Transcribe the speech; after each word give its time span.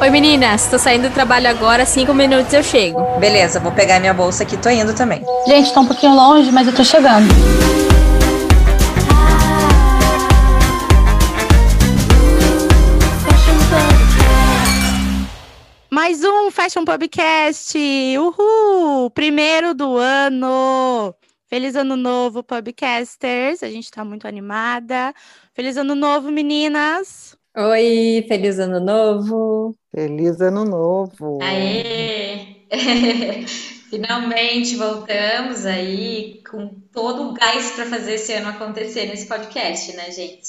Oi 0.00 0.08
meninas, 0.08 0.66
tô 0.66 0.78
saindo 0.78 1.10
do 1.10 1.12
trabalho 1.12 1.46
agora, 1.46 1.84
cinco 1.84 2.14
minutos 2.14 2.50
eu 2.54 2.62
chego. 2.62 3.18
Beleza, 3.18 3.60
vou 3.60 3.70
pegar 3.70 4.00
minha 4.00 4.14
bolsa 4.14 4.44
aqui, 4.44 4.56
tô 4.56 4.70
indo 4.70 4.94
também. 4.94 5.22
Gente, 5.46 5.74
tá 5.74 5.80
um 5.80 5.86
pouquinho 5.86 6.14
longe, 6.14 6.50
mas 6.50 6.66
eu 6.66 6.74
tô 6.74 6.82
chegando. 6.82 7.28
Mais 15.90 16.24
um 16.24 16.50
Fashion 16.50 16.86
Pubcast! 16.86 17.76
Uhul! 18.16 19.10
Primeiro 19.10 19.74
do 19.74 19.98
ano! 19.98 21.14
Feliz 21.46 21.76
ano 21.76 21.94
novo, 21.94 22.42
Pubcasters! 22.42 23.62
A 23.62 23.68
gente 23.68 23.90
tá 23.90 24.02
muito 24.02 24.26
animada. 24.26 25.12
Feliz 25.52 25.76
ano 25.76 25.94
novo, 25.94 26.30
meninas! 26.30 27.38
Oi, 27.56 28.24
feliz 28.28 28.58
ano 28.58 28.80
novo! 28.80 29.76
Feliz 29.90 30.40
ano 30.40 30.64
novo! 30.64 31.28
Aê! 31.40 32.66
Finalmente 33.90 34.76
voltamos 34.76 35.66
aí 35.66 36.42
com 36.48 36.80
todo 36.92 37.30
o 37.30 37.34
gás 37.34 37.72
para 37.72 37.86
fazer 37.86 38.14
esse 38.14 38.32
ano 38.34 38.48
acontecer 38.50 39.06
nesse 39.06 39.26
podcast, 39.26 39.92
né, 39.96 40.10
gente? 40.12 40.48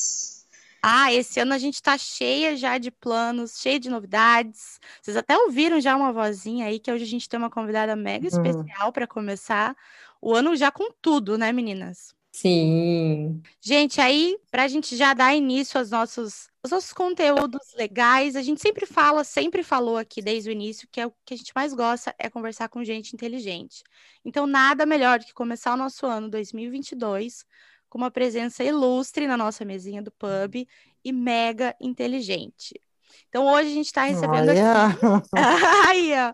Ah, 0.84 1.14
esse 1.14 1.40
ano 1.40 1.54
a 1.54 1.58
gente 1.60 1.76
está 1.76 1.98
cheia 1.98 2.56
já 2.58 2.78
de 2.78 2.90
planos, 2.90 3.60
cheia 3.60 3.80
de 3.80 3.90
novidades. 3.90 4.80
Vocês 5.02 5.16
até 5.16 5.38
ouviram 5.38 5.80
já 5.80 5.96
uma 5.96 6.12
vozinha 6.12 6.66
aí 6.68 6.80
que 6.80 6.92
hoje 6.92 7.04
a 7.04 7.08
gente 7.08 7.30
tem 7.30 7.38
uma 7.38 7.52
convidada 7.52 7.96
mega 7.96 8.28
Uhum. 8.32 8.72
especial 8.72 8.92
para 8.92 9.06
começar 9.08 9.76
o 10.20 10.34
ano 10.34 10.56
já 10.56 10.72
com 10.72 10.92
tudo, 11.02 11.38
né, 11.38 11.52
meninas? 11.52 12.16
Sim. 12.32 13.42
Gente, 13.60 14.00
aí, 14.00 14.38
para 14.50 14.64
a 14.64 14.68
gente 14.68 14.96
já 14.96 15.14
dar 15.14 15.36
início 15.36 15.78
aos 15.78 15.92
nossos, 15.92 16.50
aos 16.64 16.72
nossos 16.72 16.94
conteúdos 16.94 17.74
legais, 17.76 18.38
a 18.38 18.42
gente 18.42 18.62
sempre 18.62 18.86
fala, 18.86 19.24
sempre 19.26 19.64
falou 19.64 19.98
aqui 19.98 20.22
desde 20.22 20.50
o 20.50 20.52
início 20.52 20.88
que 20.90 21.02
é 21.02 21.08
o 21.08 21.14
que 21.26 21.34
a 21.34 21.38
gente 21.38 21.52
mais 21.54 21.74
gosta 21.74 22.16
é 22.18 22.30
conversar 22.30 22.70
com 22.70 22.84
gente 22.84 23.14
inteligente. 23.14 23.84
Então, 24.24 24.48
nada 24.48 24.86
melhor 24.86 25.20
do 25.20 25.26
que 25.26 25.34
começar 25.34 25.74
o 25.74 25.78
nosso 25.78 26.06
ano 26.06 26.30
2022 26.30 27.46
com 27.90 27.98
uma 27.98 28.10
presença 28.10 28.64
ilustre 28.64 29.28
na 29.28 29.36
nossa 29.36 29.66
mesinha 29.66 30.02
do 30.02 30.12
pub 30.12 30.66
e 31.04 31.12
mega 31.12 31.76
inteligente. 31.82 32.80
Então, 33.28 33.46
hoje 33.46 33.72
a 33.72 33.74
gente 33.74 33.88
está 33.88 34.04
recebendo 34.06 34.50
aqui. 34.50 34.62
Olha, 34.62 35.26
Aí, 35.90 36.14
ó. 36.14 36.34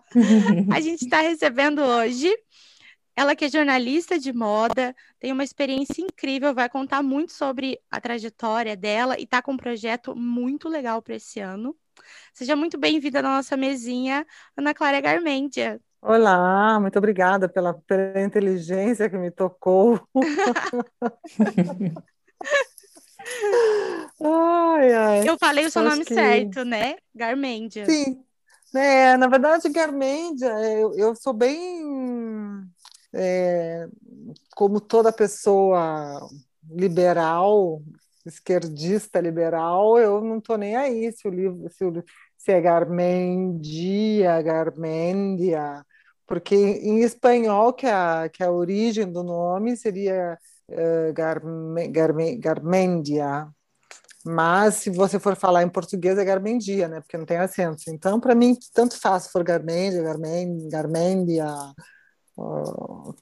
A 0.76 0.80
gente 0.80 1.06
está 1.06 1.22
recebendo 1.22 1.82
hoje 1.82 2.32
ela 3.18 3.36
que 3.36 3.46
é 3.46 3.50
jornalista 3.50 4.20
de 4.20 4.32
moda, 4.32 4.96
tem 5.20 5.32
uma 5.32 5.44
experiência 5.44 6.04
incrível, 6.04 6.54
vai 6.54 6.70
contar 6.70 7.02
muito 7.02 7.32
sobre 7.32 7.80
a 7.90 8.00
trajetória 8.00 8.78
dela 8.78 9.20
e 9.20 9.24
está 9.24 9.42
com 9.42 9.54
um 9.54 9.58
projeto 9.58 10.16
muito 10.16 10.70
legal 10.70 11.02
para 11.02 11.16
esse 11.16 11.40
ano. 11.40 11.76
Seja 12.32 12.56
muito 12.56 12.78
bem-vinda 12.78 13.20
na 13.24 13.38
nossa 13.38 13.58
mesinha, 13.58 14.24
Ana 14.56 14.72
Clara 14.72 15.02
Garmendia. 15.02 15.82
Olá, 16.00 16.80
muito 16.80 17.00
obrigada 17.00 17.50
pela, 17.50 17.74
pela 17.74 18.22
inteligência 18.22 19.10
que 19.10 19.18
me 19.18 19.32
tocou. 19.32 20.00
Ai, 24.24 24.94
ai. 24.94 25.30
Eu 25.30 25.38
falei 25.38 25.66
o 25.66 25.72
seu 25.72 25.82
Acho 25.82 25.92
nome 25.92 26.06
que- 26.06 26.14
certo, 26.14 26.64
né? 26.64 26.98
Garmendia. 27.16 27.86
Sim, 27.86 28.24
né, 28.74 29.18
na 29.18 29.28
verdade, 29.28 29.70
Garmendia, 29.70 30.50
eu, 30.78 30.94
eu 30.98 31.16
sou 31.16 31.34
bem, 31.34 31.82
é, 33.14 33.88
como 34.56 34.80
toda 34.82 35.12
pessoa 35.14 36.28
liberal, 36.70 37.82
esquerdista 38.26 39.20
liberal, 39.22 39.98
eu 40.00 40.22
não 40.22 40.38
estou 40.40 40.58
nem 40.58 40.76
aí 40.76 41.12
se 41.12 41.28
o 41.28 41.32
livro, 41.32 41.70
se, 41.72 41.86
o- 41.86 42.04
se 42.38 42.52
é 42.52 42.62
Garmendia, 42.62 44.42
Garmendia, 44.42 45.86
porque 46.28 46.56
em 46.56 47.00
espanhol, 47.04 47.74
que 47.74 47.86
é 47.88 47.92
a, 47.94 48.30
que 48.30 48.44
é 48.44 48.46
a 48.48 48.52
origem 48.52 49.12
do 49.12 49.24
nome 49.24 49.78
seria 49.78 50.38
eh, 50.70 51.12
Garme, 51.14 51.88
Garme, 51.88 52.38
Garmendia, 52.38 53.48
mas 54.26 54.76
se 54.76 54.90
você 54.90 55.20
for 55.20 55.36
falar 55.36 55.64
em 55.64 55.70
português 55.70 56.18
é 56.18 56.26
Garmendia, 56.26 56.88
né? 56.88 57.00
Porque 57.02 57.18
não 57.18 57.26
tem 57.26 57.38
acento. 57.38 57.84
Então, 57.90 58.20
para 58.20 58.36
mim, 58.36 58.56
tanto 58.74 59.00
faz 59.00 59.24
se 59.24 59.32
for 59.32 59.44
Garmendia, 59.44 60.02
Garmen, 60.04 60.68
Garmendia. 60.70 61.46
Ó, 62.38 63.14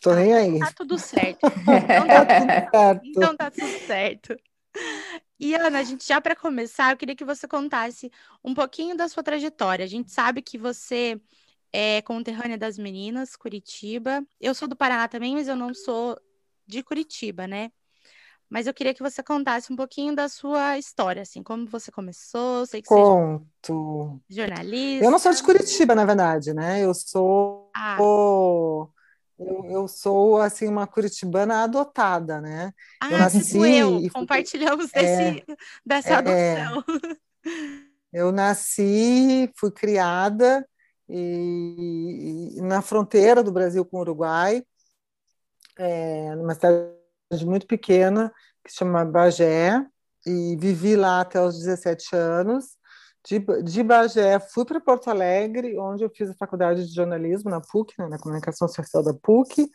tô 0.00 0.14
nem 0.14 0.32
aí. 0.34 0.58
Tá 0.60 0.72
tudo 0.72 0.98
certo. 0.98 1.40
Então 1.66 2.06
tá 2.06 2.26
Certo. 2.70 3.02
Então 3.04 3.36
tá 3.36 3.50
tudo 3.50 3.86
certo. 3.86 4.36
E 5.38 5.54
Ana, 5.54 5.80
a 5.80 5.82
gente 5.82 6.06
já 6.06 6.20
para 6.20 6.36
começar, 6.36 6.92
eu 6.92 6.96
queria 6.96 7.14
que 7.16 7.24
você 7.24 7.46
contasse 7.46 8.10
um 8.42 8.54
pouquinho 8.54 8.96
da 8.96 9.08
sua 9.08 9.22
trajetória. 9.22 9.84
A 9.84 9.88
gente 9.88 10.10
sabe 10.10 10.40
que 10.40 10.56
você 10.56 11.20
é 11.72 12.00
conterrânea 12.02 12.56
das 12.56 12.78
meninas, 12.78 13.36
Curitiba. 13.36 14.24
Eu 14.40 14.54
sou 14.54 14.68
do 14.68 14.76
Paraná 14.76 15.08
também, 15.08 15.34
mas 15.34 15.48
eu 15.48 15.56
não 15.56 15.74
sou 15.74 16.16
de 16.66 16.82
Curitiba, 16.82 17.46
né? 17.46 17.70
Mas 18.54 18.68
eu 18.68 18.72
queria 18.72 18.94
que 18.94 19.02
você 19.02 19.20
contasse 19.20 19.72
um 19.72 19.74
pouquinho 19.74 20.14
da 20.14 20.28
sua 20.28 20.78
história, 20.78 21.22
assim, 21.22 21.42
como 21.42 21.66
você 21.66 21.90
começou, 21.90 22.64
sei 22.66 22.80
que 22.80 22.86
você 22.86 22.94
é 22.94 23.04
Conto. 23.04 24.20
jornalista. 24.30 25.04
Eu 25.04 25.10
não 25.10 25.18
sou 25.18 25.32
de 25.32 25.42
Curitiba, 25.42 25.92
na 25.92 26.04
verdade, 26.04 26.54
né? 26.54 26.84
Eu 26.84 26.94
sou 26.94 27.68
Ah, 27.74 27.96
eu, 27.98 29.64
eu 29.68 29.88
sou 29.88 30.40
assim 30.40 30.68
uma 30.68 30.86
curitibana 30.86 31.64
adotada, 31.64 32.40
né? 32.40 32.72
ah, 33.00 33.10
eu 33.10 33.18
nasci 33.18 33.44
tipo 33.44 33.66
eu, 33.66 33.98
e 33.98 34.08
compartilhamos 34.08 34.94
É, 34.94 35.00
desse, 35.00 35.44
dessa 35.84 36.14
é. 36.14 36.54
adoção. 36.58 36.84
Eu 38.12 38.30
nasci, 38.30 39.50
fui 39.56 39.72
criada 39.72 40.64
e, 41.08 42.52
e 42.56 42.62
na 42.62 42.80
fronteira 42.80 43.42
do 43.42 43.50
Brasil 43.50 43.84
com 43.84 43.96
o 43.96 44.00
Uruguai, 44.02 44.62
é, 45.76 46.36
numa 46.36 46.54
cidade 46.54 47.03
muito 47.44 47.66
pequena 47.66 48.32
que 48.64 48.70
se 48.70 48.78
chama 48.78 49.04
Bagé, 49.04 49.84
e 50.26 50.56
vivi 50.56 50.96
lá 50.96 51.20
até 51.20 51.40
os 51.40 51.58
17 51.58 52.16
anos. 52.16 52.76
De, 53.26 53.38
de 53.62 53.82
Bagé 53.82 54.38
fui 54.38 54.64
para 54.64 54.80
Porto 54.80 55.08
Alegre, 55.08 55.78
onde 55.78 56.04
eu 56.04 56.10
fiz 56.10 56.30
a 56.30 56.34
faculdade 56.34 56.86
de 56.86 56.94
jornalismo 56.94 57.50
na 57.50 57.60
PUC, 57.60 57.94
né, 57.98 58.08
na 58.08 58.18
comunicação 58.18 58.68
social 58.68 59.02
da 59.02 59.14
PUC. 59.14 59.70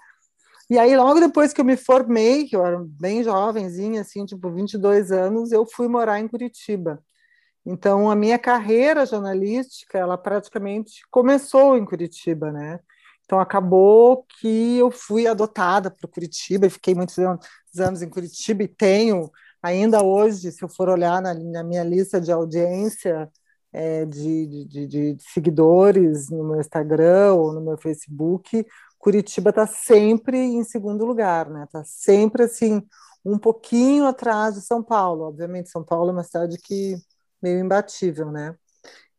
E 0.69 0.77
aí, 0.77 0.95
logo 0.95 1.19
depois 1.19 1.51
que 1.51 1.59
eu 1.59 1.65
me 1.65 1.75
formei, 1.75 2.45
que 2.45 2.55
eu 2.55 2.63
era 2.63 2.77
bem 2.79 3.23
jovenzinha, 3.23 4.01
assim, 4.01 4.23
tipo 4.25 4.51
22 4.51 5.11
anos, 5.11 5.51
eu 5.51 5.65
fui 5.65 5.87
morar 5.87 6.19
em 6.19 6.27
Curitiba. 6.27 7.03
Então, 7.65 8.09
a 8.09 8.15
minha 8.15 8.37
carreira 8.37 9.05
jornalística, 9.05 9.97
ela 9.97 10.17
praticamente 10.17 11.01
começou 11.09 11.75
em 11.75 11.85
Curitiba, 11.85 12.51
né? 12.51 12.79
Então, 13.29 13.39
acabou 13.39 14.25
que 14.39 14.79
eu 14.79 14.89
fui 14.89 15.27
adotada 15.27 15.91
por 15.91 16.09
Curitiba 16.09 16.65
e 16.65 16.69
fiquei 16.71 16.95
muitos 16.95 17.15
anos 17.19 18.01
em 18.01 18.09
Curitiba 18.09 18.63
e 18.63 18.67
tenho, 18.67 19.29
ainda 19.61 20.03
hoje, 20.03 20.51
se 20.51 20.63
eu 20.63 20.67
for 20.67 20.89
olhar 20.89 21.21
na, 21.21 21.35
na 21.35 21.63
minha 21.63 21.83
lista 21.83 22.19
de 22.19 22.31
audiência 22.31 23.29
é, 23.71 24.03
de, 24.03 24.47
de, 24.47 24.87
de, 24.87 25.13
de 25.13 25.23
seguidores 25.31 26.27
no 26.31 26.43
meu 26.43 26.59
Instagram 26.59 27.35
ou 27.35 27.53
no 27.53 27.61
meu 27.61 27.77
Facebook, 27.77 28.65
Curitiba 28.97 29.51
está 29.51 29.67
sempre 29.67 30.39
em 30.39 30.63
segundo 30.63 31.05
lugar, 31.05 31.51
né? 31.51 31.65
Está 31.65 31.83
sempre 31.83 32.45
assim, 32.45 32.81
um 33.23 33.37
pouquinho 33.37 34.07
atrás 34.07 34.55
de 34.55 34.61
São 34.61 34.81
Paulo. 34.83 35.25
Obviamente, 35.25 35.69
São 35.69 35.83
Paulo 35.83 36.09
é 36.09 36.13
uma 36.13 36.23
cidade 36.23 36.57
que 36.57 36.95
meio 37.39 37.59
imbatível, 37.59 38.31
né? 38.31 38.55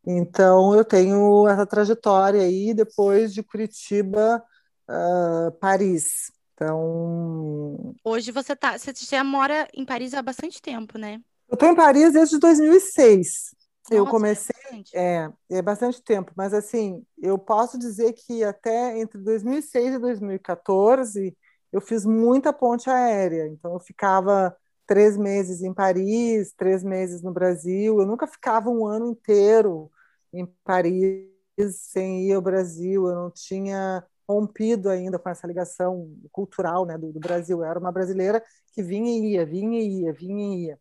Então 0.05 0.75
eu 0.75 0.83
tenho 0.83 1.47
essa 1.47 1.65
trajetória 1.65 2.41
aí 2.41 2.73
depois 2.73 3.33
de 3.33 3.43
Curitiba, 3.43 4.43
uh, 4.89 5.51
Paris. 5.59 6.31
Então 6.53 7.93
Hoje 8.03 8.31
você 8.31 8.55
tá, 8.55 8.77
você 8.77 8.93
já 8.95 9.23
mora 9.23 9.67
em 9.73 9.85
Paris 9.85 10.13
há 10.13 10.21
bastante 10.21 10.61
tempo, 10.61 10.97
né? 10.97 11.19
eu 11.51 11.55
estou 11.55 11.67
em 11.69 11.75
Paris 11.75 12.13
desde 12.13 12.39
2006. 12.39 13.53
eu 13.91 13.99
Nossa, 13.99 14.11
comecei 14.11 14.55
bastante. 14.63 14.97
É, 14.97 15.29
é 15.49 15.61
bastante 15.61 16.01
tempo, 16.01 16.31
mas 16.35 16.53
assim, 16.53 17.03
eu 17.21 17.37
posso 17.37 17.77
dizer 17.77 18.13
que 18.13 18.41
até 18.43 18.97
entre 18.97 19.19
2006 19.19 19.95
e 19.95 19.99
2014 19.99 21.37
eu 21.71 21.81
fiz 21.81 22.05
muita 22.05 22.53
ponte 22.53 22.89
aérea. 22.89 23.47
Então 23.47 23.73
eu 23.73 23.79
ficava 23.79 24.55
três 24.91 25.15
meses 25.15 25.61
em 25.61 25.73
Paris, 25.73 26.51
três 26.51 26.83
meses 26.83 27.21
no 27.21 27.31
Brasil. 27.31 27.97
Eu 27.97 28.05
nunca 28.05 28.27
ficava 28.27 28.69
um 28.69 28.85
ano 28.85 29.07
inteiro 29.11 29.89
em 30.33 30.45
Paris 30.65 31.29
sem 31.69 32.27
ir 32.27 32.33
ao 32.33 32.41
Brasil. 32.41 33.07
Eu 33.07 33.15
não 33.15 33.31
tinha 33.31 34.03
rompido 34.27 34.89
ainda 34.89 35.17
com 35.17 35.29
essa 35.29 35.47
ligação 35.47 36.13
cultural 36.29 36.85
né, 36.85 36.97
do, 36.97 37.13
do 37.13 37.21
Brasil. 37.21 37.59
Eu 37.59 37.63
era 37.63 37.79
uma 37.79 37.89
brasileira 37.89 38.43
que 38.73 38.83
vinha 38.83 39.17
e 39.17 39.35
ia, 39.35 39.45
vinha 39.45 39.79
e 39.79 40.01
ia, 40.01 40.11
vinha 40.11 40.57
e 40.57 40.65
ia. 40.65 40.79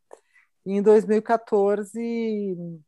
E 0.66 0.72
em 0.72 0.82
2014 0.82 2.80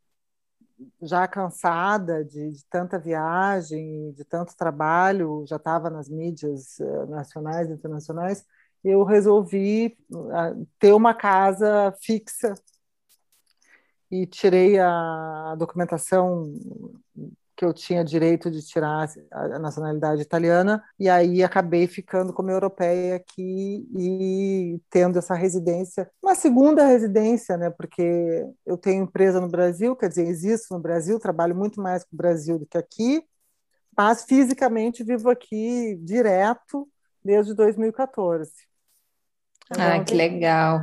já 1.00 1.28
cansada 1.28 2.24
de, 2.24 2.50
de, 2.50 2.64
tanta 2.66 2.98
viagem, 2.98 4.10
de 4.10 4.24
tanto 4.24 4.56
trabalho, 4.56 5.44
já 5.46 5.54
estava 5.54 5.88
nas 5.88 6.08
mídias 6.08 6.80
uh, 6.80 7.06
nacionais 7.06 7.70
e 7.70 7.74
internacionais, 7.74 8.44
eu 8.84 9.04
resolvi 9.04 9.96
uh, 10.10 10.66
ter 10.78 10.92
uma 10.92 11.14
casa 11.14 11.92
fixa. 12.00 12.54
e 14.10 14.26
tirei 14.26 14.78
a 14.78 15.54
documentação 15.58 16.44
que 17.62 17.64
eu 17.64 17.72
tinha 17.72 18.04
direito 18.04 18.50
de 18.50 18.60
tirar 18.60 19.08
a 19.30 19.58
nacionalidade 19.58 20.20
italiana, 20.20 20.82
e 20.98 21.08
aí 21.08 21.44
acabei 21.44 21.86
ficando 21.86 22.32
como 22.32 22.50
europeia 22.50 23.16
aqui 23.16 23.86
e 23.96 24.80
tendo 24.90 25.18
essa 25.18 25.34
residência, 25.34 26.10
uma 26.20 26.34
segunda 26.34 26.84
residência, 26.84 27.56
né, 27.56 27.70
porque 27.70 28.44
eu 28.66 28.76
tenho 28.76 29.04
empresa 29.04 29.40
no 29.40 29.48
Brasil, 29.48 29.94
quer 29.94 30.08
dizer, 30.08 30.26
existo 30.26 30.74
no 30.74 30.80
Brasil, 30.80 31.20
trabalho 31.20 31.54
muito 31.54 31.80
mais 31.80 32.02
com 32.02 32.14
o 32.14 32.16
Brasil 32.16 32.58
do 32.58 32.66
que 32.66 32.76
aqui, 32.76 33.22
mas 33.96 34.24
fisicamente 34.24 35.04
vivo 35.04 35.30
aqui 35.30 35.96
direto 36.02 36.88
desde 37.24 37.54
2014. 37.54 38.50
Ah, 39.78 40.02
que 40.04 40.14
legal. 40.14 40.80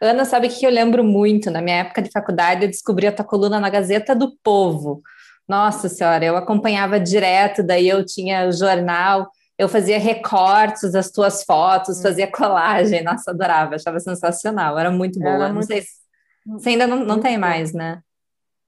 Ana, 0.00 0.24
sabe 0.24 0.48
o 0.48 0.50
que 0.50 0.64
eu 0.64 0.70
lembro 0.70 1.04
muito? 1.04 1.50
Na 1.50 1.60
minha 1.60 1.78
época 1.78 2.02
de 2.02 2.10
faculdade, 2.10 2.64
eu 2.64 2.70
descobri 2.70 3.06
a 3.06 3.12
tua 3.12 3.24
coluna 3.24 3.60
na 3.60 3.70
Gazeta 3.70 4.14
do 4.14 4.36
Povo. 4.42 5.02
Nossa 5.48 5.88
Senhora, 5.88 6.24
eu 6.24 6.36
acompanhava 6.36 7.00
direto, 7.00 7.62
daí 7.62 7.88
eu 7.88 8.04
tinha 8.04 8.46
o 8.46 8.52
jornal, 8.52 9.28
eu 9.58 9.68
fazia 9.68 9.98
recortes 9.98 10.92
das 10.92 11.10
tuas 11.10 11.44
fotos, 11.44 11.98
hum. 11.98 12.02
fazia 12.02 12.30
colagem, 12.30 13.02
nossa, 13.02 13.30
adorava, 13.30 13.74
achava 13.74 13.98
sensacional, 13.98 14.78
era 14.78 14.90
muito 14.90 15.18
boa. 15.18 15.34
Era 15.34 15.48
não 15.48 15.54
muito... 15.54 15.66
sei 15.66 15.82
se 15.82 16.00
você 16.46 16.70
ainda 16.70 16.86
não, 16.86 17.04
não 17.04 17.20
tem 17.20 17.36
mais, 17.36 17.72
né? 17.72 18.00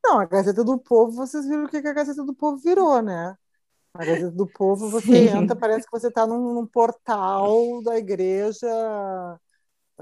Não, 0.05 0.19
a 0.19 0.27
Gazeta 0.27 0.65
do 0.65 0.79
Povo, 0.79 1.13
vocês 1.13 1.47
viram 1.47 1.65
o 1.65 1.69
que 1.69 1.77
a 1.77 1.93
Gazeta 1.93 2.25
do 2.25 2.35
Povo 2.35 2.59
virou, 2.59 3.01
né? 3.01 3.37
A 3.95 4.05
Gazeta 4.05 4.31
do 4.31 4.47
Povo, 4.47 4.91
você 4.91 5.29
Sim. 5.29 5.37
entra, 5.37 5.55
parece 5.55 5.87
que 5.87 5.93
você 5.93 6.09
está 6.09 6.27
num, 6.27 6.55
num, 6.55 6.67
portal 6.67 7.83
da 7.83 7.97
igreja 7.97 8.67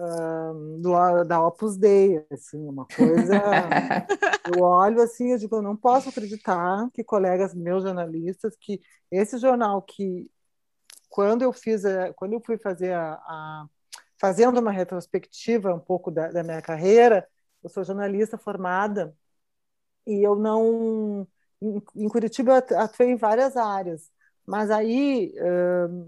uh, 0.00 0.78
do, 0.80 1.24
da 1.24 1.46
Opus 1.46 1.76
Dei, 1.76 2.24
assim, 2.30 2.58
uma 2.66 2.86
coisa... 2.86 3.34
eu 4.56 4.62
olho 4.62 5.00
assim, 5.02 5.32
eu 5.32 5.38
digo, 5.38 5.56
eu 5.56 5.62
não 5.62 5.76
posso 5.76 6.08
acreditar 6.08 6.88
que 6.92 7.04
colegas 7.04 7.54
meus 7.54 7.82
jornalistas, 7.82 8.56
que 8.58 8.80
esse 9.10 9.38
jornal 9.38 9.82
que, 9.82 10.30
quando 11.08 11.42
eu 11.42 11.52
fiz, 11.52 11.84
a, 11.84 12.12
quando 12.14 12.34
eu 12.34 12.42
fui 12.44 12.58
fazer 12.58 12.92
a, 12.92 13.14
a 13.14 13.66
fazendo 14.18 14.58
uma 14.58 14.70
retrospectiva 14.70 15.74
um 15.74 15.80
pouco 15.80 16.10
da, 16.10 16.30
da 16.30 16.42
minha 16.42 16.60
carreira, 16.62 17.26
eu 17.62 17.70
sou 17.70 17.84
jornalista 17.84 18.36
formada 18.38 19.14
e 20.06 20.22
eu 20.22 20.36
não 20.36 21.26
em, 21.60 22.08
Curitiba 22.08 22.64
eu 22.70 22.78
atuei 22.78 23.10
em 23.10 23.16
várias 23.16 23.56
áreas, 23.56 24.10
mas 24.46 24.70
aí 24.70 25.34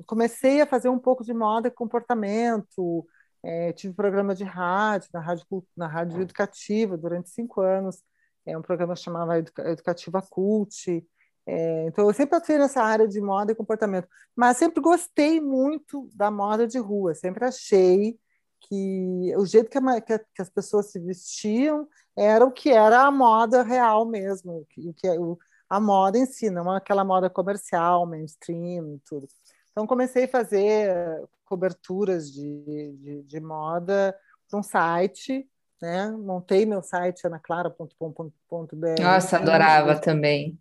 comecei 0.07 0.61
a 0.61 0.67
fazer 0.67 0.89
um 0.89 0.99
pouco 0.99 1.25
de 1.25 1.35
moda 1.35 1.69
e 1.69 1.71
comportamento, 1.71 3.07
é, 3.43 3.73
tive 3.73 3.95
programa 3.95 4.35
de 4.35 4.45
rádio, 4.45 5.09
na 5.13 5.21
rádio, 5.21 5.47
na 5.77 5.87
rádio 5.87 6.21
educativa 6.23 6.97
durante 6.97 7.31
cinco 7.31 7.61
anos, 7.61 8.03
é 8.47 8.57
um 8.57 8.63
programa 8.63 8.95
que 8.95 9.01
chamava 9.01 9.39
Educativa 9.39 10.23
Cult, 10.23 11.05
é, 11.45 11.87
então 11.87 12.07
eu 12.07 12.15
sempre 12.15 12.37
atuei 12.37 12.59
nessa 12.59 12.83
área 12.83 13.07
de 13.09 13.21
moda 13.21 13.53
e 13.53 13.55
comportamento, 13.55 14.09
mas 14.35 14.57
sempre 14.57 14.81
gostei 14.81 15.41
muito 15.41 16.09
da 16.15 16.31
moda 16.31 16.67
de 16.67 16.79
rua, 16.79 17.15
sempre 17.15 17.45
achei 17.45 18.19
que 18.61 19.35
o 19.37 19.45
jeito 19.45 19.69
que, 19.69 19.79
a, 19.79 20.01
que, 20.01 20.43
as 20.43 20.49
pessoas 20.49 20.91
se 20.91 21.01
vestiam 21.01 21.89
era 22.17 22.45
o 22.45 22.53
que 22.53 22.71
era 22.71 23.03
a 23.03 23.11
moda 23.11 23.63
real 23.63 24.07
mesmo, 24.07 24.65
que, 24.71 24.93
que 24.95 25.09
é 25.09 25.17
a 25.69 25.81
moda 25.81 26.19
em 26.19 26.27
si, 26.27 26.51
não 26.51 26.71
aquela 26.71 27.05
moda 27.05 27.29
comercial, 27.31 28.07
mainstream, 28.07 29.01
tudo. 29.05 29.27
Então 29.73 29.87
comecei 29.87 30.25
a 30.25 30.29
fazer 30.29 30.95
coberturas 31.45 32.31
de, 32.31 32.93
de, 32.99 33.23
de 33.23 33.41
moda 33.41 34.17
para 34.49 34.59
um 34.59 34.63
site, 34.63 35.49
né? 35.81 36.11
Montei 36.11 36.65
meu 36.65 36.83
site 36.83 37.27
anaclara.com.br. 37.27 39.03
Nossa, 39.03 39.39
adorava 39.39 39.99
também. 39.99 40.59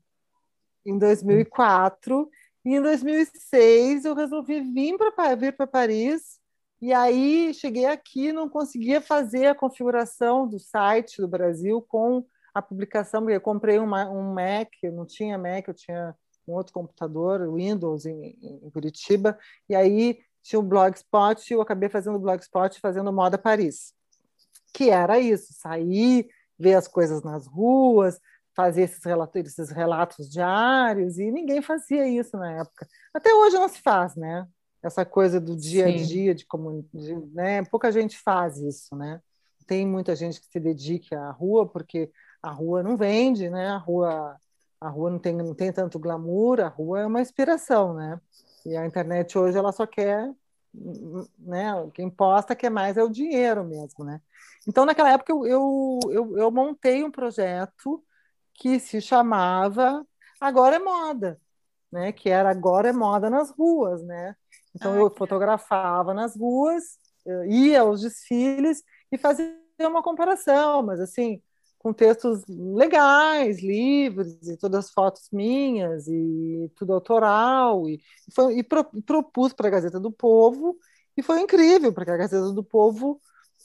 Em 0.86 0.98
2004 0.98 2.30
e 2.66 2.76
em 2.76 2.82
2006 2.82 4.06
eu 4.06 4.16
resolvi 4.16 4.62
vir 4.62 4.98
para 4.98 5.36
vir 5.36 5.56
para 5.56 5.68
Paris 5.68 6.40
e 6.82 6.92
aí 6.92 7.54
cheguei 7.54 7.86
aqui 7.86 8.32
não 8.32 8.50
conseguia 8.50 9.00
fazer 9.00 9.48
a 9.48 9.56
configuração 9.56 10.48
do 10.48 10.60
site 10.60 11.22
do 11.22 11.28
Brasil 11.28 11.82
com 11.82 12.26
a 12.54 12.62
publicação, 12.62 13.22
porque 13.22 13.36
eu 13.36 13.42
comprei 13.42 13.78
uma, 13.80 14.10
um 14.10 14.34
Mac, 14.34 14.70
eu 14.84 14.92
não 14.92 15.06
tinha 15.06 15.38
Mac, 15.38 15.68
eu 15.68 15.74
tinha 15.74 16.16
um 16.52 16.56
outro 16.56 16.74
computador, 16.74 17.54
Windows, 17.54 18.06
em, 18.06 18.38
em 18.42 18.70
Curitiba, 18.70 19.38
e 19.68 19.76
aí 19.76 20.20
tinha 20.44 20.60
o 20.60 20.64
Blogspot, 20.64 21.50
e 21.50 21.54
eu 21.54 21.62
acabei 21.62 21.90
fazendo 21.90 22.16
o 22.16 22.20
Blogspot, 22.20 22.80
fazendo 22.80 23.14
Moda 23.14 23.38
Paris, 23.38 23.94
que 24.74 24.90
era 24.90 25.20
isso, 25.20 25.54
sair, 25.54 26.30
ver 26.58 26.76
as 26.76 26.88
coisas 26.88 27.24
nas 27.24 27.48
ruas, 27.48 28.20
fazer 28.56 28.84
esses 28.84 29.04
relatos, 29.04 29.36
esses 29.36 29.70
relatos 29.70 30.30
diários, 30.30 31.18
e 31.18 31.32
ninguém 31.32 31.62
fazia 31.62 32.08
isso 32.08 32.38
na 32.38 32.60
época. 32.60 32.88
Até 33.14 33.34
hoje 33.34 33.56
não 33.56 33.68
se 33.68 33.82
faz, 33.82 34.16
né? 34.16 34.48
Essa 34.84 35.06
coisa 35.06 35.40
do 35.40 35.56
dia 35.56 35.86
a 35.86 35.92
dia, 35.92 36.34
de 36.34 36.46
como, 36.46 36.88
né? 37.34 37.64
Pouca 37.66 37.92
gente 37.92 38.18
faz 38.18 38.58
isso, 38.58 38.96
né? 38.96 39.22
Tem 39.68 39.86
muita 39.88 40.16
gente 40.16 40.42
que 40.42 40.48
se 40.48 40.60
dedique 40.60 41.14
à 41.14 41.30
rua, 41.30 41.68
porque 41.68 42.12
a 42.42 42.50
rua 42.50 42.82
não 42.82 42.98
vende, 42.98 43.50
né? 43.50 43.68
A 43.70 43.78
rua, 43.78 44.36
a 44.82 44.90
rua 44.90 45.12
não 45.12 45.20
tem, 45.20 45.34
não 45.36 45.54
tem 45.54 45.72
tanto 45.72 46.00
glamour, 46.00 46.60
a 46.60 46.68
rua 46.68 47.02
é 47.02 47.06
uma 47.06 47.22
inspiração, 47.22 47.94
né? 47.94 48.20
E 48.66 48.76
a 48.76 48.86
internet 48.86 49.38
hoje 49.38 49.56
ela 49.56 49.72
só 49.72 49.86
quer, 49.86 50.34
né? 51.38 51.72
Quem 51.94 52.10
posta 52.10 52.56
quer 52.56 52.72
mais 52.72 52.98
é 52.98 53.04
o 53.04 53.10
dinheiro 53.10 53.64
mesmo, 53.64 54.04
né? 54.04 54.20
Então 54.68 54.84
naquela 54.84 55.12
época 55.12 55.32
eu, 55.32 55.46
eu, 55.46 56.00
eu, 56.10 56.38
eu 56.38 56.52
montei 56.52 57.04
um 57.04 57.12
projeto 57.12 58.04
que 58.56 58.80
se 58.80 59.00
chamava 59.00 60.06
Agora 60.40 60.78
é 60.78 60.80
Moda, 60.80 61.40
né? 61.92 62.12
Que 62.12 62.30
era 62.30 62.50
Agora 62.50 62.90
é 62.90 62.94
Moda 62.94 63.30
nas 63.30 63.52
ruas, 63.52 64.02
né? 64.04 64.36
Então 64.76 64.94
ah, 64.94 64.98
eu 64.98 65.12
fotografava 65.12 66.12
nas 66.12 66.36
ruas, 66.36 66.98
ia 67.48 67.82
aos 67.82 68.02
desfiles 68.02 68.84
e 69.12 69.18
fazia 69.18 69.56
uma 69.80 70.02
comparação, 70.02 70.82
mas 70.82 71.00
assim 71.00 71.40
com 71.82 71.92
textos 71.92 72.44
legais, 72.48 73.60
livres, 73.60 74.38
e 74.48 74.56
todas 74.56 74.86
as 74.86 74.92
fotos 74.92 75.28
minhas, 75.32 76.08
e 76.08 76.72
tudo 76.76 76.94
autoral, 76.94 77.90
e, 77.90 78.00
foi, 78.36 78.60
e 78.60 78.64
pro, 78.64 78.84
propus 79.04 79.52
para 79.52 79.68
a 79.68 79.72
Gazeta 79.72 80.00
do 80.00 80.12
Povo, 80.12 80.78
e 81.18 81.24
foi 81.24 81.42
incrível, 81.42 81.92
porque 81.92 82.12
a 82.12 82.18
Gazeta 82.18 82.52
do 82.52 82.64
Povo 82.64 83.20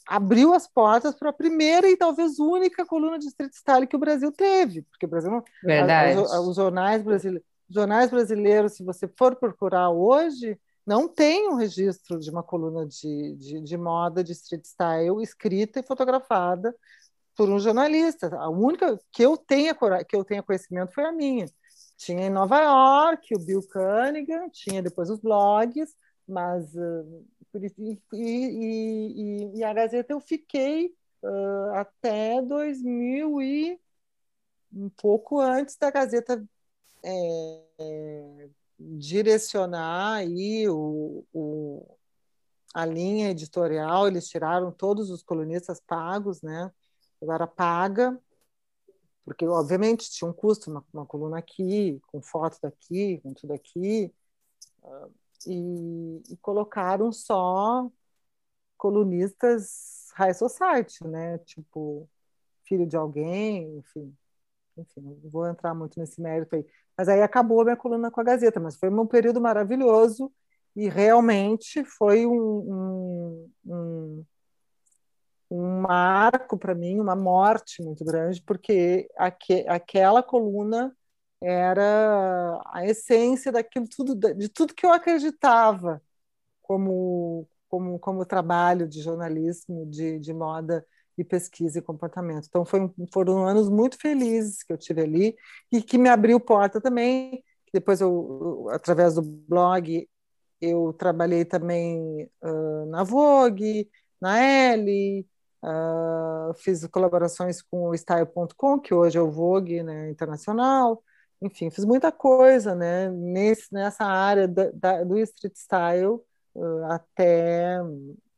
abriu 0.08 0.54
as 0.54 0.66
portas 0.66 1.14
para 1.14 1.28
a 1.28 1.32
primeira 1.32 1.90
e 1.90 1.96
talvez 1.96 2.38
única 2.38 2.86
coluna 2.86 3.18
de 3.18 3.26
street 3.26 3.52
style 3.52 3.86
que 3.86 3.96
o 3.96 3.98
Brasil 3.98 4.32
teve, 4.32 4.80
porque 4.82 5.04
o 5.04 5.08
Brasil 5.08 5.30
não, 5.30 5.44
Verdade. 5.62 6.18
A, 6.18 6.40
os 6.40 6.56
jornais 6.56 7.02
brasileiros, 7.02 7.46
jornais 7.68 8.10
brasileiros, 8.10 8.72
se 8.72 8.82
você 8.82 9.06
for 9.08 9.36
procurar 9.36 9.90
hoje, 9.90 10.58
não 10.86 11.06
tem 11.06 11.50
um 11.50 11.56
registro 11.56 12.18
de 12.18 12.30
uma 12.30 12.42
coluna 12.42 12.86
de, 12.86 13.34
de, 13.34 13.60
de 13.60 13.76
moda 13.76 14.24
de 14.24 14.32
street 14.32 14.64
style 14.64 15.22
escrita 15.22 15.80
e 15.80 15.82
fotografada 15.82 16.74
por 17.36 17.48
um 17.48 17.58
jornalista. 17.58 18.34
A 18.36 18.48
única 18.48 18.98
que 19.12 19.22
eu 19.22 19.36
tenha 19.36 19.74
que 20.08 20.16
eu 20.16 20.24
tenha 20.24 20.42
conhecimento 20.42 20.92
foi 20.92 21.04
a 21.04 21.12
minha. 21.12 21.46
Tinha 21.96 22.26
em 22.26 22.30
Nova 22.30 22.60
York 22.60 23.34
o 23.34 23.38
Bill 23.38 23.62
Cunningham, 23.68 24.50
tinha 24.50 24.82
depois 24.82 25.10
os 25.10 25.20
blogs, 25.20 25.94
mas 26.26 26.74
uh, 26.74 27.26
e, 27.54 27.98
e, 28.12 29.58
e, 29.58 29.64
a 29.64 29.72
Gazeta 29.72 30.12
eu 30.12 30.20
fiquei 30.20 30.94
uh, 31.22 31.74
até 31.74 32.42
2000 32.42 33.40
e 33.40 33.80
um 34.72 34.90
pouco 34.90 35.40
antes 35.40 35.76
da 35.76 35.90
Gazeta 35.90 36.44
é, 37.02 38.48
direcionar 38.78 40.16
aí 40.16 40.68
o, 40.68 41.24
o, 41.32 41.96
a 42.74 42.84
linha 42.84 43.30
editorial, 43.30 44.06
eles 44.06 44.28
tiraram 44.28 44.70
todos 44.70 45.10
os 45.10 45.22
colunistas 45.22 45.80
pagos, 45.80 46.42
né? 46.42 46.70
Agora 47.22 47.46
paga, 47.46 48.18
porque 49.24 49.46
obviamente 49.46 50.10
tinha 50.10 50.30
um 50.30 50.32
custo, 50.32 50.70
uma, 50.70 50.84
uma 50.92 51.06
coluna 51.06 51.38
aqui, 51.38 52.00
com 52.06 52.22
foto 52.22 52.58
daqui, 52.62 53.18
com 53.22 53.34
tudo 53.34 53.52
aqui, 53.52 54.12
uh, 54.82 55.12
e, 55.46 56.22
e, 56.32 56.36
colocaram 56.38 57.10
só 57.12 57.90
colunistas 58.76 60.08
high 60.14 60.34
society, 60.34 61.06
né? 61.06 61.38
Tipo, 61.38 62.08
filho 62.64 62.86
de 62.86 62.96
alguém, 62.96 63.78
enfim. 63.78 64.16
Enfim, 64.78 65.00
não 65.00 65.30
vou 65.30 65.46
entrar 65.48 65.74
muito 65.74 65.98
nesse 65.98 66.20
mérito 66.20 66.54
aí. 66.56 66.66
Mas 66.96 67.08
aí 67.08 67.22
acabou 67.22 67.60
a 67.60 67.64
minha 67.64 67.76
coluna 67.76 68.10
com 68.10 68.20
a 68.20 68.24
Gazeta, 68.24 68.60
mas 68.60 68.76
foi 68.76 68.90
um 68.90 69.06
período 69.06 69.40
maravilhoso 69.40 70.32
e 70.74 70.88
realmente 70.88 71.84
foi 71.84 72.26
um, 72.26 72.32
um, 72.34 73.50
um 73.64 73.95
um 75.50 75.80
marco 75.80 76.58
para 76.58 76.74
mim, 76.74 77.00
uma 77.00 77.16
morte 77.16 77.82
muito 77.82 78.04
grande, 78.04 78.42
porque 78.42 79.08
aque, 79.16 79.64
aquela 79.68 80.22
coluna 80.22 80.94
era 81.40 82.60
a 82.72 82.84
essência 82.86 83.52
daquilo 83.52 83.86
tudo, 83.88 84.14
de 84.34 84.48
tudo 84.48 84.74
que 84.74 84.86
eu 84.86 84.92
acreditava 84.92 86.02
como 86.62 87.48
como 87.68 87.98
como 87.98 88.24
trabalho 88.26 88.88
de 88.88 89.02
jornalismo 89.02 89.86
de, 89.86 90.18
de 90.20 90.32
moda 90.32 90.86
e 91.18 91.24
pesquisa 91.24 91.78
e 91.78 91.82
comportamento. 91.82 92.46
Então 92.48 92.64
foi, 92.64 92.90
foram 93.12 93.46
anos 93.46 93.68
muito 93.68 93.98
felizes 93.98 94.62
que 94.62 94.72
eu 94.72 94.78
tive 94.78 95.02
ali 95.02 95.36
e 95.72 95.82
que 95.82 95.98
me 95.98 96.08
abriu 96.08 96.38
porta 96.40 96.80
também. 96.80 97.42
Depois 97.72 98.00
eu, 98.00 98.68
através 98.70 99.14
do 99.14 99.22
blog, 99.22 100.08
eu 100.60 100.92
trabalhei 100.94 101.44
também 101.44 102.30
uh, 102.42 102.86
na 102.86 103.02
Vogue, 103.02 103.90
na 104.20 104.38
Elle, 104.42 105.26
uh, 105.66 106.54
fiz 106.54 106.86
colaborações 106.86 107.60
com 107.60 107.88
o 107.88 107.94
Style.com, 107.94 108.78
que 108.78 108.94
hoje 108.94 109.18
é 109.18 109.20
o 109.20 109.30
Vogue 109.30 109.82
né, 109.82 110.10
internacional. 110.10 111.02
Enfim, 111.42 111.70
fiz 111.70 111.84
muita 111.84 112.12
coisa 112.12 112.74
né, 112.74 113.10
nesse, 113.10 113.72
nessa 113.72 114.04
área 114.04 114.48
da, 114.48 114.70
da, 114.72 115.04
do 115.04 115.18
street 115.18 115.54
style 115.56 116.20
uh, 116.54 116.84
até 116.88 117.78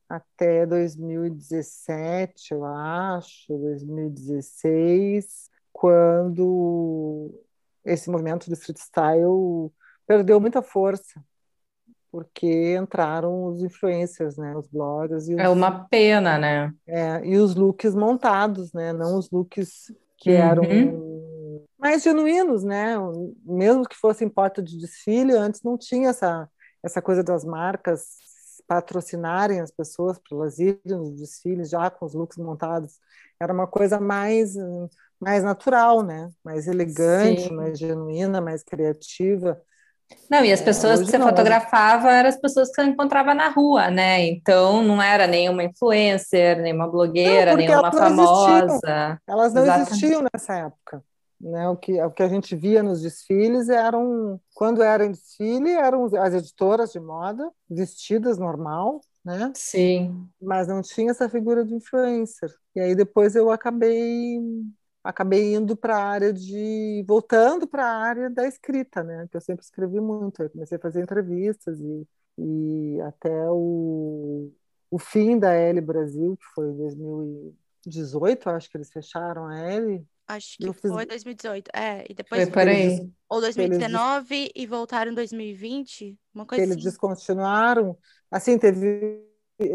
até 0.08 0.64
2017, 0.64 2.54
eu 2.54 2.64
acho, 2.64 3.46
2016, 3.48 5.50
quando 5.70 7.30
esse 7.84 8.08
movimento 8.08 8.48
do 8.48 8.54
street 8.54 8.78
style 8.78 9.70
perdeu 10.06 10.40
muita 10.40 10.62
força, 10.62 11.22
porque 12.10 12.76
entraram 12.76 13.44
os 13.46 13.62
influencers, 13.62 14.36
né, 14.36 14.56
os 14.56 14.66
bloggers. 14.68 15.24
Os, 15.24 15.30
é 15.30 15.48
uma 15.48 15.86
pena, 15.88 16.38
né? 16.38 16.72
É, 16.86 17.24
e 17.24 17.36
os 17.36 17.54
looks 17.54 17.94
montados, 17.94 18.72
né, 18.72 18.92
não 18.92 19.18
os 19.18 19.30
looks 19.30 19.92
que 20.16 20.30
uhum. 20.30 20.36
eram 20.36 20.62
mais 21.78 22.02
genuínos, 22.02 22.64
né, 22.64 22.96
mesmo 23.44 23.84
que 23.84 23.96
fossem 23.96 24.28
porta 24.28 24.62
de 24.62 24.78
desfile, 24.78 25.32
antes 25.32 25.62
não 25.62 25.78
tinha 25.78 26.10
essa, 26.10 26.48
essa 26.82 27.00
coisa 27.00 27.22
das 27.22 27.44
marcas 27.44 28.16
patrocinarem 28.66 29.60
as 29.60 29.70
pessoas 29.70 30.18
para 30.18 30.36
elas 30.36 30.58
irem 30.58 30.80
nos 30.84 31.12
desfiles 31.12 31.70
já 31.70 31.88
com 31.88 32.04
os 32.04 32.14
looks 32.14 32.36
montados. 32.36 32.98
Era 33.40 33.52
uma 33.52 33.66
coisa 33.66 33.98
mais 33.98 34.54
mais 35.20 35.42
natural, 35.42 36.02
né? 36.02 36.30
Mais 36.44 36.66
elegante, 36.68 37.48
Sim. 37.48 37.54
mais 37.54 37.78
genuína, 37.78 38.40
mais 38.40 38.62
criativa. 38.62 39.60
Não, 40.30 40.44
e 40.44 40.52
as 40.52 40.60
pessoas 40.60 41.00
é, 41.00 41.04
que 41.04 41.10
você 41.10 41.18
não. 41.18 41.28
fotografava 41.28 42.10
eram 42.10 42.28
as 42.28 42.38
pessoas 42.38 42.68
que 42.68 42.74
você 42.74 42.84
encontrava 42.84 43.34
na 43.34 43.48
rua, 43.48 43.90
né? 43.90 44.26
Então 44.26 44.82
não 44.82 45.00
era 45.00 45.26
nenhuma 45.26 45.64
influencer, 45.64 46.60
nenhuma 46.60 46.88
blogueira, 46.88 47.52
não, 47.52 47.58
nenhuma 47.58 47.78
elas 47.78 47.98
famosa. 47.98 48.64
Existiam. 48.64 49.18
Elas 49.26 49.54
não 49.54 49.62
Exatamente. 49.62 49.90
existiam 49.90 50.24
nessa 50.32 50.54
época. 50.54 51.02
Né? 51.40 51.68
O, 51.68 51.76
que, 51.76 52.02
o 52.02 52.10
que 52.10 52.22
a 52.22 52.28
gente 52.28 52.56
via 52.56 52.82
nos 52.82 53.02
desfiles 53.02 53.68
eram, 53.68 54.40
quando 54.54 54.82
era 54.82 55.06
em 55.06 55.12
desfile, 55.12 55.70
eram 55.70 56.06
as 56.16 56.34
editoras 56.34 56.92
de 56.92 56.98
moda, 56.98 57.48
vestidas 57.70 58.38
normal, 58.38 59.00
né? 59.24 59.52
Sim. 59.54 60.26
Mas 60.40 60.66
não 60.66 60.82
tinha 60.82 61.10
essa 61.10 61.28
figura 61.28 61.64
de 61.64 61.74
influencer. 61.74 62.50
E 62.74 62.80
aí 62.80 62.94
depois 62.94 63.36
eu 63.36 63.50
acabei 63.50 64.40
acabei 65.08 65.54
indo 65.54 65.74
para 65.74 65.96
a 65.96 66.04
área 66.04 66.32
de 66.34 67.02
voltando 67.08 67.66
para 67.66 67.82
a 67.82 67.96
área 67.96 68.28
da 68.28 68.46
escrita, 68.46 69.02
né? 69.02 69.26
Que 69.30 69.38
eu 69.38 69.40
sempre 69.40 69.64
escrevi 69.64 70.00
muito. 70.00 70.42
Eu 70.42 70.50
comecei 70.50 70.76
a 70.76 70.80
fazer 70.80 71.02
entrevistas 71.02 71.80
e, 71.80 72.06
e 72.36 73.00
até 73.00 73.50
o, 73.50 74.52
o 74.90 74.98
fim 74.98 75.38
da 75.38 75.54
L 75.54 75.80
Brasil, 75.80 76.36
que 76.36 76.44
foi 76.54 76.68
em 76.68 76.76
2018, 76.76 78.50
acho 78.50 78.70
que 78.70 78.76
eles 78.76 78.92
fecharam 78.92 79.46
a 79.46 79.58
L, 79.58 80.06
Acho 80.28 80.58
que 80.58 80.70
foi 80.74 81.06
2018. 81.06 81.70
É, 81.74 82.04
e 82.06 82.12
depois. 82.12 82.46
Foi. 82.50 83.10
Ou 83.30 83.40
2019 83.40 84.34
eles... 84.34 84.52
e 84.54 84.66
voltaram 84.66 85.10
em 85.10 85.14
2020. 85.14 86.18
Uma 86.34 86.44
coisa 86.44 86.62
eles 86.62 86.76
assim. 86.76 86.84
descontinuaram. 86.84 87.96
Assim, 88.30 88.58
teve. 88.58 89.26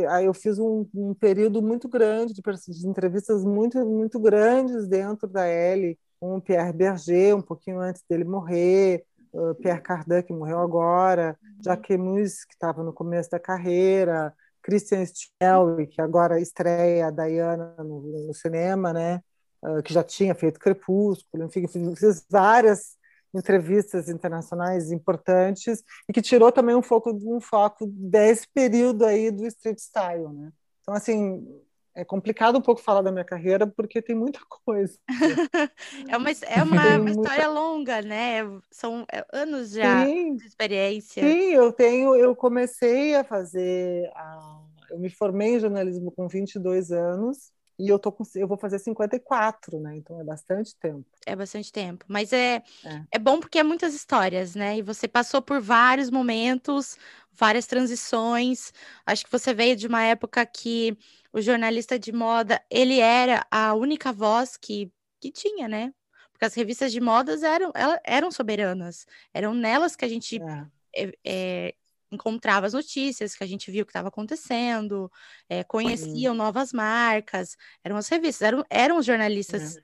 Aí 0.09 0.25
eu 0.25 0.33
fiz 0.33 0.59
um, 0.59 0.85
um 0.93 1.13
período 1.13 1.61
muito 1.61 1.87
grande 1.89 2.33
de, 2.33 2.41
de, 2.41 2.87
entrevistas 2.87 3.43
muito, 3.43 3.85
muito 3.85 4.19
grandes 4.19 4.87
dentro 4.87 5.27
da 5.27 5.45
L, 5.45 5.97
com 6.19 6.37
o 6.37 6.41
Pierre 6.41 6.71
Berger, 6.71 7.35
um 7.35 7.41
pouquinho 7.41 7.79
antes 7.79 8.01
dele 8.09 8.23
morrer, 8.23 9.03
uh, 9.33 9.53
Pierre 9.55 9.81
Cardin, 9.81 10.21
que 10.21 10.31
morreu 10.33 10.59
agora, 10.59 11.37
uhum. 11.43 11.63
Jacques 11.63 11.97
Mus, 11.97 12.45
que 12.45 12.53
estava 12.53 12.81
no 12.81 12.93
começo 12.93 13.29
da 13.29 13.39
carreira, 13.39 14.33
Christian 14.61 15.05
Stiel, 15.05 15.85
que 15.89 16.01
agora 16.01 16.39
estreia 16.39 17.07
a 17.07 17.11
Diana 17.11 17.75
no, 17.79 18.27
no 18.27 18.33
cinema, 18.33 18.93
né? 18.93 19.21
Ah, 19.63 19.81
que 19.81 19.93
já 19.93 20.03
tinha 20.03 20.35
feito 20.35 20.59
Crepúsculo, 20.59 21.45
enfim, 21.45 21.65
fiz 21.95 22.25
várias 22.29 22.97
entrevistas 23.33 24.09
internacionais 24.09 24.91
importantes 24.91 25.83
e 26.07 26.13
que 26.13 26.21
tirou 26.21 26.51
também 26.51 26.75
um 26.75 26.81
foco 26.81 27.11
um 27.11 27.41
foco 27.41 27.85
desse 27.87 28.47
período 28.47 29.05
aí 29.05 29.31
do 29.31 29.45
street 29.47 29.79
style, 29.79 30.29
né? 30.29 30.51
Então 30.81 30.93
assim 30.93 31.45
é 31.95 32.03
complicado 32.03 32.57
um 32.57 32.61
pouco 32.61 32.81
falar 32.81 33.01
da 33.03 33.11
minha 33.11 33.23
carreira 33.23 33.67
porque 33.67 34.01
tem 34.01 34.15
muita 34.15 34.39
coisa. 34.65 34.97
é 36.09 36.17
uma, 36.17 36.29
é 36.31 36.63
uma, 36.63 36.97
uma 36.97 37.09
história 37.09 37.47
longa, 37.49 38.01
né? 38.01 38.39
São 38.71 39.05
é, 39.11 39.25
anos 39.31 39.71
já 39.71 40.05
sim, 40.05 40.35
de 40.35 40.45
experiência. 40.45 41.23
Sim, 41.23 41.53
eu 41.53 41.71
tenho, 41.71 42.15
eu 42.15 42.35
comecei 42.35 43.15
a 43.15 43.23
fazer, 43.23 44.09
a, 44.15 44.61
eu 44.89 44.99
me 44.99 45.09
formei 45.09 45.55
em 45.55 45.59
jornalismo 45.59 46.11
com 46.11 46.27
22 46.27 46.91
anos 46.91 47.51
e 47.77 47.89
eu 47.89 47.97
tô 47.99 48.11
com, 48.11 48.23
eu 48.35 48.47
vou 48.47 48.57
fazer 48.57 48.79
54, 48.79 49.79
né? 49.79 49.97
Então 49.97 50.19
é 50.19 50.23
bastante 50.23 50.75
tempo. 50.77 51.05
É 51.25 51.35
bastante 51.35 51.71
tempo, 51.71 52.05
mas 52.07 52.31
é, 52.33 52.61
é 52.85 53.03
é 53.11 53.19
bom 53.19 53.39
porque 53.39 53.59
é 53.59 53.63
muitas 53.63 53.93
histórias, 53.93 54.55
né? 54.55 54.77
E 54.77 54.81
você 54.81 55.07
passou 55.07 55.41
por 55.41 55.61
vários 55.61 56.09
momentos, 56.09 56.97
várias 57.31 57.65
transições. 57.65 58.73
Acho 59.05 59.25
que 59.25 59.31
você 59.31 59.53
veio 59.53 59.75
de 59.75 59.87
uma 59.87 60.03
época 60.03 60.45
que 60.45 60.97
o 61.31 61.41
jornalista 61.41 61.97
de 61.97 62.11
moda, 62.11 62.61
ele 62.69 62.99
era 62.99 63.45
a 63.51 63.73
única 63.73 64.11
voz 64.11 64.57
que 64.57 64.91
que 65.19 65.31
tinha, 65.31 65.69
né? 65.69 65.93
Porque 66.33 66.43
as 66.43 66.53
revistas 66.53 66.91
de 66.91 66.99
modas 66.99 67.43
eram, 67.43 67.71
eram 68.03 68.29
soberanas, 68.29 69.05
eram 69.33 69.53
nelas 69.53 69.95
que 69.95 70.03
a 70.03 70.09
gente 70.09 70.41
é. 70.93 71.05
É, 71.05 71.17
é 71.23 71.75
encontrava 72.13 72.65
as 72.65 72.73
notícias, 72.73 73.35
que 73.35 73.43
a 73.43 73.47
gente 73.47 73.71
viu 73.71 73.83
o 73.83 73.85
que 73.85 73.91
estava 73.91 74.07
acontecendo, 74.07 75.11
é, 75.49 75.63
conheciam 75.63 76.33
novas 76.33 76.71
marcas, 76.71 77.57
eram 77.83 77.97
as 77.97 78.07
revistas, 78.07 78.41
eram, 78.41 78.65
eram 78.69 78.97
os 78.97 79.05
jornalistas 79.05 79.77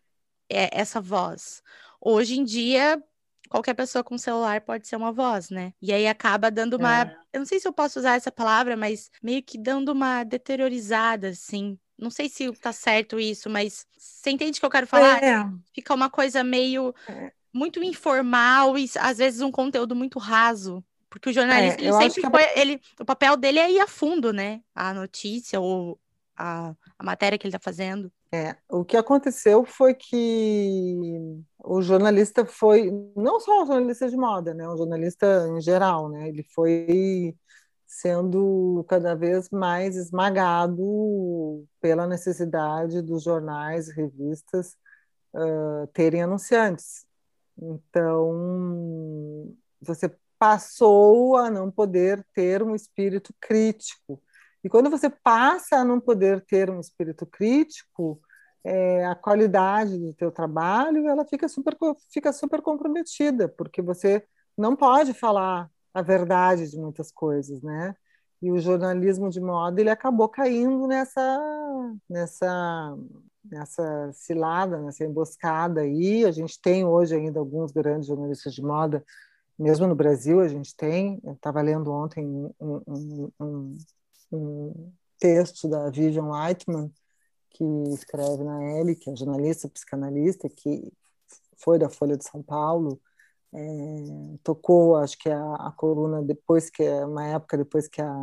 é. 0.49 0.65
É, 0.65 0.69
essa 0.79 1.01
voz. 1.01 1.61
Hoje 2.01 2.39
em 2.39 2.43
dia, 2.43 3.01
qualquer 3.49 3.73
pessoa 3.73 4.03
com 4.03 4.17
celular 4.17 4.61
pode 4.61 4.87
ser 4.87 4.95
uma 4.95 5.11
voz, 5.11 5.49
né? 5.49 5.73
E 5.81 5.91
aí 5.91 6.07
acaba 6.07 6.49
dando 6.49 6.75
uma. 6.75 7.01
É. 7.01 7.17
Eu 7.33 7.39
não 7.39 7.45
sei 7.45 7.59
se 7.59 7.67
eu 7.67 7.73
posso 7.73 7.99
usar 7.99 8.15
essa 8.15 8.31
palavra, 8.31 8.77
mas 8.77 9.09
meio 9.21 9.43
que 9.43 9.57
dando 9.57 9.91
uma 9.91 10.23
deteriorizada, 10.23 11.29
assim. 11.29 11.77
Não 11.97 12.09
sei 12.09 12.29
se 12.29 12.49
tá 12.53 12.71
certo 12.71 13.19
isso, 13.19 13.49
mas 13.49 13.85
você 13.97 14.29
entende 14.29 14.57
o 14.57 14.59
que 14.61 14.65
eu 14.65 14.69
quero 14.69 14.87
falar? 14.87 15.21
É. 15.21 15.45
Fica 15.73 15.93
uma 15.93 16.09
coisa 16.09 16.43
meio 16.43 16.95
é. 17.07 17.31
muito 17.51 17.83
informal 17.83 18.77
e 18.77 18.89
às 18.97 19.17
vezes 19.17 19.41
um 19.41 19.51
conteúdo 19.51 19.95
muito 19.95 20.17
raso. 20.17 20.83
Porque 21.09 21.29
o 21.29 21.33
jornalista, 21.33 21.81
é, 21.81 21.85
ele 21.85 21.93
sempre 21.93 22.21
foi, 22.21 22.43
a... 22.43 22.59
ele, 22.59 22.81
o 22.99 23.05
papel 23.05 23.35
dele 23.35 23.59
é 23.59 23.71
ir 23.71 23.79
a 23.79 23.87
fundo, 23.87 24.31
né? 24.31 24.61
A 24.75 24.93
notícia 24.93 25.59
ou 25.59 25.99
a, 26.37 26.73
a 26.97 27.03
matéria 27.03 27.37
que 27.37 27.47
ele 27.47 27.55
está 27.55 27.63
fazendo. 27.63 28.11
É, 28.31 28.55
o 28.69 28.85
que 28.85 28.95
aconteceu 28.95 29.65
foi 29.65 29.95
que 29.95 30.95
o 31.57 31.81
jornalista 31.81 32.45
foi, 32.45 32.91
não 33.15 33.39
só 33.39 33.63
o 33.63 33.65
jornalista 33.65 34.07
de 34.07 34.15
moda, 34.15 34.53
né? 34.53 34.67
O 34.67 34.77
jornalista 34.77 35.47
em 35.49 35.59
geral, 35.59 36.09
né? 36.09 36.29
Ele 36.29 36.43
foi 36.53 37.35
sendo 37.87 38.85
cada 38.87 39.15
vez 39.15 39.49
mais 39.49 39.95
esmagado 39.95 41.65
pela 41.81 42.05
necessidade 42.05 43.01
dos 43.01 43.23
jornais, 43.23 43.89
revistas 43.89 44.77
uh, 45.33 45.87
terem 45.87 46.21
anunciantes. 46.21 47.07
Então, 47.57 49.51
você 49.81 50.15
passou 50.39 51.35
a 51.35 51.51
não 51.51 51.69
poder 51.69 52.25
ter 52.33 52.63
um 52.63 52.73
espírito 52.73 53.33
crítico. 53.39 54.21
E 54.63 54.69
quando 54.69 54.89
você 54.89 55.09
passa 55.09 55.77
a 55.77 55.85
não 55.85 55.99
poder 55.99 56.43
ter 56.45 56.69
um 56.69 56.79
espírito 56.79 57.25
crítico, 57.25 58.19
é, 58.63 59.05
a 59.05 59.15
qualidade 59.15 59.97
do 59.97 60.13
teu 60.13 60.31
trabalho 60.31 61.07
ela 61.07 61.25
fica 61.25 61.47
super, 61.47 61.75
fica 62.11 62.33
super 62.33 62.61
comprometida, 62.61 63.49
porque 63.49 63.81
você 63.81 64.25
não 64.57 64.75
pode 64.75 65.13
falar 65.13 65.69
a 65.93 66.01
verdade 66.01 66.69
de 66.69 66.77
muitas 66.77 67.11
coisas, 67.11 67.61
né? 67.61 67.95
E 68.41 68.51
o 68.51 68.59
jornalismo 68.59 69.29
de 69.29 69.41
moda 69.41 69.81
ele 69.81 69.89
acabou 69.89 70.29
caindo 70.29 70.87
nessa 70.87 71.39
nessa 72.09 72.97
nessa 73.43 74.11
cilada, 74.13 74.79
nessa 74.81 75.03
emboscada 75.05 75.81
aí. 75.81 76.25
A 76.25 76.31
gente 76.31 76.61
tem 76.61 76.85
hoje 76.85 77.15
ainda 77.15 77.39
alguns 77.39 77.71
grandes 77.71 78.07
jornalistas 78.07 78.53
de 78.53 78.61
moda 78.61 79.03
mesmo 79.59 79.87
no 79.87 79.95
Brasil 79.95 80.39
a 80.39 80.47
gente 80.47 80.75
tem, 80.75 81.19
eu 81.23 81.33
estava 81.33 81.61
lendo 81.61 81.91
ontem 81.91 82.25
um, 82.25 82.53
um, 82.59 83.31
um, 83.39 83.77
um, 84.31 84.91
texto 85.19 85.67
da 85.67 85.89
Vivian 85.89 86.31
Leitman, 86.31 86.89
que 87.49 87.63
escreve 87.93 88.43
na 88.43 88.63
L, 88.79 88.95
que 88.95 89.09
é 89.09 89.15
jornalista, 89.15 89.67
psicanalista, 89.67 90.47
que 90.49 90.91
foi 91.57 91.77
da 91.77 91.89
Folha 91.89 92.15
de 92.15 92.23
São 92.23 92.41
Paulo, 92.41 93.01
é, 93.53 93.59
tocou, 94.43 94.95
acho 94.95 95.17
que 95.17 95.29
a, 95.29 95.55
a, 95.55 95.71
coluna 95.71 96.21
depois 96.21 96.69
que, 96.69 96.87
uma 97.03 97.25
época 97.25 97.57
depois 97.57 97.87
que 97.87 98.01
a, 98.01 98.13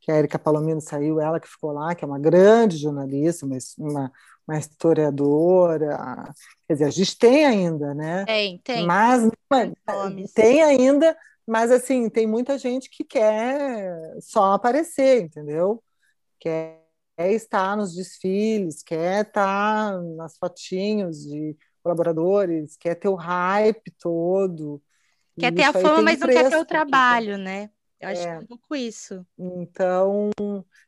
que 0.00 0.12
a 0.12 0.18
Erika 0.18 0.38
Palomino 0.38 0.80
saiu, 0.80 1.20
ela 1.20 1.40
que 1.40 1.48
ficou 1.48 1.72
lá, 1.72 1.94
que 1.94 2.04
é 2.04 2.06
uma 2.06 2.18
grande 2.18 2.76
jornalista, 2.76 3.44
uma, 3.46 3.58
uma, 3.78 4.12
uma 4.46 4.58
historiadora. 4.58 6.32
Quer 6.66 6.74
dizer, 6.74 6.84
a 6.84 6.90
gente 6.90 7.18
tem 7.18 7.44
ainda, 7.44 7.94
né? 7.94 8.24
Tem, 8.24 8.58
tem. 8.58 8.86
Mas 8.86 9.28
tem 10.34 10.62
ainda, 10.62 11.16
mas 11.46 11.70
assim, 11.70 12.08
tem 12.08 12.26
muita 12.26 12.58
gente 12.58 12.88
que 12.90 13.04
quer 13.04 13.92
só 14.20 14.52
aparecer, 14.52 15.22
entendeu? 15.22 15.82
Quer 16.38 16.82
estar 17.18 17.76
nos 17.76 17.94
desfiles, 17.94 18.82
quer 18.82 19.26
estar 19.26 20.00
nas 20.16 20.36
fotinhos 20.36 21.22
de 21.24 21.56
colaboradores, 21.82 22.76
quer 22.76 22.94
ter 22.94 23.08
o 23.08 23.14
hype 23.14 23.90
todo. 23.98 24.82
Quer 25.38 25.52
ter 25.52 25.64
a 25.64 25.72
fama, 25.72 26.02
mas 26.02 26.18
não 26.18 26.28
quer 26.28 26.48
ter 26.48 26.56
o 26.56 26.64
trabalho, 26.64 27.36
né? 27.36 27.70
Eu 28.00 28.08
acho 28.08 28.22
é. 28.22 28.24
que 28.24 28.30
é 28.30 28.38
um 28.38 28.46
pouco 28.46 28.74
isso. 28.74 29.26
Então, 29.38 30.30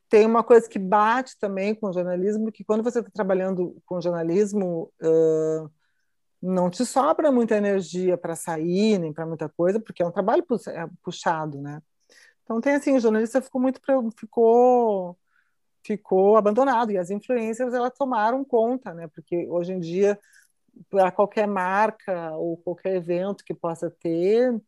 tem 0.08 0.26
uma 0.26 0.42
coisa 0.42 0.68
que 0.68 0.78
bate 0.78 1.38
também 1.38 1.74
com 1.74 1.88
o 1.88 1.92
jornalismo, 1.92 2.50
que 2.50 2.64
quando 2.64 2.82
você 2.82 3.00
está 3.00 3.10
trabalhando 3.10 3.76
com 3.84 4.00
jornalismo, 4.00 4.92
uh, 5.02 5.70
não 6.40 6.70
te 6.70 6.84
sobra 6.86 7.30
muita 7.30 7.56
energia 7.56 8.16
para 8.16 8.34
sair, 8.34 8.98
nem 8.98 9.12
para 9.12 9.26
muita 9.26 9.48
coisa, 9.48 9.80
porque 9.80 10.02
é 10.02 10.06
um 10.06 10.12
trabalho 10.12 10.44
é 10.68 10.86
puxado, 11.02 11.60
né? 11.60 11.82
Então 12.44 12.60
tem 12.60 12.74
assim, 12.74 12.96
o 12.96 13.00
jornalista 13.00 13.42
ficou 13.42 13.60
muito 13.60 13.80
ficou 14.16 15.18
ficou 15.82 16.36
abandonado 16.36 16.90
e 16.90 16.98
as 16.98 17.10
influências 17.10 17.74
elas 17.74 17.92
tomaram 17.96 18.44
conta, 18.44 18.94
né? 18.94 19.08
Porque 19.08 19.46
hoje 19.48 19.72
em 19.72 19.80
dia 19.80 20.18
para 20.88 21.10
qualquer 21.10 21.46
marca 21.46 22.32
ou 22.36 22.56
qualquer 22.58 22.94
evento 22.96 23.44
que 23.44 23.54
possa 23.54 23.90
ter, 23.90 24.60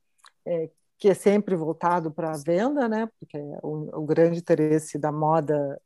é, 0.45 0.71
que 1.01 1.09
é 1.09 1.15
sempre 1.15 1.57
voltado 1.57 2.11
para 2.11 2.33
a 2.33 2.37
venda, 2.37 2.87
né? 2.87 3.09
Porque 3.19 3.39
é 3.39 3.59
o, 3.63 4.03
o, 4.03 4.07
grande 4.07 4.39
interesse 4.39 4.99
da 4.99 5.11
moda 5.11 5.81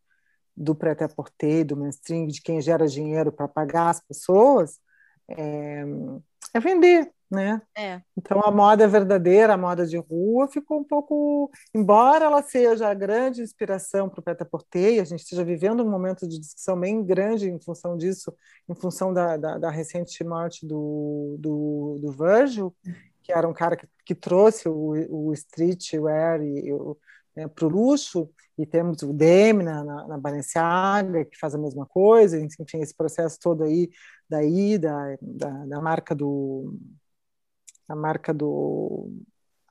do 0.56 0.75
prêt-à-porter, 0.75 1.64
do 1.64 1.76
mainstream, 1.76 2.26
de 2.26 2.42
quem 2.42 2.61
gera 2.61 2.88
dinheiro 2.88 3.30
para 3.30 3.47
pagar 3.47 3.90
as 3.90 4.00
pessoas, 4.00 4.80
é, 5.28 5.85
é 6.52 6.61
vender, 6.61 7.12
né? 7.30 7.62
É. 7.76 8.02
Então 8.16 8.40
a 8.44 8.50
moda 8.50 8.88
verdadeira, 8.88 9.54
a 9.54 9.56
moda 9.56 9.87
de 9.87 9.97
rua, 9.97 10.49
ficou 10.49 10.80
um 10.80 10.85
pouco, 10.85 11.49
embora 11.73 12.25
ela 12.25 12.42
seja 12.42 12.88
a 12.88 12.94
grande 12.94 13.40
inspiração 13.40 14.09
para 14.09 14.18
o 14.18 14.23
prêt-à-porter, 14.23 14.94
e 14.94 15.00
a 15.00 15.04
gente 15.04 15.21
esteja 15.21 15.44
vivendo 15.44 15.85
um 15.85 15.90
momento 15.90 16.26
de 16.26 16.40
discussão 16.40 16.78
bem 16.78 17.04
grande 17.04 17.49
em 17.49 17.61
função 17.61 17.97
disso, 17.97 18.35
em 18.68 18.75
função 18.75 19.14
da, 19.14 19.37
da, 19.37 19.59
da 19.59 19.71
recente 19.71 20.25
morte 20.25 20.66
do, 20.66 21.37
do, 21.38 21.99
do 22.00 22.11
Virgil, 22.11 22.75
que 23.24 23.32
era 23.32 23.48
um 23.48 23.54
cara 23.54 23.76
que, 23.76 23.88
que 24.04 24.14
trouxe 24.14 24.68
o, 24.68 24.92
o 25.10 25.32
streetwear 25.32 26.42
e, 26.42 26.72
o, 26.72 26.96
né, 27.34 27.48
para 27.48 27.66
o 27.66 27.68
luxo, 27.68 28.30
e 28.56 28.64
temos 28.66 29.02
o 29.02 29.12
Demi 29.12 29.64
na, 29.64 29.82
na, 29.82 30.06
na 30.06 30.18
Balenciaga, 30.18 31.24
que 31.24 31.38
faz 31.38 31.54
a 31.54 31.58
mesma 31.58 31.86
coisa, 31.86 32.38
enfim, 32.38 32.78
esse 32.80 32.94
processo 32.94 33.38
todo 33.40 33.64
aí, 33.64 33.90
daí, 34.28 34.78
da, 34.78 35.16
da, 35.20 35.50
da 35.66 35.80
marca 35.80 36.14
do 36.14 36.78
a 37.88 37.96
marca 37.96 38.32
do 38.32 39.10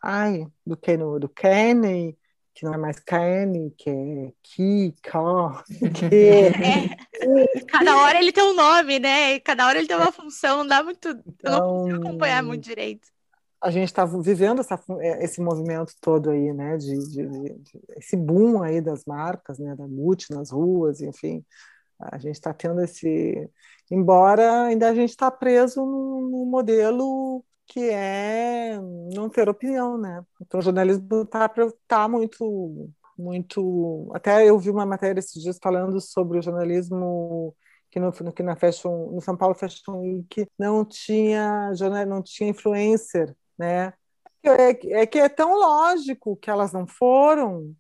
ai, 0.02 0.46
do 0.66 0.76
Ken, 0.76 0.98
do 0.98 1.30
Kenny, 1.30 2.18
que 2.54 2.66
não 2.66 2.74
é 2.74 2.78
mais 2.78 3.00
Kenny, 3.00 3.72
que 3.72 3.90
é 3.90 4.34
Ki, 4.44 4.94
Ko, 5.10 5.64
que... 5.98 6.16
É. 6.16 7.64
Cada 7.68 7.98
hora 7.98 8.20
ele 8.20 8.32
tem 8.32 8.44
um 8.44 8.54
nome, 8.54 9.00
né? 9.00 9.40
Cada 9.40 9.66
hora 9.66 9.80
ele 9.80 9.88
tem 9.88 9.96
uma 9.96 10.12
função, 10.12 10.58
não 10.58 10.68
dá 10.68 10.84
muito. 10.84 11.10
Então, 11.10 11.34
eu 11.44 11.52
não 11.52 11.70
consigo 11.70 11.98
então, 11.98 12.10
acompanhar 12.10 12.44
muito 12.44 12.64
direito. 12.64 13.08
A 13.64 13.72
gente 13.72 13.86
está 13.86 14.06
vivendo 14.06 14.60
essa, 14.60 14.80
é, 15.00 15.24
esse 15.24 15.42
movimento 15.42 15.94
todo 16.02 16.30
aí, 16.30 16.52
né? 16.54 16.78
De, 16.78 16.98
de, 17.10 17.28
de, 17.28 17.82
esse 17.98 18.18
boom 18.18 18.62
aí 18.62 18.82
das 18.82 19.06
marcas, 19.06 19.58
né? 19.60 19.76
Da 19.76 19.88
Gucci 19.88 20.34
nas 20.34 20.52
ruas, 20.52 21.02
enfim. 21.02 21.46
A 22.00 22.18
gente 22.18 22.36
está 22.36 22.54
tendo 22.54 22.82
esse. 22.82 23.50
Embora 23.90 24.64
ainda 24.64 24.90
a 24.90 24.96
gente 24.96 25.12
está 25.12 25.32
preso 25.32 25.82
no 25.86 26.46
modelo 26.46 27.44
que 27.66 27.90
é 27.90 28.78
não 29.14 29.30
ter 29.30 29.48
opinião, 29.50 29.98
né? 29.98 30.24
Então 30.42 30.60
o 30.60 30.64
jornalismo 30.64 31.22
está 31.24 31.50
tá 31.88 32.08
muito, 32.08 32.90
muito. 33.18 34.12
Até 34.14 34.48
eu 34.50 34.60
vi 34.60 34.70
uma 34.70 34.86
matéria 34.86 35.20
esses 35.20 35.42
dias 35.42 35.58
falando 35.62 36.00
sobre 36.02 36.40
o 36.40 36.42
jornalismo 36.42 37.56
que 37.90 38.00
no, 38.00 38.12
que 38.12 38.44
na 38.44 38.56
Fashion, 38.56 39.12
no 39.12 39.22
São 39.22 39.38
Paulo 39.38 39.54
Fashion 39.56 40.00
Week 40.00 40.48
não 40.58 40.84
tinha 40.84 41.72
jornal, 41.76 42.06
não 42.06 42.24
tinha 42.24 42.50
influencer, 42.50 43.36
né? 43.64 43.94
É, 44.44 45.02
é 45.02 45.06
que 45.06 45.20
é 45.20 45.30
tão 45.30 45.58
lógico 45.58 46.36
que 46.36 46.50
elas 46.50 46.74
não 46.74 46.86
foram, 46.86 47.74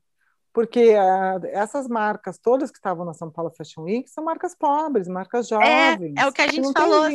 porque 0.53 0.93
uh, 0.93 1.45
essas 1.47 1.87
marcas 1.87 2.37
todas 2.37 2.71
que 2.71 2.77
estavam 2.77 3.03
na 3.03 3.13
São 3.13 3.29
Paulo 3.29 3.51
Fashion 3.51 3.83
Week 3.83 4.09
são 4.09 4.23
marcas 4.23 4.55
pobres, 4.55 5.07
marcas 5.09 5.47
jovens. 5.47 6.13
É, 6.17 6.21
é 6.21 6.27
o 6.27 6.31
que 6.31 6.41
a 6.41 6.47
gente 6.47 6.71
falou, 6.71 7.09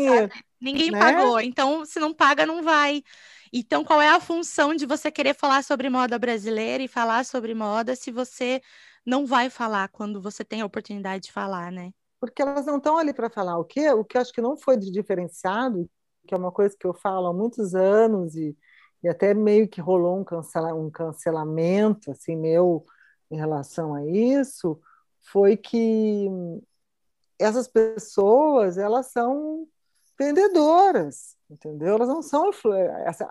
Ninguém 0.61 0.91
né? 0.91 0.99
pagou, 0.99 1.41
então 1.41 1.85
se 1.85 1.99
não 1.99 2.13
paga, 2.13 2.45
não 2.45 2.63
vai. 2.63 3.03
Então, 3.51 3.83
qual 3.83 4.03
é 4.03 4.11
a 4.11 4.21
função 4.21 4.75
de 4.75 4.85
você 4.85 5.11
querer 5.11 5.35
falar 5.35 5.65
sobre 5.65 5.89
moda 5.89 6.19
brasileira 6.19 6.83
e 6.83 6.89
falar 6.89 7.25
sobre 7.25 7.55
moda 7.55 7.97
se 7.97 8.11
você 8.11 8.61
não 9.07 9.25
vai 9.25 9.49
falar 9.49 9.89
quando 9.89 10.21
você 10.21 10.45
tem 10.45 10.61
a 10.61 10.67
oportunidade 10.67 11.25
de 11.25 11.33
falar, 11.33 11.73
né? 11.73 11.93
Porque 12.21 12.43
elas 12.43 12.67
não 12.67 12.77
estão 12.77 12.99
ali 12.99 13.15
para 13.15 13.31
falar. 13.31 13.57
O 13.57 13.65
que, 13.65 13.89
o 13.91 14.05
que 14.05 14.19
eu 14.19 14.21
acho 14.21 14.33
que 14.33 14.43
não 14.43 14.57
foi 14.57 14.77
diferenciado, 14.77 15.89
que 16.29 16.35
é 16.35 16.39
uma 16.39 16.53
coisa 16.53 16.77
que 16.79 16.87
eu 16.87 16.93
falo 16.93 17.27
há 17.27 17.33
muitos 17.33 17.75
anos 17.75 18.37
e, 18.37 18.57
e 19.03 19.09
até 19.09 19.33
meio 19.33 19.67
que 19.67 19.81
rolou 19.81 20.19
um, 20.21 20.25
cancela, 20.25 20.75
um 20.75 20.91
cancelamento 20.91 22.11
assim 22.11 22.37
meu 22.37 22.85
em 23.31 23.37
relação 23.37 23.95
a 23.95 24.05
isso 24.07 24.79
foi 25.33 25.57
que 25.57 26.29
essas 27.39 27.67
pessoas 27.67 28.77
elas 28.77 29.07
são 29.07 29.67
vendedoras, 30.19 31.37
entendeu? 31.49 31.95
Elas 31.95 32.09
não 32.09 32.21
são 32.23 32.51
essa, 33.07 33.31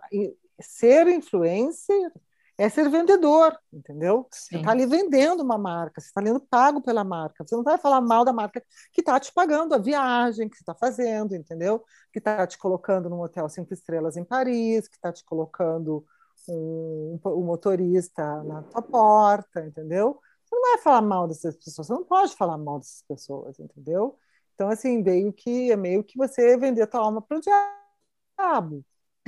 ser 0.60 1.07
influencer 1.07 2.12
é 2.57 2.67
ser 2.69 2.89
vendedor, 2.89 3.55
entendeu? 3.71 4.27
Sim. 4.31 4.47
Você 4.49 4.57
está 4.57 4.71
ali 4.71 4.85
vendendo 4.87 5.41
uma 5.41 5.57
marca, 5.57 6.01
você 6.01 6.07
está 6.07 6.23
sendo 6.23 6.39
pago 6.39 6.81
pela 6.81 7.03
marca. 7.03 7.45
Você 7.45 7.55
não 7.55 7.63
vai 7.63 7.77
falar 7.77 8.01
mal 8.01 8.25
da 8.25 8.33
marca 8.33 8.63
que 8.91 9.01
está 9.01 9.19
te 9.19 9.31
pagando 9.31 9.75
a 9.75 9.77
viagem 9.77 10.49
que 10.49 10.57
você 10.57 10.63
está 10.63 10.73
fazendo, 10.73 11.35
entendeu? 11.35 11.83
Que 12.11 12.17
está 12.17 12.47
te 12.47 12.57
colocando 12.57 13.09
num 13.09 13.21
hotel 13.21 13.47
cinco 13.47 13.73
estrelas 13.73 14.17
em 14.17 14.23
Paris, 14.23 14.87
que 14.87 14.95
está 14.95 15.13
te 15.13 15.23
colocando 15.23 16.03
um, 16.49 17.19
um 17.23 17.43
motorista 17.43 18.43
na 18.43 18.63
tua 18.63 18.81
porta, 18.81 19.63
entendeu? 19.63 20.19
Você 20.43 20.55
não 20.55 20.61
vai 20.61 20.77
falar 20.79 21.01
mal 21.01 21.27
dessas 21.27 21.55
pessoas, 21.57 21.87
você 21.87 21.93
não 21.93 22.05
pode 22.05 22.35
falar 22.35 22.57
mal 22.57 22.79
dessas 22.79 23.03
pessoas, 23.07 23.59
entendeu? 23.59 24.17
Então, 24.55 24.69
assim, 24.69 25.03
meio 25.03 25.31
que 25.31 25.71
é 25.71 25.75
meio 25.75 26.03
que 26.03 26.17
você 26.17 26.57
vender 26.57 26.81
a 26.81 26.87
tua 26.87 27.01
alma 27.01 27.21
para 27.21 27.37
o 27.37 27.41
diabo. 27.41 28.83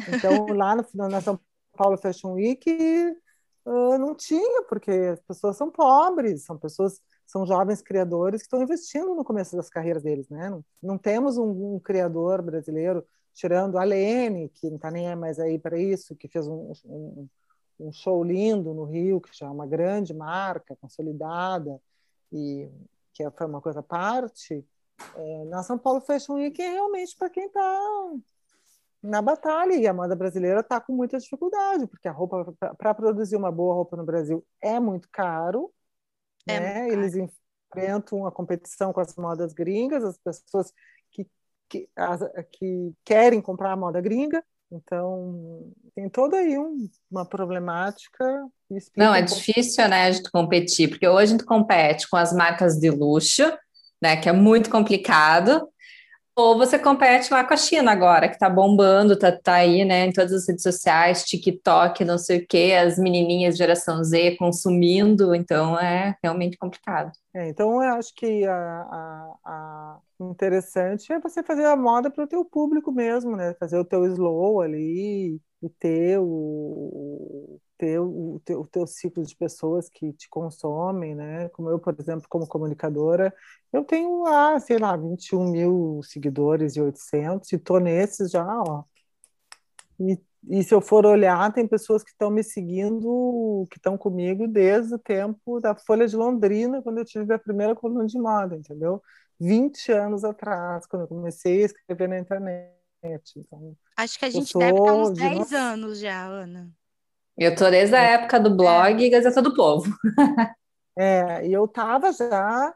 Então, 0.08 0.48
lá 0.56 0.76
no, 0.76 1.10
na 1.10 1.22
São 1.22 1.40
Paulo 1.80 1.98
Fashion 1.98 2.34
Week, 2.34 2.70
uh, 3.66 3.98
não 3.98 4.14
tinha, 4.14 4.64
porque 4.64 4.92
as 4.92 5.22
pessoas 5.22 5.56
são 5.56 5.72
pobres, 5.72 6.44
são 6.44 6.58
pessoas, 6.58 7.00
são 7.26 7.46
jovens 7.46 7.82
criadores 7.82 8.42
que 8.42 8.48
estão 8.48 8.62
investindo 8.62 9.16
no 9.16 9.24
começo 9.24 9.56
das 9.56 9.70
carreiras 9.70 10.04
deles, 10.04 10.28
né? 10.28 10.50
Não, 10.50 10.66
não 10.84 10.98
temos 10.98 11.38
um, 11.38 11.76
um 11.76 11.80
criador 11.80 12.42
brasileiro 12.42 13.08
tirando 13.34 13.78
a 13.78 13.86
Lene, 13.86 14.50
que 14.50 14.68
não 14.68 14.76
está 14.76 14.92
nem 14.92 15.16
mais 15.16 15.40
aí 15.40 15.58
para 15.58 15.80
isso, 15.80 16.18
que 16.18 16.28
fez 16.28 16.46
um, 16.50 16.74
um, 16.84 17.30
um, 17.80 17.92
show 17.94 18.22
lindo 18.26 18.74
no 18.74 18.84
Rio, 18.84 19.22
que 19.22 19.30
já 19.34 19.46
é 19.46 19.50
uma 19.50 19.66
grande 19.66 20.14
marca, 20.14 20.76
consolidada, 20.76 21.82
e 22.30 22.68
que 23.14 23.24
foi 23.32 23.48
uma 23.48 23.62
coisa 23.62 23.80
à 23.80 23.84
parte, 23.84 24.66
é, 25.16 25.46
na 25.46 25.64
São 25.64 25.78
Paulo 25.78 26.02
Fashion 26.02 26.34
Week 26.34 26.62
é 26.62 26.72
realmente 26.72 27.16
para 27.18 27.30
quem 27.30 27.46
está 27.46 27.80
na 29.02 29.22
batalha, 29.22 29.74
e 29.74 29.88
a 29.88 29.94
moda 29.94 30.16
brasileira 30.16 30.60
está 30.60 30.80
com 30.80 30.94
muita 30.94 31.18
dificuldade, 31.18 31.88
porque 31.88 32.08
a 32.08 32.12
roupa, 32.12 32.54
para 32.78 32.94
produzir 32.94 33.36
uma 33.36 33.52
boa 33.52 33.74
roupa 33.74 33.96
no 33.96 34.06
Brasil, 34.06 34.46
é 34.62 34.80
muito 34.80 35.08
caro, 35.12 35.72
é 36.48 36.60
né? 36.60 36.74
Muito 36.82 36.90
caro. 36.90 37.02
eles 37.02 37.16
enfrentam 37.16 38.26
a 38.26 38.32
competição 38.32 38.92
com 38.92 39.00
as 39.00 39.16
modas 39.16 39.54
gringas, 39.54 40.04
as 40.04 40.18
pessoas 40.18 40.74
que, 41.70 41.88
as, 41.96 42.22
que 42.52 42.94
querem 43.06 43.42
comprar 43.42 43.72
a 43.72 43.78
moda 43.78 44.02
gringa. 44.02 44.44
Então, 44.72 45.72
tem 45.96 46.10
toda 46.10 46.38
aí 46.38 46.58
um, 46.58 46.90
uma 47.10 47.26
problemática. 47.26 48.24
Não, 48.96 49.16
é 49.16 49.22
um 49.22 49.26
difícil, 49.26 49.88
né, 49.88 50.04
a 50.04 50.12
gente 50.12 50.30
competir, 50.32 50.90
porque 50.90 51.08
hoje 51.08 51.24
a 51.24 51.38
gente 51.38 51.46
compete 51.46 52.08
com 52.10 52.18
as 52.18 52.34
marcas 52.34 52.78
de 52.78 52.90
luxo, 52.90 53.44
né, 54.02 54.18
que 54.18 54.30
é 54.30 54.32
muito 54.32 54.70
complicado, 54.70 55.68
ou 56.40 56.58
você 56.58 56.80
compete 56.80 57.32
lá 57.34 57.44
com 57.44 57.54
a 57.54 57.58
China 57.58 57.92
agora, 57.92 58.28
que 58.28 58.36
está 58.36 58.50
bombando, 58.50 59.18
tá, 59.18 59.32
tá 59.32 59.56
aí, 59.56 59.84
né, 59.84 60.06
em 60.06 60.12
todas 60.12 60.32
as 60.32 60.48
redes 60.48 60.64
sociais, 60.64 61.24
TikTok, 61.26 62.06
não 62.06 62.18
sei 62.18 62.40
o 62.40 62.48
quê, 62.48 62.74
as 62.80 62.98
menininhas 62.98 63.58
geração 63.58 64.04
Z 64.04 64.38
consumindo, 64.38 65.36
então 65.36 65.78
é 65.78 66.16
realmente 66.24 66.58
complicado. 66.58 67.12
É, 67.34 67.50
então 67.50 67.84
eu 67.84 67.94
acho 67.94 68.14
que 68.16 68.46
a, 68.46 68.56
a, 68.56 69.34
a 69.46 70.00
interessante 70.22 71.12
é 71.12 71.20
você 71.20 71.44
fazer 71.44 71.66
a 71.66 71.76
moda 71.76 72.10
para 72.10 72.24
o 72.24 72.28
teu 72.28 72.46
público 72.46 72.92
mesmo, 72.92 73.36
né, 73.36 73.54
fazer 73.60 73.78
o 73.78 73.86
teu 73.86 74.06
slow 74.06 74.62
ali 74.62 75.42
e 75.62 75.70
ter 75.78 76.20
o, 76.20 77.60
ter 77.80 77.98
o 77.98 78.42
teu, 78.44 78.60
o 78.60 78.68
teu 78.68 78.86
ciclo 78.86 79.24
de 79.24 79.34
pessoas 79.36 79.90
que 79.90 80.12
te 80.12 80.30
consomem, 80.30 81.16
né? 81.16 81.48
Como 81.50 81.70
eu, 81.70 81.80
por 81.80 81.96
exemplo, 81.98 82.28
como 82.30 82.46
comunicadora, 82.46 83.34
eu 83.72 83.86
tenho 83.86 84.24
lá, 84.24 84.60
sei 84.60 84.78
lá, 84.78 84.98
21 84.98 85.50
mil 85.50 86.02
seguidores 86.04 86.76
e 86.76 86.82
800, 86.82 87.52
e 87.54 87.58
tô 87.58 87.80
nesses 87.80 88.32
já, 88.32 88.46
ó. 88.46 88.84
E, 89.98 90.20
e 90.50 90.64
se 90.64 90.74
eu 90.74 90.82
for 90.82 91.06
olhar, 91.06 91.54
tem 91.54 91.66
pessoas 91.66 92.04
que 92.04 92.12
estão 92.12 92.30
me 92.30 92.44
seguindo, 92.44 93.66
que 93.72 93.78
estão 93.78 93.98
comigo 93.98 94.46
desde 94.48 94.96
o 94.96 95.00
tempo 95.00 95.62
da 95.62 95.74
Folha 95.74 96.06
de 96.06 96.18
Londrina, 96.18 96.82
quando 96.82 96.98
eu 96.98 97.06
tive 97.06 97.34
a 97.34 97.40
primeira 97.40 97.74
coluna 97.74 98.06
de 98.06 98.20
moda, 98.20 98.58
entendeu? 98.58 99.02
20 99.40 99.92
anos 99.94 100.26
atrás, 100.26 100.86
quando 100.86 101.04
eu 101.04 101.08
comecei 101.08 101.64
a 101.64 101.66
escrever 101.68 102.10
na 102.10 102.20
internet. 102.20 102.76
Então, 103.38 103.74
Acho 103.96 104.20
que 104.20 104.26
a 104.26 104.30
gente 104.30 104.58
deve 104.58 104.78
estar 104.78 104.94
uns 104.94 105.12
10 105.12 105.54
anos 105.54 106.00
já, 106.00 106.26
Ana. 106.26 106.70
Eu 107.40 107.56
tô 107.56 107.70
desde 107.70 107.96
a 107.96 108.02
época 108.02 108.38
do 108.38 108.54
blog 108.54 109.06
é. 109.06 109.10
Gazeta 109.10 109.42
do 109.42 109.56
Povo. 109.56 109.90
É, 110.98 111.46
e 111.48 111.54
eu 111.54 111.66
tava 111.66 112.12
já 112.12 112.74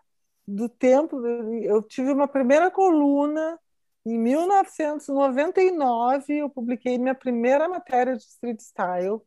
do 0.47 0.69
tempo, 0.69 1.27
eu 1.27 1.81
tive 1.81 2.13
uma 2.13 2.25
primeira 2.25 2.71
coluna 2.71 3.59
em 4.05 4.17
1999, 4.17 6.37
eu 6.37 6.49
publiquei 6.49 6.97
minha 6.97 7.13
primeira 7.13 7.67
matéria 7.67 8.15
de 8.15 8.23
street 8.23 8.61
style. 8.61 9.19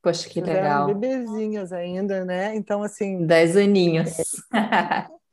Poxa, 0.00 0.28
que 0.28 0.40
legal. 0.40 0.86
bebezinhas 0.86 1.72
ainda, 1.72 2.24
né? 2.24 2.54
Então, 2.54 2.84
assim. 2.84 3.26
Dez 3.26 3.56
aninhos. 3.56 4.14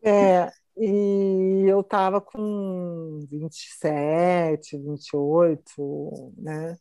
É, 0.03 0.51
e 0.77 1.65
eu 1.67 1.83
tava 1.83 2.19
com 2.21 3.25
27, 3.29 4.77
28, 4.77 6.33
né? 6.37 6.77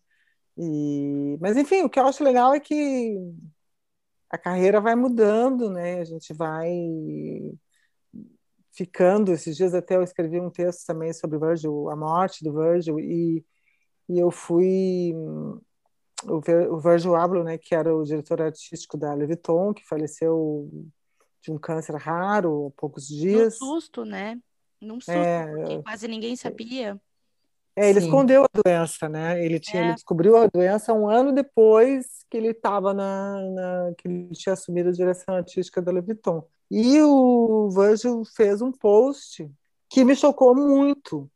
E, 0.56 1.36
mas 1.40 1.56
enfim, 1.56 1.82
o 1.82 1.90
que 1.90 1.98
eu 1.98 2.06
acho 2.06 2.22
legal 2.22 2.54
é 2.54 2.60
que 2.60 3.16
a 4.30 4.38
carreira 4.38 4.80
vai 4.80 4.94
mudando, 4.94 5.70
né? 5.70 6.00
A 6.00 6.04
gente 6.04 6.32
vai 6.32 6.70
ficando. 8.72 9.32
Esses 9.32 9.56
dias 9.56 9.74
até 9.74 9.96
eu 9.96 10.02
escrevi 10.02 10.40
um 10.40 10.50
texto 10.50 10.86
também 10.86 11.12
sobre 11.12 11.38
Virgil, 11.38 11.88
a 11.90 11.96
morte 11.96 12.44
do 12.44 12.52
Virgil, 12.52 12.98
e, 12.98 13.44
e 14.08 14.18
eu 14.18 14.30
fui 14.30 15.12
o, 16.24 16.40
o 16.70 16.80
Virgil 16.80 17.14
Abloh, 17.14 17.44
né, 17.44 17.58
que 17.58 17.74
era 17.74 17.94
o 17.94 18.04
diretor 18.04 18.42
artístico 18.42 18.96
da 18.96 19.14
Leviton, 19.14 19.72
que 19.72 19.86
faleceu 19.86 20.68
de 21.42 21.52
um 21.52 21.58
câncer 21.58 21.96
raro 21.96 22.68
há 22.68 22.80
poucos 22.80 23.06
dias. 23.06 23.58
Num 23.60 23.68
susto, 23.68 24.04
né? 24.04 24.40
Num 24.80 25.00
susto, 25.00 25.12
é, 25.12 25.46
porque 25.46 25.82
quase 25.82 26.08
ninguém 26.08 26.36
sabia. 26.36 27.00
É, 27.76 27.90
ele 27.90 28.00
Sim. 28.00 28.06
escondeu 28.06 28.44
a 28.44 28.62
doença, 28.62 29.08
né? 29.08 29.44
Ele, 29.44 29.58
tinha, 29.58 29.82
é. 29.82 29.86
ele 29.86 29.94
descobriu 29.94 30.36
a 30.36 30.46
doença 30.46 30.92
um 30.92 31.08
ano 31.08 31.32
depois 31.32 32.24
que 32.30 32.36
ele 32.36 32.48
estava 32.48 32.94
na, 32.94 33.40
na, 33.40 33.94
que 33.98 34.06
ele 34.06 34.28
tinha 34.32 34.52
assumido 34.52 34.90
a 34.90 34.92
direção 34.92 35.34
artística 35.34 35.82
da 35.82 35.90
Leviton. 35.90 36.44
E 36.70 37.00
o 37.02 37.68
Virgil 37.70 38.22
fez 38.36 38.62
um 38.62 38.70
post 38.70 39.50
que 39.88 40.04
me 40.04 40.14
chocou 40.14 40.54
muito, 40.54 41.28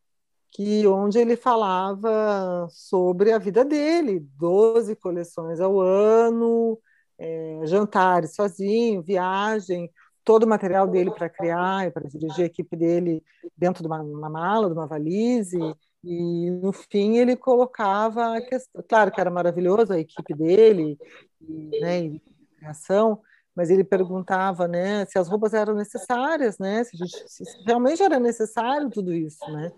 que 0.51 0.87
onde 0.87 1.19
ele 1.19 1.37
falava 1.37 2.69
sobre 2.71 3.33
a 3.33 3.39
vida 3.39 3.65
dele, 3.65 4.21
12 4.37 4.97
coleções 4.97 5.61
ao 5.61 5.81
ano, 5.81 6.79
é, 7.19 7.61
jantares 7.65 8.35
sozinho, 8.35 9.03
viagem, 9.03 9.91
todo 10.25 10.45
o 10.45 10.49
material 10.49 10.87
dele 10.87 11.11
para 11.11 11.29
criar 11.29 11.87
e 11.87 11.91
para 11.91 12.09
dirigir 12.09 12.45
a 12.45 12.47
equipe 12.47 12.77
dele 12.77 13.23
dentro 13.57 13.83
de 13.83 13.89
uma, 13.89 14.03
uma 14.03 14.29
mala, 14.29 14.69
de 14.69 14.75
uma 14.75 14.87
valise, 14.87 15.59
e 16.05 16.51
no 16.51 16.73
fim 16.73 17.17
ele 17.19 17.37
colocava 17.37 18.37
a 18.37 18.41
questão, 18.41 18.85
claro 18.89 19.11
que 19.11 19.21
era 19.21 19.31
maravilhoso 19.31 19.93
a 19.93 19.99
equipe 19.99 20.35
dele, 20.35 20.99
e, 21.41 21.81
né, 21.81 22.01
e 22.01 22.23
criação, 22.57 23.21
mas 23.55 23.71
ele 23.71 23.85
perguntava, 23.85 24.69
né, 24.69 25.05
se 25.07 25.19
as 25.19 25.29
roupas 25.29 25.55
eram 25.55 25.75
necessárias, 25.75 26.59
né, 26.59 26.85
se, 26.85 26.97
gente, 26.97 27.25
se 27.27 27.45
realmente 27.67 28.03
era 28.03 28.21
necessário 28.21 28.89
tudo 28.91 29.13
isso, 29.13 29.45
né. 29.51 29.73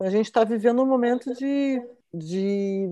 A 0.00 0.10
gente 0.10 0.26
está 0.26 0.44
vivendo 0.44 0.82
um 0.82 0.86
momento 0.86 1.34
de, 1.34 1.82
de, 2.12 2.86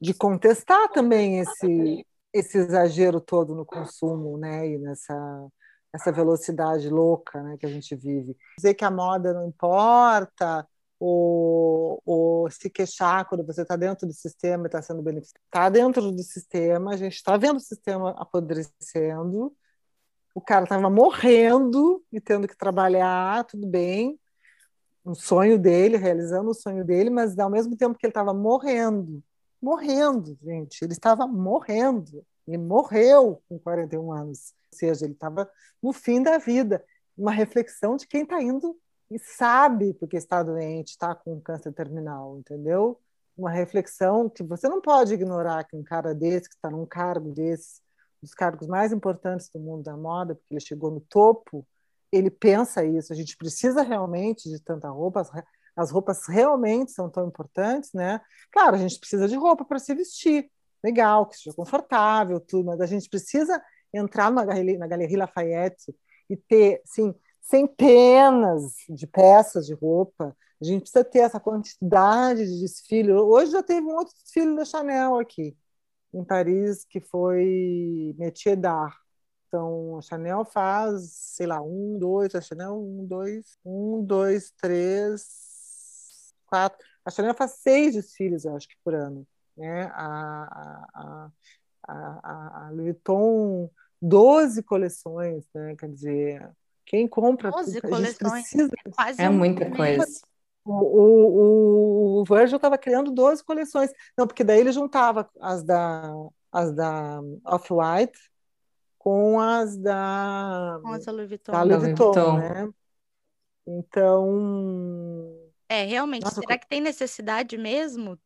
de 0.00 0.14
contestar 0.14 0.90
também 0.90 1.40
esse, 1.40 2.06
esse 2.32 2.58
exagero 2.58 3.20
todo 3.20 3.54
no 3.54 3.64
consumo, 3.64 4.36
né, 4.38 4.68
e 4.68 4.78
nessa 4.78 5.48
essa 5.90 6.12
velocidade 6.12 6.88
louca, 6.90 7.42
né, 7.42 7.56
que 7.58 7.64
a 7.64 7.68
gente 7.68 7.96
vive. 7.96 8.36
Dizer 8.58 8.74
que 8.74 8.84
a 8.84 8.90
moda 8.90 9.32
não 9.32 9.48
importa, 9.48 10.66
ou, 11.00 12.02
ou 12.04 12.50
se 12.50 12.68
queixar 12.68 13.28
quando 13.28 13.44
você 13.44 13.62
está 13.62 13.76
dentro 13.76 14.06
do 14.06 14.12
sistema 14.12 14.64
e 14.64 14.66
está 14.66 14.82
sendo 14.82 15.02
beneficiado. 15.02 15.40
Está 15.44 15.68
dentro 15.68 16.10
do 16.10 16.22
sistema, 16.22 16.92
a 16.92 16.96
gente 16.96 17.14
está 17.14 17.36
vendo 17.36 17.56
o 17.56 17.60
sistema 17.60 18.10
apodrecendo, 18.18 19.54
o 20.34 20.40
cara 20.40 20.64
estava 20.64 20.90
morrendo 20.90 22.02
e 22.12 22.20
tendo 22.20 22.48
que 22.48 22.56
trabalhar, 22.56 23.44
tudo 23.44 23.66
bem, 23.66 24.18
um 25.04 25.14
sonho 25.14 25.58
dele, 25.58 25.96
realizando 25.96 26.50
o 26.50 26.54
sonho 26.54 26.84
dele, 26.84 27.10
mas 27.10 27.38
ao 27.38 27.50
mesmo 27.50 27.76
tempo 27.76 27.98
que 27.98 28.06
ele 28.06 28.10
estava 28.10 28.34
morrendo, 28.34 29.22
morrendo, 29.60 30.38
gente, 30.42 30.82
ele 30.82 30.92
estava 30.92 31.26
morrendo, 31.26 32.24
ele 32.46 32.58
morreu 32.58 33.42
com 33.48 33.58
41 33.58 34.12
anos, 34.12 34.54
ou 34.72 34.78
seja, 34.78 35.04
ele 35.04 35.14
estava 35.14 35.50
no 35.82 35.92
fim 35.92 36.22
da 36.22 36.38
vida. 36.38 36.84
Uma 37.16 37.32
reflexão 37.32 37.96
de 37.96 38.06
quem 38.06 38.22
está 38.22 38.40
indo 38.40 38.76
e 39.10 39.18
sabe 39.18 39.94
porque 39.94 40.16
está 40.16 40.42
doente, 40.42 40.90
está 40.90 41.14
com 41.14 41.40
câncer 41.40 41.72
terminal, 41.72 42.38
entendeu? 42.38 43.00
Uma 43.36 43.50
reflexão 43.50 44.28
que 44.28 44.42
você 44.42 44.68
não 44.68 44.80
pode 44.80 45.14
ignorar 45.14 45.64
que 45.64 45.76
um 45.76 45.82
cara 45.82 46.14
desse, 46.14 46.48
que 46.48 46.54
está 46.54 46.70
num 46.70 46.84
cargo 46.84 47.32
desse, 47.32 47.80
dos 48.20 48.34
cargos 48.34 48.66
mais 48.66 48.92
importantes 48.92 49.48
do 49.48 49.60
mundo 49.60 49.84
da 49.84 49.96
moda, 49.96 50.34
porque 50.34 50.54
ele 50.54 50.60
chegou 50.60 50.90
no 50.90 51.00
topo, 51.00 51.66
ele 52.12 52.30
pensa 52.30 52.84
isso. 52.84 53.12
A 53.12 53.16
gente 53.16 53.36
precisa 53.36 53.82
realmente 53.82 54.48
de 54.48 54.60
tanta 54.60 54.88
roupa, 54.88 55.20
as, 55.20 55.30
as 55.76 55.90
roupas 55.90 56.26
realmente 56.26 56.90
são 56.90 57.08
tão 57.08 57.26
importantes, 57.28 57.92
né? 57.94 58.20
Claro, 58.50 58.76
a 58.76 58.78
gente 58.78 58.98
precisa 58.98 59.28
de 59.28 59.36
roupa 59.36 59.64
para 59.64 59.78
se 59.78 59.94
vestir, 59.94 60.50
legal, 60.82 61.26
que 61.26 61.36
seja 61.36 61.54
confortável, 61.54 62.40
tudo, 62.40 62.66
mas 62.66 62.80
a 62.80 62.86
gente 62.86 63.08
precisa 63.08 63.62
entrar 63.92 64.30
na 64.30 64.44
Galeria, 64.44 64.78
na 64.78 64.86
Galeria 64.86 65.18
Lafayette 65.18 65.94
e 66.28 66.36
ter, 66.36 66.82
sim, 66.84 67.14
centenas 67.48 68.74
de 68.88 69.06
peças 69.06 69.66
de 69.66 69.74
roupa. 69.74 70.36
A 70.60 70.64
gente 70.64 70.82
precisa 70.82 71.04
ter 71.04 71.20
essa 71.20 71.40
quantidade 71.40 72.44
de 72.44 72.60
desfile. 72.60 73.12
Hoje 73.12 73.52
já 73.52 73.62
teve 73.62 73.86
um 73.86 73.94
outro 73.96 74.14
desfile 74.14 74.54
da 74.56 74.64
Chanel 74.64 75.18
aqui, 75.18 75.56
em 76.12 76.24
Paris, 76.24 76.84
que 76.84 77.00
foi 77.00 78.14
Métier 78.18 78.56
d'Art. 78.56 78.94
Então, 79.48 79.96
a 79.96 80.02
Chanel 80.02 80.44
faz, 80.44 81.10
sei 81.12 81.46
lá, 81.46 81.62
um, 81.62 81.98
dois, 81.98 82.34
a 82.34 82.40
Chanel, 82.40 82.78
um, 82.78 83.06
dois, 83.06 83.58
um, 83.64 84.04
dois, 84.04 84.50
três, 84.60 86.34
quatro. 86.46 86.78
A 87.04 87.10
Chanel 87.10 87.34
faz 87.34 87.52
seis 87.52 87.94
desfiles, 87.94 88.44
eu 88.44 88.54
acho 88.54 88.68
que 88.68 88.76
por 88.84 88.94
ano. 88.94 89.26
Né? 89.56 89.84
A, 89.94 90.84
a, 90.94 91.30
a, 91.88 92.66
a 92.66 92.70
Louis 92.70 92.92
Vuitton, 92.92 93.70
12 94.02 94.62
coleções, 94.62 95.46
né? 95.54 95.74
Quer 95.76 95.88
dizer, 95.88 96.50
quem 96.88 97.06
compra 97.06 97.50
12 97.50 97.80
coleções. 97.82 98.48
Precisa... 98.50 98.72
É, 98.86 98.90
quase 98.90 99.22
é 99.22 99.28
muita 99.28 99.70
coisa. 99.70 100.06
O, 100.64 100.72
o, 100.72 102.20
o 102.20 102.24
Virgil 102.24 102.56
estava 102.56 102.78
criando 102.78 103.10
12 103.10 103.44
coleções. 103.44 103.90
Não, 104.16 104.26
porque 104.26 104.42
daí 104.42 104.60
ele 104.60 104.72
juntava 104.72 105.28
as 105.38 105.62
da, 105.62 106.10
as 106.50 106.74
da 106.74 107.20
Off-White 107.44 108.18
com 108.98 109.38
as 109.38 109.76
da, 109.76 110.80
com 110.82 110.92
as 110.92 111.04
da 111.04 111.12
Louis 111.12 111.28
Vuitton, 111.28 111.52
da 111.52 111.62
Louis 111.62 111.82
Vuitton, 111.82 112.38
né? 112.38 112.68
Então... 113.66 115.50
É, 115.68 115.84
realmente, 115.84 116.24
Nossa, 116.24 116.40
será 116.40 116.58
que 116.58 116.66
tem 116.66 116.80
necessidade 116.80 117.56
mesmo? 117.58 118.18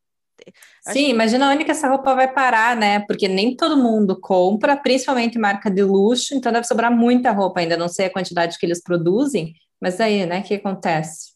Sim, 0.82 1.10
imagina 1.10 1.50
onde 1.50 1.64
que 1.64 1.70
essa 1.70 1.88
roupa 1.88 2.14
vai 2.14 2.32
parar, 2.32 2.76
né? 2.76 3.00
Porque 3.06 3.28
nem 3.28 3.56
todo 3.56 3.76
mundo 3.76 4.18
compra, 4.20 4.76
principalmente 4.76 5.38
marca 5.38 5.70
de 5.70 5.82
luxo, 5.82 6.34
então 6.34 6.52
deve 6.52 6.66
sobrar 6.66 6.90
muita 6.90 7.30
roupa 7.30 7.60
ainda. 7.60 7.76
Não 7.76 7.88
sei 7.88 8.06
a 8.06 8.12
quantidade 8.12 8.58
que 8.58 8.66
eles 8.66 8.82
produzem, 8.82 9.54
mas 9.80 10.00
aí, 10.00 10.26
né, 10.26 10.40
o 10.40 10.42
que 10.42 10.54
acontece? 10.54 11.32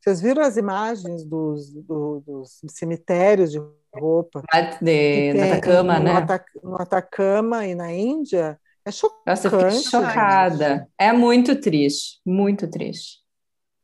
Vocês 0.00 0.20
viram 0.20 0.42
as 0.42 0.56
imagens 0.56 1.24
dos, 1.24 1.72
do, 1.72 2.22
dos 2.26 2.60
cemitérios 2.68 3.52
de 3.52 3.60
roupa? 3.94 4.42
De, 4.80 5.34
no 5.34 5.44
Atacama, 5.44 5.98
no, 5.98 6.04
né? 6.04 6.26
No 6.62 6.76
Atacama 6.76 7.66
e 7.66 7.74
na 7.74 7.92
Índia. 7.92 8.58
É 8.84 8.90
chocante. 8.90 9.22
Nossa, 9.26 9.48
eu 9.48 9.70
chocada. 9.82 10.88
É 10.98 11.12
muito 11.12 11.60
triste, 11.60 12.18
muito 12.24 12.68
triste. 12.68 13.18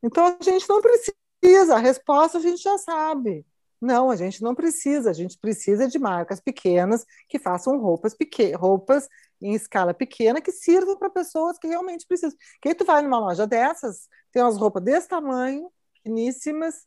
Então 0.03 0.27
a 0.27 0.43
gente 0.43 0.67
não 0.69 0.81
precisa, 0.81 1.75
a 1.75 1.79
resposta 1.79 2.39
a 2.39 2.41
gente 2.41 2.63
já 2.63 2.79
sabe. 2.79 3.45
Não, 3.87 4.11
a 4.11 4.17
gente 4.17 4.43
não 4.43 4.53
precisa, 4.53 5.11
a 5.11 5.13
gente 5.13 5.39
precisa 5.39 5.87
de 5.87 5.97
marcas 5.97 6.41
pequenas 6.41 7.07
que 7.29 7.39
façam 7.39 7.79
roupas, 7.79 8.15
pequ... 8.15 8.53
roupas 8.57 9.09
em 9.41 9.55
escala 9.55 9.95
pequena 9.95 10.41
que 10.41 10.51
sirvam 10.51 10.99
para 10.99 11.09
pessoas 11.09 11.57
que 11.57 11.69
realmente 11.69 12.05
precisam. 12.05 12.37
Que 12.61 12.71
aí 12.71 12.75
tu 12.75 12.85
vai 12.85 13.01
numa 13.01 13.21
loja 13.21 13.47
dessas, 13.47 14.09
tem 14.33 14.43
umas 14.43 14.57
roupas 14.57 14.83
desse 14.83 15.07
tamanho, 15.07 15.71
finíssimas, 16.03 16.85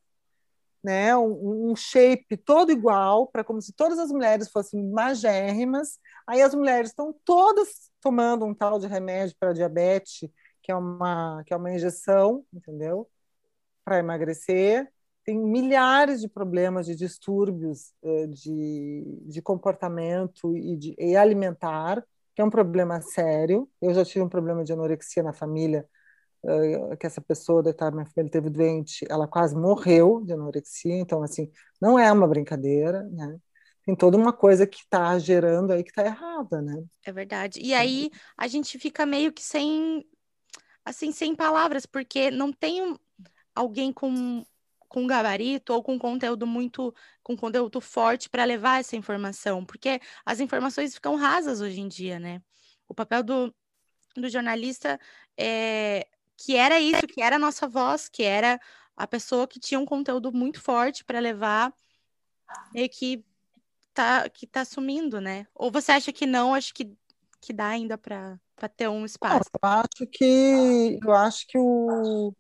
né, 0.84 1.16
um, 1.16 1.72
um 1.72 1.76
shape 1.76 2.36
todo 2.36 2.70
igual, 2.70 3.28
para 3.28 3.46
como 3.46 3.62
se 3.62 3.72
todas 3.72 3.98
as 3.98 4.12
mulheres 4.12 4.50
fossem 4.50 4.86
magérrimas. 4.92 6.00
Aí 6.28 6.42
as 6.42 6.54
mulheres 6.54 6.90
estão 6.90 7.16
todas 7.24 7.90
tomando 8.02 8.46
um 8.46 8.54
tal 8.54 8.78
de 8.78 8.88
remédio 8.88 9.38
para 9.40 9.54
diabetes, 9.54 10.30
que 10.62 10.70
é 10.70 10.76
uma, 10.76 11.44
que 11.46 11.54
é 11.54 11.58
uma 11.58 11.72
injeção, 11.72 12.46
entendeu? 12.54 13.10
Para 13.86 14.00
emagrecer. 14.00 14.92
Tem 15.30 15.38
milhares 15.38 16.22
de 16.22 16.28
problemas 16.28 16.88
de 16.88 16.96
distúrbios 16.96 17.94
eh, 18.02 18.26
de, 18.26 19.04
de 19.28 19.44
comportamento 19.44 20.58
e, 20.58 20.76
de, 20.76 20.96
e 20.98 21.16
alimentar, 21.16 22.04
que 22.34 22.42
é 22.42 22.44
um 22.44 22.50
problema 22.50 23.00
sério. 23.00 23.70
Eu 23.80 23.94
já 23.94 24.04
tive 24.04 24.26
um 24.26 24.28
problema 24.28 24.64
de 24.64 24.74
anorexia 24.74 25.22
na 25.22 25.32
família, 25.32 25.88
uh, 26.42 26.98
que 26.98 27.06
essa 27.06 27.22
pessoa 27.22 27.62
da 27.62 27.92
minha 27.92 28.08
família 28.08 28.32
teve 28.32 28.50
doente, 28.50 29.06
ela 29.08 29.28
quase 29.28 29.56
morreu 29.56 30.24
de 30.26 30.34
anorexia, 30.34 30.98
então, 30.98 31.22
assim, 31.22 31.52
não 31.80 32.00
é 32.00 32.12
uma 32.12 32.28
brincadeira, 32.28 33.04
né? 33.04 33.38
Tem 33.86 33.96
toda 33.96 34.18
uma 34.18 34.34
coisa 34.34 34.66
que 34.66 34.80
está 34.80 35.20
gerando 35.20 35.74
aí 35.74 35.84
que 35.84 35.92
está 35.92 36.04
errada, 36.04 36.60
né? 36.60 36.84
É 37.06 37.12
verdade. 37.12 37.60
E 37.62 37.76
aí 37.76 38.10
a 38.36 38.48
gente 38.48 38.80
fica 38.80 39.06
meio 39.06 39.32
que 39.32 39.44
sem, 39.44 40.04
assim, 40.84 41.12
sem 41.12 41.36
palavras, 41.36 41.86
porque 41.86 42.32
não 42.32 42.52
tem 42.52 42.98
alguém 43.54 43.94
com 43.94 44.44
com 44.90 45.08
gabarito 45.08 45.72
ou 45.72 45.84
com 45.84 45.98
conteúdo 45.98 46.46
muito 46.48 46.94
com 47.24 47.38
conteúdo 47.38 47.80
forte 47.80 48.28
para 48.28 48.44
levar 48.44 48.80
essa 48.80 48.96
informação, 48.96 49.64
porque 49.64 50.02
as 50.26 50.40
informações 50.40 50.96
ficam 50.96 51.16
rasas 51.16 51.62
hoje 51.62 51.80
em 51.80 51.88
dia, 51.88 52.20
né? 52.20 52.42
O 52.88 52.94
papel 52.94 53.24
do, 53.24 53.56
do 54.16 54.28
jornalista 54.28 55.00
é 55.38 56.08
que 56.36 56.56
era 56.56 56.80
isso, 56.80 57.06
que 57.06 57.22
era 57.22 57.36
a 57.36 57.40
nossa 57.40 57.68
voz, 57.68 58.10
que 58.10 58.24
era 58.24 58.60
a 58.98 59.06
pessoa 59.06 59.48
que 59.48 59.60
tinha 59.60 59.80
um 59.80 59.86
conteúdo 59.86 60.32
muito 60.34 60.60
forte 60.60 61.06
para 61.06 61.20
levar 61.20 61.74
e 62.74 62.90
que 62.90 63.24
tá 63.94 64.28
que 64.28 64.48
tá 64.48 64.66
sumindo, 64.66 65.22
né? 65.22 65.46
Ou 65.54 65.72
você 65.72 65.92
acha 65.92 66.12
que 66.12 66.26
não? 66.26 66.56
Acho 66.56 66.74
que 66.74 66.92
que 67.42 67.54
dá 67.54 67.68
ainda 67.68 67.98
para 67.98 68.40
ter 68.68 68.90
um 68.90 69.06
espaço. 69.06 69.50
eu 69.54 69.70
acho 69.70 70.08
que 70.12 71.00
eu 71.02 71.14
acho 71.14 71.48
que 71.48 71.58
o 71.58 72.34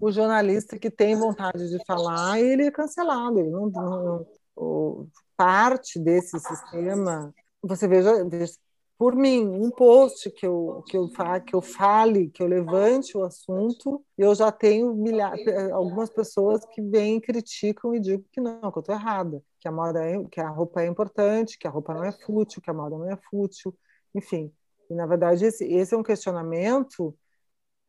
o 0.00 0.12
jornalista 0.12 0.78
que 0.78 0.90
tem 0.90 1.16
vontade 1.16 1.68
de 1.68 1.82
falar, 1.86 2.38
ele 2.38 2.64
é 2.64 2.70
cancelado, 2.70 3.38
ele 3.38 3.50
não, 3.50 3.70
não, 3.70 4.26
não 4.56 5.08
parte 5.36 5.98
desse 5.98 6.38
sistema. 6.38 7.34
Você 7.62 7.88
veja, 7.88 8.24
veja, 8.28 8.52
por 8.98 9.16
mim, 9.16 9.46
um 9.46 9.70
post 9.70 10.30
que 10.30 10.46
eu, 10.46 10.84
que 10.86 10.96
eu, 10.96 11.10
que 11.46 11.56
eu 11.56 11.62
fale, 11.62 12.30
que 12.30 12.42
eu 12.42 12.46
levante 12.46 13.16
o 13.16 13.24
assunto, 13.24 14.04
eu 14.16 14.34
já 14.34 14.52
tenho 14.52 14.94
milhares, 14.94 15.46
algumas 15.72 16.10
pessoas 16.10 16.64
que 16.66 16.82
vêm, 16.82 17.20
criticam 17.20 17.94
e 17.94 18.00
digam 18.00 18.24
que 18.30 18.40
não, 18.40 18.70
que 18.70 18.78
eu 18.78 18.80
estou 18.80 18.94
errada, 18.94 19.42
que 19.58 19.66
a 19.66 19.72
moda 19.72 20.04
é, 20.04 20.22
que 20.30 20.40
a 20.40 20.48
roupa 20.48 20.82
é 20.82 20.86
importante, 20.86 21.58
que 21.58 21.66
a 21.66 21.70
roupa 21.70 21.94
não 21.94 22.04
é 22.04 22.12
fútil, 22.12 22.60
que 22.62 22.70
a 22.70 22.74
moda 22.74 22.96
não 22.96 23.10
é 23.10 23.16
fútil, 23.30 23.74
enfim. 24.14 24.52
E, 24.90 24.94
na 24.94 25.06
verdade, 25.06 25.44
esse, 25.44 25.64
esse 25.64 25.94
é 25.94 25.98
um 25.98 26.02
questionamento 26.02 27.16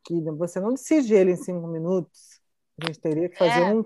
que 0.03 0.21
você 0.21 0.59
não 0.59 0.73
decide 0.73 1.13
ele 1.13 1.31
em 1.31 1.35
cinco 1.35 1.67
minutos. 1.67 2.39
A 2.79 2.85
gente 2.85 2.99
teria 2.99 3.29
que 3.29 3.37
fazer 3.37 3.61
é. 3.61 3.73
um 3.73 3.83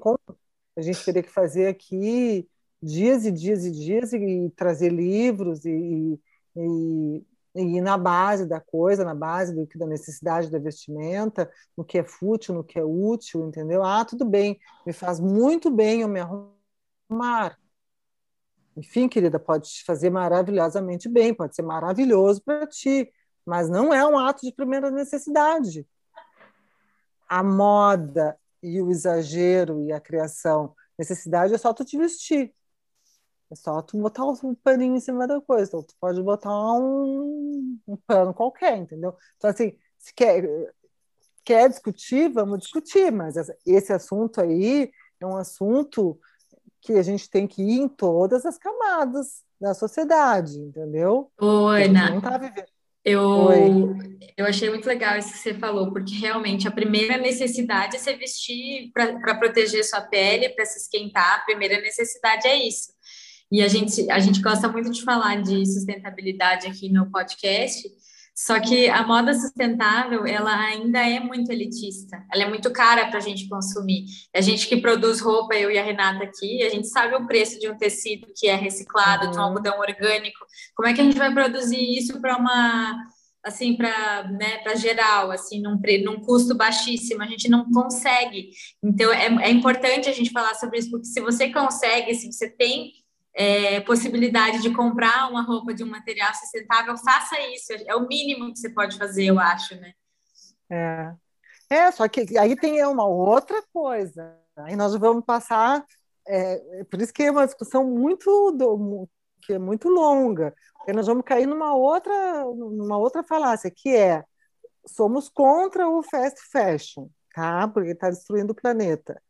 a 0.76 0.82
gente 0.82 1.04
teria 1.04 1.24
que 1.24 1.30
fazer 1.30 1.68
aqui 1.68 2.48
dias 2.82 3.26
e 3.26 3.32
dias 3.32 3.66
e 3.66 3.72
dias 3.72 4.14
e, 4.14 4.18
e 4.18 4.50
trazer 4.52 4.90
livros 4.90 5.66
e, 5.66 6.20
e, 6.56 7.24
e, 7.56 7.62
ir 7.62 7.82
na 7.82 7.98
base 7.98 8.46
da 8.46 8.60
coisa, 8.60 9.04
na 9.04 9.14
base 9.14 9.54
do, 9.54 9.68
da 9.76 9.86
necessidade 9.86 10.50
da 10.50 10.58
vestimenta, 10.58 11.52
no 11.78 11.84
que 11.84 11.98
é 11.98 12.04
fútil, 12.04 12.56
no 12.56 12.64
que 12.64 12.80
é 12.80 12.84
útil, 12.84 13.46
entendeu? 13.48 13.84
Ah, 13.84 14.06
tudo 14.06 14.26
bem, 14.26 14.60
me 14.86 14.94
faz 14.94 15.20
muito 15.20 15.70
bem 15.70 16.02
eu 16.02 16.08
me 16.08 16.22
arrumar. 16.22 17.58
Enfim, 18.80 19.10
querida, 19.10 19.38
pode 19.38 19.70
te 19.70 19.84
fazer 19.84 20.10
maravilhosamente 20.10 21.10
bem, 21.10 21.34
pode 21.34 21.54
ser 21.54 21.64
maravilhoso 21.64 22.42
para 22.42 22.66
ti, 22.66 23.12
mas 23.46 23.70
não 23.70 23.94
é 23.94 24.06
um 24.08 24.18
ato 24.18 24.46
de 24.46 24.54
primeira 24.54 24.90
necessidade 24.90 25.86
a 27.28 27.44
moda 27.44 28.40
e 28.64 28.82
o 28.82 28.90
exagero 28.90 29.84
e 29.84 29.92
a 29.92 30.00
criação. 30.00 30.74
Necessidade 30.98 31.54
é 31.54 31.58
só 31.58 31.74
tu 31.74 31.84
te 31.86 31.98
vestir. 31.98 32.54
É 33.52 33.56
só 33.56 33.82
tu 33.82 33.98
botar 33.98 34.26
um 34.26 34.56
paninho 34.56 34.96
em 34.96 35.00
cima 35.00 35.28
da 35.28 35.42
coisa. 35.42 35.66
Então, 35.66 35.84
tu 35.84 35.96
pode 36.00 36.22
botar 36.24 36.50
um, 36.74 37.80
um 37.88 37.98
pano 37.98 38.34
qualquer, 38.34 38.78
entendeu? 38.78 39.16
Então, 39.38 39.50
assim, 39.50 39.78
se 39.98 40.14
quer, 40.14 40.44
quer 41.44 41.70
discutir, 41.70 42.30
vamos 42.30 42.60
discutir, 42.60 43.12
mas 43.12 43.36
esse 43.66 43.92
assunto 43.92 44.42
aí 44.42 44.92
é 45.20 45.26
um 45.26 45.36
assunto 45.36 46.20
que 46.82 46.94
a 46.94 47.04
gente 47.04 47.30
tem 47.30 47.48
que 47.48 47.62
ir 47.62 47.80
em 47.80 47.88
todas 47.88 48.46
as 48.46 48.58
camadas 48.58 49.44
da 49.60 49.74
sociedade, 49.74 50.58
entendeu? 50.58 51.32
Oi. 51.40 51.88
Não 51.88 52.22
tá 52.22 52.40
eu, 53.04 53.96
eu 54.38 54.46
achei 54.46 54.70
muito 54.70 54.86
legal 54.86 55.18
isso 55.18 55.32
que 55.32 55.40
você 55.40 55.54
falou, 55.54 55.92
porque 55.92 56.14
realmente 56.16 56.68
a 56.68 56.72
primeira 56.72 57.18
necessidade 57.18 57.96
é 57.96 58.00
se 58.00 58.14
vestir 58.16 58.92
para 58.94 59.36
proteger 59.36 59.84
sua 59.84 60.02
pele, 60.02 60.50
para 60.50 60.66
se 60.66 60.80
esquentar. 60.80 61.40
A 61.40 61.46
primeira 61.46 61.80
necessidade 61.82 62.48
é 62.48 62.68
isso. 62.68 62.90
E 63.52 63.64
a 63.64 63.68
gente, 63.68 64.10
a 64.12 64.20
gente 64.20 64.42
gosta 64.42 64.68
muito 64.68 64.92
de 64.92 65.02
falar 65.02 65.42
de 65.42 65.66
sustentabilidade 65.66 66.68
aqui 66.68 66.90
no 66.90 67.10
podcast, 67.10 67.90
só 68.40 68.58
que 68.58 68.88
a 68.88 69.06
moda 69.06 69.34
sustentável, 69.34 70.26
ela 70.26 70.58
ainda 70.58 71.00
é 71.00 71.20
muito 71.20 71.52
elitista, 71.52 72.26
ela 72.32 72.44
é 72.44 72.48
muito 72.48 72.72
cara 72.72 73.08
para 73.08 73.18
a 73.18 73.22
gente 73.22 73.50
consumir. 73.50 74.06
A 74.34 74.40
gente 74.40 74.66
que 74.66 74.78
produz 74.78 75.20
roupa, 75.20 75.56
eu 75.56 75.70
e 75.70 75.78
a 75.78 75.84
Renata 75.84 76.24
aqui, 76.24 76.64
a 76.64 76.70
gente 76.70 76.88
sabe 76.88 77.16
o 77.16 77.28
preço 77.28 77.60
de 77.60 77.70
um 77.70 77.78
tecido 77.78 78.28
que 78.34 78.48
é 78.48 78.56
reciclado, 78.56 79.26
uhum. 79.26 79.32
de 79.32 79.38
um 79.38 79.42
algodão 79.42 79.78
orgânico. 79.78 80.40
Como 80.74 80.88
é 80.88 80.94
que 80.94 81.02
a 81.02 81.04
gente 81.04 81.18
vai 81.18 81.34
produzir 81.34 81.82
isso 81.98 82.22
para 82.22 82.38
uma 82.38 82.98
assim 83.44 83.76
para 83.76 84.30
né, 84.30 84.60
para 84.60 84.76
geral 84.76 85.32
assim 85.32 85.62
num, 85.62 85.80
num 86.04 86.20
custo 86.20 86.54
baixíssimo 86.54 87.24
a 87.24 87.26
gente 87.26 87.48
não 87.48 87.72
consegue 87.72 88.50
então 88.84 89.14
é, 89.14 89.28
é 89.48 89.50
importante 89.50 90.10
a 90.10 90.12
gente 90.12 90.30
falar 90.30 90.54
sobre 90.56 90.78
isso 90.78 90.92
porque 90.92 91.06
se 91.06 91.22
você 91.22 91.50
consegue 91.50 92.14
se 92.16 92.30
você 92.30 92.50
tem 92.50 92.92
é, 93.40 93.80
possibilidade 93.80 94.62
de 94.62 94.70
comprar 94.70 95.30
uma 95.30 95.42
roupa 95.42 95.74
de 95.74 95.82
um 95.82 95.88
material 95.88 96.34
sustentável, 96.36 96.98
faça 96.98 97.40
isso. 97.54 97.72
É 97.88 97.96
o 97.96 98.06
mínimo 98.06 98.52
que 98.52 98.60
você 98.60 98.70
pode 98.70 98.98
fazer, 98.98 99.28
eu 99.28 99.40
acho, 99.40 99.76
né? 99.80 99.94
É. 100.70 101.14
É, 101.70 101.92
só 101.92 102.06
que 102.10 102.38
aí 102.38 102.54
tem 102.58 102.86
uma 102.86 103.06
outra 103.08 103.64
coisa. 103.72 104.38
Aí 104.58 104.76
nós 104.76 104.94
vamos 104.98 105.24
passar. 105.24 105.86
É, 106.28 106.84
por 106.84 107.02
isso 107.02 107.14
que 107.14 107.24
é 107.24 107.32
uma 107.32 107.46
discussão 107.46 107.86
muito 107.86 108.52
do, 108.52 109.08
que 109.42 109.54
é 109.54 109.60
muito 109.60 109.88
longa. 109.88 110.54
Porque 110.74 110.92
nós 110.92 111.08
vamos 111.08 111.24
cair 111.24 111.48
numa 111.48 111.74
outra, 111.74 112.44
numa 112.44 112.98
outra 112.98 113.24
falácia, 113.24 113.72
que 113.74 113.96
é 113.96 114.22
somos 114.86 115.30
contra 115.30 115.88
o 115.88 116.04
fast 116.04 116.42
fashion, 116.52 117.08
tá? 117.34 117.66
Porque 117.70 117.92
está 117.92 118.10
destruindo 118.10 118.52
o 118.52 118.56
planeta. 118.56 119.22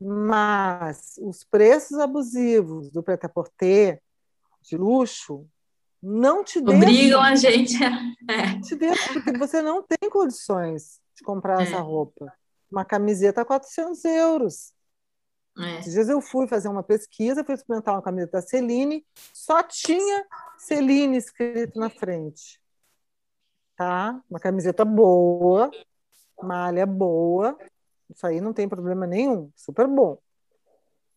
Mas 0.00 1.18
os 1.20 1.44
preços 1.44 1.98
abusivos 1.98 2.90
do 2.90 3.02
prêt-à-porter 3.02 4.00
de 4.62 4.76
luxo 4.76 5.46
não 6.02 6.42
te 6.42 6.60
deixam. 6.60 6.80
Obrigam 6.80 7.20
a 7.20 7.34
gente. 7.36 7.76
É. 7.82 8.60
Te 8.60 8.74
deixam, 8.76 9.12
porque 9.14 9.36
você 9.36 9.60
não 9.60 9.82
tem 9.82 10.08
condições 10.08 11.00
de 11.14 11.22
comprar 11.22 11.60
é. 11.60 11.64
essa 11.64 11.80
roupa. 11.80 12.32
Uma 12.70 12.84
camiseta 12.84 13.42
a 13.42 13.44
400 13.44 14.04
euros. 14.06 14.72
É. 15.58 15.80
Esses 15.80 15.92
dias 15.92 16.08
eu 16.08 16.20
fui 16.20 16.46
fazer 16.46 16.68
uma 16.68 16.82
pesquisa, 16.82 17.44
fui 17.44 17.54
experimentar 17.54 17.94
uma 17.94 18.02
camiseta 18.02 18.40
da 18.40 18.42
Celine, 18.42 19.04
só 19.34 19.62
tinha 19.62 20.24
Celine 20.56 21.18
escrito 21.18 21.78
na 21.78 21.90
frente. 21.90 22.58
Tá? 23.76 24.22
Uma 24.30 24.40
camiseta 24.40 24.84
boa, 24.84 25.70
malha 26.42 26.86
boa, 26.86 27.58
isso 28.14 28.26
aí 28.26 28.40
não 28.40 28.52
tem 28.52 28.68
problema 28.68 29.06
nenhum, 29.06 29.50
super 29.54 29.86
bom. 29.86 30.18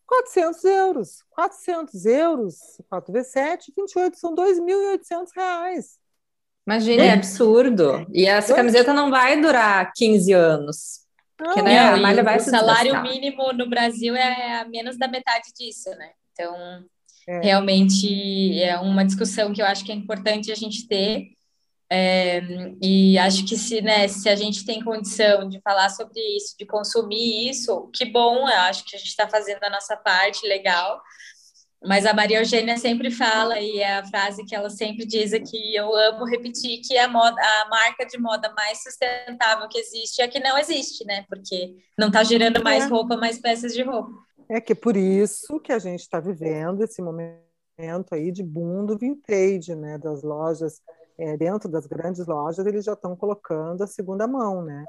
400 0.06 0.64
euros. 0.64 1.22
400 1.30 2.06
euros, 2.06 2.54
4 2.88 3.12
vezes 3.12 3.32
7, 3.32 3.72
28, 3.76 4.18
são 4.18 4.34
2.800 4.34 5.28
reais. 5.34 5.98
Imagina, 6.66 7.04
é 7.04 7.12
absurdo. 7.12 8.06
E 8.12 8.26
essa 8.26 8.54
camiseta 8.54 8.92
não 8.92 9.10
vai 9.10 9.40
durar 9.40 9.92
15 9.94 10.32
anos. 10.32 11.04
Porque, 11.36 11.60
né, 11.60 11.78
a 11.78 11.96
malha 11.96 12.22
vai 12.22 12.36
o 12.36 12.40
salário 12.40 13.02
mínimo 13.02 13.52
no 13.52 13.68
Brasil 13.68 14.14
é 14.14 14.60
a 14.60 14.64
menos 14.64 14.96
da 14.96 15.08
metade 15.08 15.52
disso, 15.58 15.90
né? 15.90 16.12
Então, 16.32 16.54
é. 17.28 17.40
realmente 17.40 18.62
é 18.62 18.78
uma 18.78 19.04
discussão 19.04 19.52
que 19.52 19.60
eu 19.60 19.66
acho 19.66 19.84
que 19.84 19.92
é 19.92 19.94
importante 19.94 20.52
a 20.52 20.54
gente 20.54 20.86
ter 20.86 21.32
é, 21.90 22.40
e 22.82 23.18
acho 23.18 23.46
que 23.46 23.56
se, 23.56 23.80
né, 23.80 24.08
se 24.08 24.28
a 24.28 24.34
gente 24.34 24.64
tem 24.64 24.82
condição 24.82 25.48
de 25.48 25.60
falar 25.60 25.88
sobre 25.90 26.20
isso, 26.36 26.56
de 26.58 26.66
consumir 26.66 27.50
isso, 27.50 27.90
que 27.92 28.04
bom, 28.04 28.48
eu 28.48 28.60
acho 28.60 28.84
que 28.84 28.96
a 28.96 28.98
gente 28.98 29.08
está 29.08 29.28
fazendo 29.28 29.62
a 29.64 29.70
nossa 29.70 29.96
parte, 29.96 30.46
legal. 30.46 31.00
Mas 31.86 32.06
a 32.06 32.14
Maria 32.14 32.38
Eugênia 32.38 32.78
sempre 32.78 33.10
fala, 33.10 33.60
e 33.60 33.78
é 33.78 33.98
a 33.98 34.06
frase 34.06 34.44
que 34.46 34.54
ela 34.54 34.70
sempre 34.70 35.04
diz 35.04 35.34
aqui, 35.34 35.74
eu 35.74 35.94
amo 35.94 36.24
repetir, 36.24 36.80
que 36.80 36.96
a, 36.96 37.06
moda, 37.06 37.36
a 37.38 37.68
marca 37.68 38.06
de 38.06 38.18
moda 38.18 38.50
mais 38.56 38.82
sustentável 38.82 39.68
que 39.68 39.78
existe 39.78 40.22
é 40.22 40.28
que 40.28 40.40
não 40.40 40.56
existe, 40.56 41.04
né? 41.04 41.26
Porque 41.28 41.76
não 41.98 42.06
está 42.06 42.24
gerando 42.24 42.64
mais 42.64 42.84
é. 42.84 42.86
roupa, 42.86 43.18
mais 43.18 43.38
peças 43.38 43.74
de 43.74 43.82
roupa. 43.82 44.10
É 44.48 44.62
que 44.62 44.72
é 44.72 44.76
por 44.76 44.96
isso 44.96 45.60
que 45.60 45.72
a 45.72 45.78
gente 45.78 46.00
está 46.00 46.20
vivendo 46.20 46.82
esse 46.82 47.02
momento 47.02 47.44
aí 48.12 48.32
de 48.32 48.42
boom 48.42 48.86
do 48.86 48.96
vintage, 48.96 49.74
né? 49.74 49.98
Das 49.98 50.22
lojas, 50.22 50.80
é, 51.18 51.36
dentro 51.36 51.68
das 51.68 51.86
grandes 51.86 52.26
lojas, 52.26 52.66
eles 52.66 52.84
já 52.84 52.94
estão 52.94 53.16
colocando 53.16 53.82
a 53.82 53.86
segunda 53.86 54.26
mão, 54.26 54.62
né? 54.62 54.84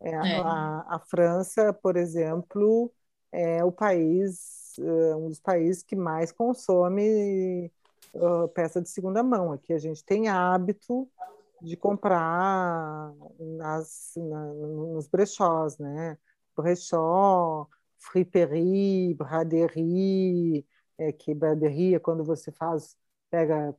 É, 0.00 0.10
é. 0.10 0.40
A, 0.40 0.84
a, 0.88 0.98
França, 0.98 1.72
por 1.72 1.96
exemplo, 1.96 2.92
é 3.32 3.64
o 3.64 3.72
país, 3.72 4.78
é, 4.78 5.16
um 5.16 5.28
dos 5.28 5.40
países 5.40 5.82
que 5.82 5.94
mais 5.94 6.32
consome 6.32 7.70
uh, 8.14 8.48
peça 8.48 8.80
de 8.80 8.88
segunda 8.88 9.22
mão. 9.22 9.52
Aqui 9.52 9.72
a 9.72 9.78
gente 9.78 10.04
tem 10.04 10.28
hábito 10.28 11.08
de 11.60 11.76
comprar 11.76 13.12
nas, 13.38 14.12
na, 14.16 14.46
nos 14.46 15.06
brechós, 15.08 15.78
né? 15.78 16.16
Brechó, 16.56 17.68
friperie, 17.98 19.14
braderie, 19.14 20.66
é, 20.98 21.12
que 21.12 21.34
braderie 21.34 21.94
é 21.94 21.98
quando 21.98 22.24
você 22.24 22.50
faz, 22.50 22.96
pega 23.30 23.74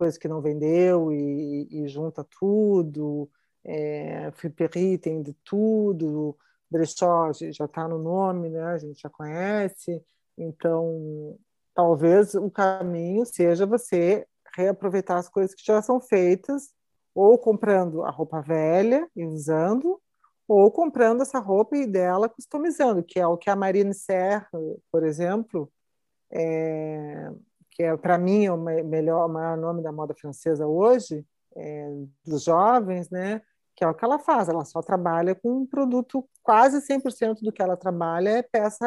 coisas 0.00 0.16
que 0.16 0.26
não 0.26 0.40
vendeu 0.40 1.12
e, 1.12 1.68
e 1.70 1.88
junta 1.88 2.24
tudo, 2.24 3.30
é, 3.62 4.32
tem 5.02 5.22
de 5.22 5.34
tudo, 5.44 6.34
brechó 6.70 7.30
já 7.34 7.66
está 7.66 7.86
no 7.86 7.98
nome, 7.98 8.48
né? 8.48 8.62
a 8.62 8.78
gente 8.78 8.98
já 8.98 9.10
conhece, 9.10 10.02
então 10.38 11.38
talvez 11.74 12.34
o 12.34 12.50
caminho 12.50 13.26
seja 13.26 13.66
você 13.66 14.26
reaproveitar 14.56 15.18
as 15.18 15.28
coisas 15.28 15.54
que 15.54 15.62
já 15.62 15.82
são 15.82 16.00
feitas, 16.00 16.70
ou 17.14 17.36
comprando 17.36 18.02
a 18.02 18.10
roupa 18.10 18.40
velha 18.40 19.06
e 19.14 19.26
usando, 19.26 20.00
ou 20.48 20.70
comprando 20.70 21.20
essa 21.20 21.38
roupa 21.38 21.76
e 21.76 21.86
dela 21.86 22.26
customizando, 22.26 23.02
que 23.02 23.20
é 23.20 23.26
o 23.26 23.36
que 23.36 23.50
a 23.50 23.56
Marine 23.56 23.92
Serra, 23.92 24.48
por 24.90 25.04
exemplo, 25.04 25.70
é, 26.32 27.30
que 27.70 27.82
é 27.82 27.96
para 27.96 28.18
mim 28.18 28.48
o 28.48 28.56
melhor, 28.56 29.26
o 29.26 29.32
maior 29.32 29.56
nome 29.56 29.82
da 29.82 29.92
moda 29.92 30.14
francesa 30.14 30.66
hoje, 30.66 31.24
é, 31.56 31.88
dos 32.24 32.44
jovens, 32.44 33.10
né? 33.10 33.42
Que 33.74 33.84
é 33.84 33.88
o 33.88 33.94
que 33.94 34.04
ela 34.04 34.18
faz, 34.18 34.48
ela 34.48 34.64
só 34.64 34.82
trabalha 34.82 35.34
com 35.34 35.62
um 35.62 35.66
produto, 35.66 36.28
quase 36.42 36.80
100% 36.80 37.40
do 37.42 37.52
que 37.52 37.62
ela 37.62 37.76
trabalha 37.76 38.30
é 38.30 38.42
peça, 38.42 38.86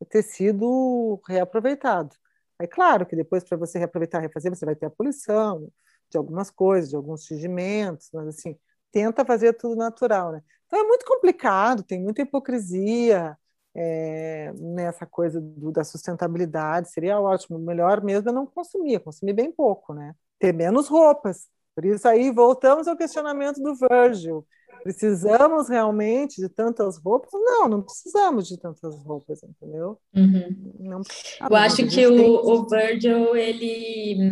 é 0.00 0.04
tecido 0.04 1.20
reaproveitado. 1.28 2.16
É 2.60 2.66
claro 2.66 3.06
que 3.06 3.14
depois, 3.14 3.44
para 3.44 3.56
você 3.56 3.78
reaproveitar 3.78 4.18
e 4.18 4.22
refazer, 4.22 4.54
você 4.54 4.66
vai 4.66 4.74
ter 4.74 4.86
a 4.86 4.90
poluição 4.90 5.70
de 6.10 6.18
algumas 6.18 6.50
coisas, 6.50 6.90
de 6.90 6.96
alguns 6.96 7.22
tingimentos, 7.22 8.10
mas 8.12 8.28
assim, 8.28 8.58
tenta 8.90 9.24
fazer 9.24 9.52
tudo 9.54 9.76
natural, 9.76 10.32
né? 10.32 10.42
Então 10.66 10.80
é 10.80 10.84
muito 10.84 11.06
complicado, 11.06 11.82
tem 11.82 12.00
muita 12.02 12.22
hipocrisia, 12.22 13.38
é, 13.74 14.52
nessa 14.56 15.06
coisa 15.06 15.40
do, 15.40 15.70
da 15.70 15.84
sustentabilidade, 15.84 16.90
seria 16.90 17.20
ótimo. 17.20 17.58
Melhor 17.58 18.02
mesmo 18.02 18.28
é 18.28 18.32
não 18.32 18.46
consumir, 18.46 19.00
consumir 19.00 19.32
bem 19.32 19.52
pouco, 19.52 19.94
né? 19.94 20.14
Ter 20.38 20.52
menos 20.52 20.88
roupas. 20.88 21.46
Por 21.74 21.84
isso 21.84 22.08
aí 22.08 22.30
voltamos 22.32 22.88
ao 22.88 22.96
questionamento 22.96 23.62
do 23.62 23.74
Virgil. 23.74 24.44
Precisamos 24.82 25.68
realmente 25.68 26.40
de 26.40 26.48
tantas 26.48 26.98
roupas? 26.98 27.30
Não, 27.32 27.68
não 27.68 27.82
precisamos 27.82 28.48
de 28.48 28.58
tantas 28.58 28.94
roupas, 29.04 29.42
entendeu? 29.42 29.98
Uhum. 30.14 30.72
Não, 30.78 31.02
Eu 31.48 31.56
acho 31.56 31.86
que 31.86 32.06
o, 32.06 32.16
tem... 32.16 32.30
o 32.30 32.66
Virgil, 32.68 33.36
ele, 33.36 34.30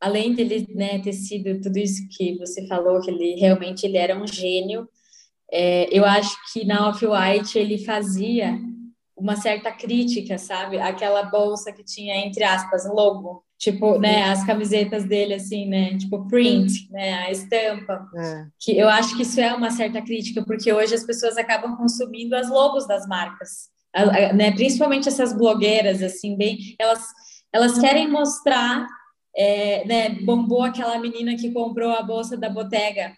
além 0.00 0.34
dele 0.34 0.66
né, 0.74 1.00
ter 1.00 1.12
sido 1.12 1.60
tudo 1.60 1.78
isso 1.78 2.06
que 2.16 2.36
você 2.38 2.66
falou, 2.66 3.00
que 3.00 3.10
ele 3.10 3.34
realmente 3.40 3.86
ele 3.86 3.96
era 3.96 4.16
um 4.16 4.26
gênio, 4.26 4.88
é, 5.52 5.88
eu 5.96 6.04
acho 6.04 6.36
que 6.52 6.64
na 6.64 6.88
Off-White 6.88 7.58
ele 7.58 7.78
fazia 7.78 8.58
uma 9.16 9.36
certa 9.36 9.70
crítica, 9.70 10.36
sabe? 10.38 10.78
Aquela 10.78 11.22
bolsa 11.24 11.72
que 11.72 11.84
tinha, 11.84 12.16
entre 12.26 12.42
aspas, 12.42 12.84
logo. 12.86 13.44
Tipo, 13.56 13.98
né, 13.98 14.24
as 14.24 14.44
camisetas 14.44 15.04
dele, 15.04 15.34
assim, 15.34 15.66
né? 15.66 15.96
Tipo, 15.96 16.26
print, 16.26 16.90
né? 16.90 17.14
A 17.24 17.30
estampa. 17.30 18.04
É. 18.16 18.46
Que 18.60 18.76
eu 18.76 18.88
acho 18.88 19.16
que 19.16 19.22
isso 19.22 19.40
é 19.40 19.54
uma 19.54 19.70
certa 19.70 20.02
crítica, 20.02 20.44
porque 20.44 20.72
hoje 20.72 20.94
as 20.94 21.04
pessoas 21.04 21.36
acabam 21.36 21.76
consumindo 21.76 22.34
as 22.34 22.50
logos 22.50 22.86
das 22.86 23.06
marcas. 23.06 23.70
A, 23.94 24.02
a, 24.02 24.32
né? 24.32 24.50
Principalmente 24.50 25.08
essas 25.08 25.32
blogueiras, 25.32 26.02
assim, 26.02 26.36
bem... 26.36 26.58
Elas, 26.78 27.06
elas 27.52 27.78
querem 27.78 28.10
mostrar... 28.10 28.86
É, 29.36 29.84
né, 29.84 30.10
bombou 30.10 30.62
aquela 30.62 30.96
menina 30.96 31.34
que 31.34 31.50
comprou 31.50 31.90
a 31.90 32.04
bolsa 32.04 32.36
da 32.36 32.48
Bottega 32.48 33.12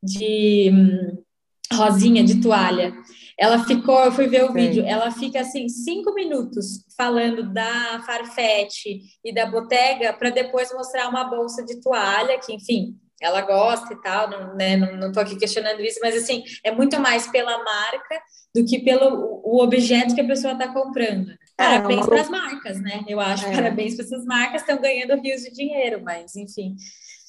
de 0.00 0.70
hum, 0.72 1.24
rosinha, 1.72 2.24
de 2.24 2.40
toalha. 2.40 2.94
Ela 3.38 3.64
ficou, 3.64 4.02
eu 4.04 4.12
fui 4.12 4.26
ver 4.28 4.44
o 4.44 4.48
Sim. 4.48 4.54
vídeo, 4.54 4.84
ela 4.86 5.10
fica 5.10 5.40
assim 5.40 5.68
cinco 5.68 6.14
minutos 6.14 6.84
falando 6.96 7.52
da 7.52 8.02
Farfetch 8.06 8.86
e 9.22 9.34
da 9.34 9.44
Bottega 9.44 10.14
para 10.14 10.30
depois 10.30 10.72
mostrar 10.72 11.08
uma 11.08 11.24
bolsa 11.24 11.62
de 11.62 11.80
toalha 11.82 12.38
que, 12.38 12.54
enfim, 12.54 12.96
ela 13.20 13.40
gosta 13.42 13.92
e 13.92 14.00
tal, 14.00 14.28
não, 14.28 14.54
né, 14.54 14.76
não, 14.76 14.96
não 14.96 15.12
tô 15.12 15.20
aqui 15.20 15.36
questionando 15.36 15.80
isso, 15.80 15.98
mas 16.02 16.16
assim, 16.16 16.44
é 16.62 16.70
muito 16.70 16.98
mais 17.00 17.26
pela 17.26 17.62
marca 17.62 18.20
do 18.54 18.64
que 18.64 18.78
pelo 18.78 19.40
o 19.44 19.62
objeto 19.62 20.14
que 20.14 20.20
a 20.20 20.26
pessoa 20.26 20.52
está 20.52 20.68
comprando. 20.68 21.30
É, 21.30 21.36
parabéns 21.56 22.06
é, 22.06 22.08
para 22.08 22.20
as 22.20 22.28
marcas, 22.28 22.80
né? 22.80 23.04
Eu 23.08 23.20
acho, 23.20 23.46
é. 23.46 23.52
parabéns 23.54 23.94
para 23.94 24.04
essas 24.04 24.24
marcas, 24.24 24.60
estão 24.60 24.80
ganhando 24.80 25.20
rios 25.20 25.42
de 25.42 25.52
dinheiro, 25.52 26.02
mas 26.02 26.36
enfim. 26.36 26.76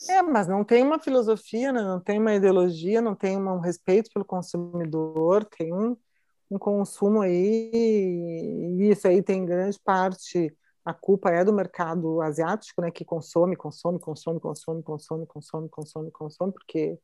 É, 0.10 0.22
mas 0.22 0.48
não 0.48 0.63
tem 0.63 0.84
uma 0.84 1.00
filosofia, 1.00 1.72
né? 1.72 1.82
não 1.82 2.00
tem 2.00 2.20
uma 2.20 2.34
ideologia, 2.34 3.02
não 3.02 3.15
tem 3.15 3.38
um 3.38 3.60
respeito 3.60 4.10
pelo 4.13 4.26
consumidor, 4.26 5.46
tem 5.46 5.74
um, 5.74 5.96
um 6.50 6.58
consumo 6.58 7.22
aí, 7.22 7.72
e 7.74 8.89
isso 8.89 9.08
aí 9.08 9.22
tem 9.22 9.46
grande 9.46 9.80
parte, 9.80 10.56
a 10.86 10.93
culpa 10.93 11.30
é 11.30 11.43
do 11.43 11.52
mercado 11.52 12.22
asiático, 12.22 12.82
né, 12.82 12.89
que 12.89 13.04
consome, 13.04 13.58
consome, 13.58 14.00
consome, 14.00 14.39
consome, 14.39 14.82
consome, 14.82 15.26
consome, 15.28 15.70
consome, 15.70 16.12
consome, 16.12 16.52
porque 16.54 16.98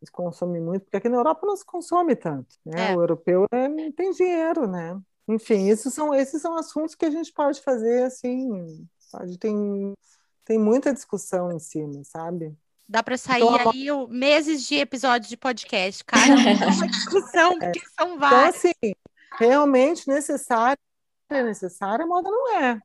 eles 0.00 0.10
consomem 0.10 0.60
muito, 0.62 0.84
porque 0.84 0.98
aqui 0.98 1.08
na 1.08 1.16
Europa 1.16 1.46
não 1.46 1.56
se 1.56 1.64
consome 1.64 2.14
tanto, 2.14 2.56
né? 2.64 2.92
É. 2.92 2.96
O 2.96 3.00
europeu 3.00 3.46
é, 3.50 3.68
não 3.68 3.90
tem 3.90 4.12
dinheiro, 4.12 4.68
né? 4.68 5.00
Enfim, 5.26 5.68
esses 5.68 5.92
são, 5.92 6.14
esses 6.14 6.40
são 6.40 6.56
assuntos 6.56 6.94
que 6.94 7.06
a 7.06 7.10
gente 7.10 7.32
pode 7.32 7.60
fazer, 7.60 8.04
assim, 8.04 8.86
pode, 9.10 9.38
tem 9.38 9.94
tem 10.44 10.58
muita 10.58 10.92
discussão 10.92 11.50
em 11.50 11.58
cima, 11.58 12.02
sabe? 12.04 12.56
Dá 12.86 13.02
para 13.02 13.16
sair 13.16 13.42
então, 13.42 13.70
aí 13.70 13.90
o, 13.90 14.06
meses 14.06 14.66
de 14.66 14.76
episódios 14.76 15.28
de 15.28 15.36
podcast, 15.36 16.04
cara. 16.04 16.22
É 16.60 16.66
uma 16.66 16.86
discussão, 16.86 17.58
porque 17.58 17.78
é. 17.78 17.82
são 17.98 18.18
vários. 18.18 18.64
Então, 18.64 18.70
assim, 18.82 18.94
realmente 19.38 20.06
necessária, 20.06 20.78
é 21.30 21.42
necessária, 21.42 22.04
a 22.04 22.08
moda 22.08 22.30
não 22.30 22.58
é. 22.60 22.80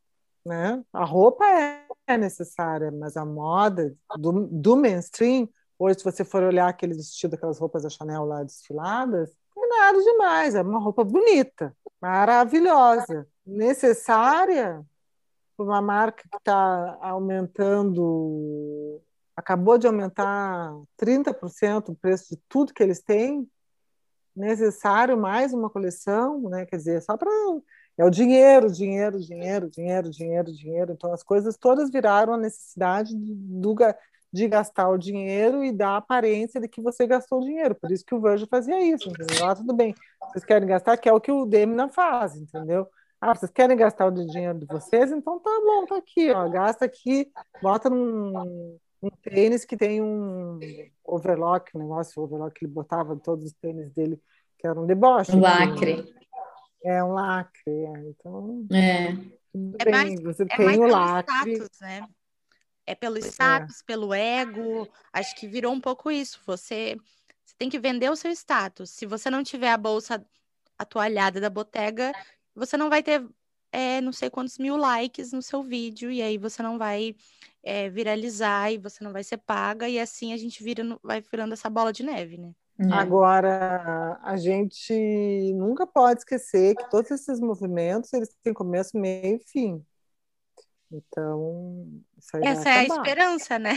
Né? 0.45 0.84
A 0.93 1.04
roupa 1.04 1.45
é, 1.45 1.86
é 2.08 2.17
necessária, 2.17 2.91
mas 2.91 3.17
a 3.17 3.26
moda 3.26 3.93
do, 4.17 4.48
do 4.48 4.78
mainstream, 4.78 5.50
hoje, 5.78 6.00
se 6.00 6.06
você 6.06 6.24
for 6.24 6.43
olhar 6.43 6.69
aquele 6.69 6.93
vestido, 6.93 7.36
aquelas 7.36 7.60
roupas 7.60 7.84
da 7.84 7.89
Chanel 7.89 8.24
lá 8.24 8.41
desfiladas, 8.43 9.36
não 9.56 9.65
é 9.65 9.67
nada 9.67 10.02
demais, 10.02 10.56
é 10.56 10.62
uma 10.62 10.80
roupa 10.80 11.04
bonita, 11.04 11.76
maravilhosa. 12.02 13.28
Necessária, 13.45 14.86
uma 15.63 15.82
marca 15.82 16.24
que 16.30 16.38
está 16.38 16.98
aumentando, 17.02 19.02
acabou 19.36 19.78
de 19.78 19.88
aumentar 19.88 20.74
30% 20.98 21.89
o 21.89 21.95
preço 21.95 22.36
de 22.36 22.41
tudo 22.48 22.74
que 22.74 22.84
eles 22.84 23.02
têm, 23.02 23.50
necessário 24.36 25.17
mais 25.17 25.54
uma 25.54 25.69
coleção, 25.69 26.41
né? 26.50 26.65
Quer 26.65 26.78
dizer, 26.78 27.02
só 27.02 27.17
para 27.17 27.30
é 28.00 28.06
o 28.06 28.10
dinheiro, 28.10 28.72
dinheiro, 28.72 29.19
dinheiro, 29.19 29.69
dinheiro, 29.69 30.10
dinheiro, 30.10 30.54
dinheiro. 30.54 30.93
Então 30.93 31.12
as 31.12 31.22
coisas 31.22 31.58
todas 31.58 31.91
viraram 31.91 32.34
a 32.34 32.38
necessidade 32.38 33.13
do, 33.13 33.76
de 34.32 34.48
gastar 34.48 34.88
o 34.88 34.98
dinheiro 34.98 35.65
e 35.65 35.72
dar 35.74 35.89
a 35.89 35.98
aparência 35.98 36.62
de 36.62 36.69
que 36.69 36.82
você 36.82 37.06
gastou 37.06 37.41
o 37.41 37.43
dinheiro. 37.43 37.76
Por 37.76 37.91
isso 37.91 38.06
que 38.06 38.15
o 38.15 38.22
Virgil 38.22 38.48
fazia 38.50 38.82
isso, 38.82 39.10
entendeu? 39.10 39.45
Ah, 39.45 39.54
tudo 39.54 39.74
bem. 39.74 39.93
Vocês 40.30 40.45
querem 40.45 40.67
gastar, 40.67 40.95
que 40.95 41.10
é 41.10 41.13
o 41.13 41.19
que 41.19 41.30
o 41.30 41.45
Demina 41.45 41.89
faz, 41.89 42.38
entendeu? 42.38 42.88
Ah, 43.22 43.36
vocês 43.36 43.52
querem 43.52 43.76
gastar 43.76 44.08
o 44.08 44.12
dinheiro 44.12 44.60
de 44.60 44.66
vocês? 44.66 45.12
Então 45.12 45.40
tá 45.40 45.50
bom, 45.64 45.86
tá 45.86 45.98
aqui, 45.98 46.32
ó. 46.32 46.48
Gasta 46.48 46.86
aqui, 46.86 47.30
bota 47.62 47.90
num, 47.90 48.78
um 49.02 49.10
tênis 49.22 49.66
que 49.66 49.76
tem 49.76 50.02
um 50.02 50.60
overlock, 51.04 51.76
um 51.76 51.80
negócio, 51.80 52.22
overlock 52.22 52.58
que 52.58 52.66
ele 52.66 52.74
botava 52.74 53.14
em 53.14 53.20
todos 53.20 53.46
os 53.46 53.54
tênis 53.54 53.92
dele, 53.92 54.22
que 54.58 54.66
era 54.66 54.80
um 54.80 54.86
deboche. 54.86 55.36
Um 55.36 55.42
lacre. 55.42 56.13
É 56.84 57.04
um 57.04 57.13
lacre, 57.13 57.62
é. 57.67 58.10
então. 58.10 58.65
É. 58.72 59.40
É 59.80 59.86
bem, 59.86 59.92
mais, 59.92 60.22
você 60.22 60.44
é 60.44 60.56
tem 60.56 60.65
mais 60.65 60.78
o 60.78 60.86
lacre. 60.86 61.54
Status, 61.56 61.80
né? 61.82 62.08
É 62.86 62.96
pelo 62.96 63.17
é. 63.17 63.22
status, 63.22 63.82
é. 63.82 63.84
pelo 63.86 64.13
ego. 64.13 64.88
Acho 65.12 65.36
que 65.36 65.48
virou 65.48 65.74
um 65.74 65.82
pouco 65.82 66.10
isso. 66.10 66.40
Você, 66.46 66.96
você 67.46 67.56
tem 67.58 67.70
que 67.70 67.80
vender 67.80 68.10
o 68.10 68.15
seu 68.15 68.32
status. 68.32 68.92
Se 68.92 69.06
você 69.06 69.30
não 69.30 69.44
tiver 69.44 69.72
a 69.72 69.78
bolsa 69.78 70.26
atualhada 70.78 71.42
da 71.42 71.50
botega, 71.50 72.13
você 72.56 72.77
não 72.77 72.89
vai 72.89 73.04
ter 73.04 73.25
é, 73.71 74.02
não 74.02 74.12
sei 74.12 74.29
quantos 74.29 74.58
mil 74.58 74.75
likes 74.77 75.31
no 75.31 75.41
seu 75.41 75.63
vídeo, 75.63 76.12
e 76.12 76.21
aí 76.21 76.37
você 76.37 76.63
não 76.63 76.77
vai 76.77 77.15
é, 77.63 77.89
viralizar, 77.89 78.71
e 78.71 78.77
você 78.77 79.04
não 79.04 79.12
vai 79.12 79.23
ser 79.23 79.37
paga, 79.37 79.87
e 79.87 80.00
assim 80.00 80.33
a 80.33 80.37
gente 80.37 80.63
vira, 80.63 80.83
vai 81.04 81.21
virando 81.21 81.54
essa 81.54 81.69
bola 81.69 81.93
de 81.93 82.04
neve, 82.04 82.37
né? 82.37 82.52
É. 82.79 82.93
Agora, 82.93 84.17
a 84.23 84.37
gente 84.37 85.54
nunca 85.54 85.85
pode 85.85 86.21
esquecer 86.21 86.75
que 86.75 86.89
todos 86.89 87.12
esses 87.12 87.39
movimentos 87.39 88.13
eles 88.13 88.29
têm 88.41 88.54
começo, 88.54 88.97
meio 88.97 89.35
e 89.35 89.39
fim. 89.39 89.85
Então, 90.89 92.02
essa 92.41 92.69
é 92.69 92.79
a 92.79 92.83
esperança, 92.83 93.60
né? 93.60 93.73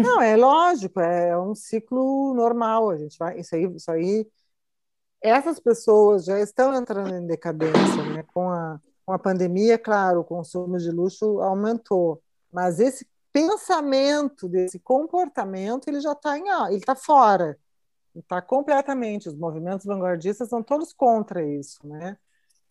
Não, 0.00 0.20
é 0.20 0.36
lógico, 0.36 0.98
é 1.00 1.38
um 1.38 1.54
ciclo 1.54 2.34
normal. 2.34 2.90
A 2.90 2.96
gente 2.96 3.16
vai, 3.16 3.38
isso 3.38 3.54
aí, 3.54 3.64
isso 3.76 3.90
aí, 3.90 4.26
essas 5.22 5.58
pessoas 5.58 6.24
já 6.24 6.40
estão 6.40 6.74
entrando 6.74 7.14
em 7.14 7.26
decadência, 7.26 8.02
né? 8.14 8.22
Com 8.32 8.50
a, 8.50 8.80
com 9.04 9.12
a 9.12 9.18
pandemia, 9.18 9.78
claro, 9.78 10.20
o 10.20 10.24
consumo 10.24 10.78
de 10.78 10.90
luxo 10.90 11.40
aumentou, 11.40 12.22
mas 12.52 12.80
esse 12.80 13.06
pensamento, 13.32 14.48
desse 14.48 14.78
comportamento, 14.78 15.88
ele 15.88 16.00
já 16.00 16.12
está 16.12 16.38
em, 16.38 16.48
ele 16.68 16.76
está 16.76 16.96
fora, 16.96 17.58
está 18.14 18.40
completamente. 18.40 19.28
Os 19.28 19.36
movimentos 19.36 19.84
vanguardistas 19.86 20.48
são 20.48 20.62
todos 20.62 20.92
contra 20.92 21.44
isso, 21.44 21.86
né? 21.86 22.16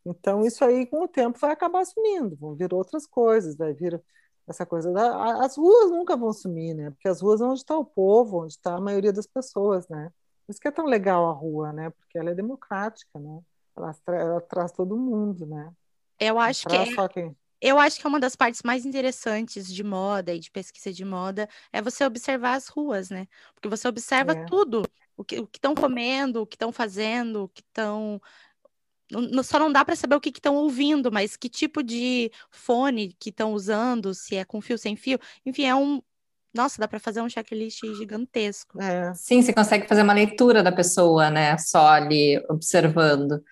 Então 0.05 0.41
isso 0.43 0.63
aí 0.63 0.85
com 0.85 1.03
o 1.03 1.07
tempo 1.07 1.39
vai 1.39 1.51
acabar 1.51 1.85
sumindo, 1.85 2.35
vão 2.35 2.55
vir 2.55 2.73
outras 2.73 3.07
coisas, 3.07 3.55
vai 3.55 3.73
vir 3.73 4.01
essa 4.47 4.65
coisa 4.65 4.91
da, 4.91 5.43
as 5.43 5.57
ruas 5.57 5.89
nunca 5.91 6.15
vão 6.15 6.31
sumir, 6.31 6.75
né? 6.75 6.91
Porque 6.91 7.07
as 7.07 7.21
ruas 7.21 7.41
é 7.41 7.45
onde 7.45 7.59
está 7.59 7.77
o 7.77 7.85
povo, 7.85 8.43
onde 8.43 8.53
está 8.53 8.75
a 8.75 8.81
maioria 8.81 9.11
das 9.11 9.25
pessoas, 9.27 9.87
né? 9.87 10.11
Por 10.45 10.51
isso 10.51 10.61
que 10.61 10.67
é 10.67 10.71
tão 10.71 10.85
legal 10.85 11.27
a 11.27 11.31
rua, 11.31 11.73
né? 11.73 11.89
Porque 11.89 12.17
ela 12.17 12.31
é 12.31 12.35
democrática, 12.35 13.19
né? 13.19 13.39
Ela, 13.75 13.95
ela 14.07 14.41
traz 14.41 14.71
todo 14.71 14.95
mundo, 14.95 15.45
né? 15.45 15.71
Eu 16.19 16.39
acho 16.39 16.67
que 16.67 16.75
é, 16.75 16.85
quem... 17.09 17.35
eu 17.61 17.77
acho 17.77 17.99
que 17.99 18.05
é 18.05 18.09
uma 18.09 18.19
das 18.19 18.35
partes 18.35 18.61
mais 18.63 18.85
interessantes 18.85 19.67
de 19.67 19.83
moda 19.83 20.33
e 20.33 20.39
de 20.39 20.49
pesquisa 20.49 20.93
de 20.93 21.03
moda 21.03 21.49
é 21.73 21.81
você 21.81 22.05
observar 22.05 22.55
as 22.55 22.67
ruas, 22.67 23.09
né? 23.09 23.27
Porque 23.53 23.67
você 23.67 23.87
observa 23.87 24.31
é. 24.31 24.45
tudo, 24.45 24.83
o 25.17 25.23
que 25.25 25.35
estão 25.53 25.75
comendo, 25.75 26.41
o 26.41 26.47
que 26.47 26.55
estão 26.55 26.71
fazendo, 26.71 27.43
o 27.43 27.49
que 27.49 27.61
estão 27.61 28.21
só 29.43 29.59
não 29.59 29.71
dá 29.71 29.85
para 29.85 29.95
saber 29.95 30.15
o 30.15 30.21
que 30.21 30.29
estão 30.29 30.55
ouvindo, 30.55 31.11
mas 31.11 31.37
que 31.37 31.47
tipo 31.47 31.83
de 31.83 32.31
fone 32.49 33.15
que 33.19 33.29
estão 33.29 33.53
usando, 33.53 34.13
se 34.13 34.35
é 34.35 34.43
com 34.43 34.59
fio, 34.61 34.77
sem 34.77 34.95
fio. 34.95 35.19
Enfim, 35.45 35.65
é 35.65 35.75
um. 35.75 36.01
Nossa, 36.56 36.80
dá 36.80 36.88
para 36.88 36.99
fazer 36.99 37.22
um 37.22 37.30
checklist 37.30 37.82
gigantesco. 37.97 38.82
É. 38.82 39.14
Sim, 39.14 39.41
você 39.41 39.51
consegue 39.51 39.88
fazer 39.88 40.03
uma 40.03 40.14
leitura 40.14 40.64
da 40.64 40.72
pessoa, 40.72 41.30
né? 41.30 41.58
Só 41.58 41.86
ali 41.88 42.41
observando. 42.49 43.43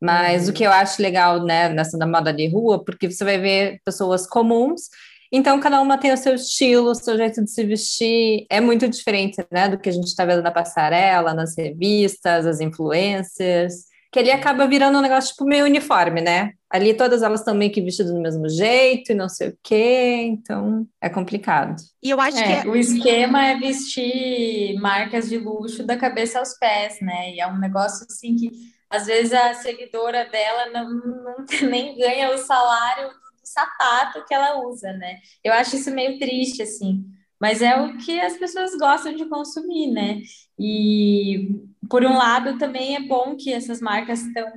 Mas 0.00 0.44
uhum. 0.44 0.50
o 0.50 0.52
que 0.52 0.64
eu 0.64 0.70
acho 0.70 1.02
legal, 1.02 1.44
né, 1.44 1.68
nessa 1.68 1.98
da 1.98 2.06
moda 2.06 2.32
de 2.32 2.48
rua, 2.48 2.84
porque 2.84 3.10
você 3.10 3.24
vai 3.24 3.38
ver 3.38 3.80
pessoas 3.84 4.26
comuns, 4.26 4.82
então 5.30 5.60
cada 5.60 5.80
uma 5.80 5.96
tem 5.96 6.12
o 6.12 6.16
seu 6.16 6.34
estilo, 6.34 6.90
o 6.90 6.94
seu 6.94 7.16
jeito 7.16 7.42
de 7.42 7.50
se 7.50 7.64
vestir, 7.64 8.44
é 8.50 8.60
muito 8.60 8.88
diferente, 8.88 9.36
né, 9.50 9.68
do 9.68 9.78
que 9.78 9.88
a 9.88 9.92
gente 9.92 10.06
está 10.06 10.24
vendo 10.24 10.42
na 10.42 10.50
passarela, 10.50 11.32
nas 11.32 11.56
revistas, 11.56 12.46
as 12.46 12.60
influencers 12.60 13.91
que 14.12 14.18
ali 14.18 14.30
acaba 14.30 14.66
virando 14.66 14.98
um 14.98 15.00
negócio 15.00 15.30
tipo 15.30 15.46
meio 15.46 15.64
uniforme, 15.64 16.20
né? 16.20 16.52
Ali 16.68 16.92
todas 16.92 17.22
elas 17.22 17.40
estão 17.40 17.54
meio 17.54 17.72
que 17.72 17.80
vestidas 17.80 18.12
do 18.12 18.20
mesmo 18.20 18.46
jeito 18.46 19.10
e 19.10 19.14
não 19.14 19.26
sei 19.26 19.48
o 19.48 19.58
quê, 19.62 20.16
então 20.28 20.86
é 21.00 21.08
complicado. 21.08 21.74
E 22.02 22.10
eu 22.10 22.20
acho 22.20 22.38
é, 22.38 22.60
que 22.60 22.68
o 22.68 22.76
esquema 22.76 23.46
é 23.46 23.58
vestir 23.58 24.78
marcas 24.78 25.30
de 25.30 25.38
luxo 25.38 25.82
da 25.82 25.96
cabeça 25.96 26.38
aos 26.38 26.58
pés, 26.58 26.98
né? 27.00 27.32
E 27.32 27.40
é 27.40 27.46
um 27.46 27.58
negócio 27.58 28.06
assim 28.08 28.36
que 28.36 28.50
às 28.90 29.06
vezes 29.06 29.32
a 29.32 29.54
seguidora 29.54 30.28
dela 30.28 30.66
não, 30.70 30.90
não 30.90 31.36
nem 31.70 31.96
ganha 31.96 32.34
o 32.34 32.38
salário 32.38 33.08
do 33.08 33.14
sapato 33.42 34.24
que 34.26 34.34
ela 34.34 34.60
usa, 34.68 34.92
né? 34.92 35.20
Eu 35.42 35.54
acho 35.54 35.76
isso 35.76 35.90
meio 35.90 36.18
triste, 36.18 36.60
assim 36.60 37.02
mas 37.40 37.60
é 37.60 37.74
o 37.74 37.98
que 37.98 38.20
as 38.20 38.36
pessoas 38.36 38.70
gostam 38.76 39.16
de 39.16 39.24
consumir, 39.24 39.90
né? 39.90 40.20
E 40.56 41.50
por 41.88 42.04
um 42.04 42.16
lado 42.16 42.58
também 42.58 42.96
é 42.96 43.00
bom 43.00 43.36
que 43.36 43.52
essas 43.52 43.80
marcas 43.80 44.22
estão, 44.22 44.50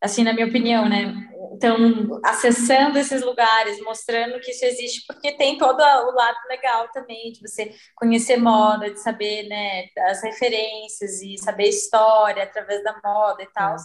assim, 0.00 0.22
na 0.22 0.32
minha 0.32 0.46
opinião, 0.46 0.88
né? 0.88 1.28
Estão 1.52 2.20
acessando 2.24 2.98
esses 2.98 3.22
lugares, 3.22 3.80
mostrando 3.82 4.40
que 4.40 4.50
isso 4.50 4.64
existe, 4.64 5.04
porque 5.06 5.32
tem 5.32 5.56
todo 5.56 5.80
o 5.80 6.14
lado 6.14 6.36
legal 6.48 6.88
também 6.92 7.32
de 7.32 7.40
você 7.40 7.72
conhecer 7.94 8.36
moda, 8.36 8.90
de 8.90 9.00
saber, 9.00 9.48
né, 9.48 9.84
as 10.08 10.22
referências 10.22 11.22
e 11.22 11.38
saber 11.38 11.68
história 11.68 12.42
através 12.42 12.82
da 12.82 13.00
moda 13.04 13.42
e 13.42 13.52
tal. 13.52 13.76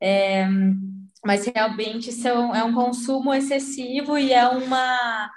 É, 0.00 0.46
mas 1.24 1.46
realmente 1.46 2.12
são, 2.12 2.54
é 2.54 2.62
um 2.62 2.74
consumo 2.74 3.32
excessivo 3.32 4.18
e 4.18 4.32
é 4.32 4.46
uma 4.48 5.30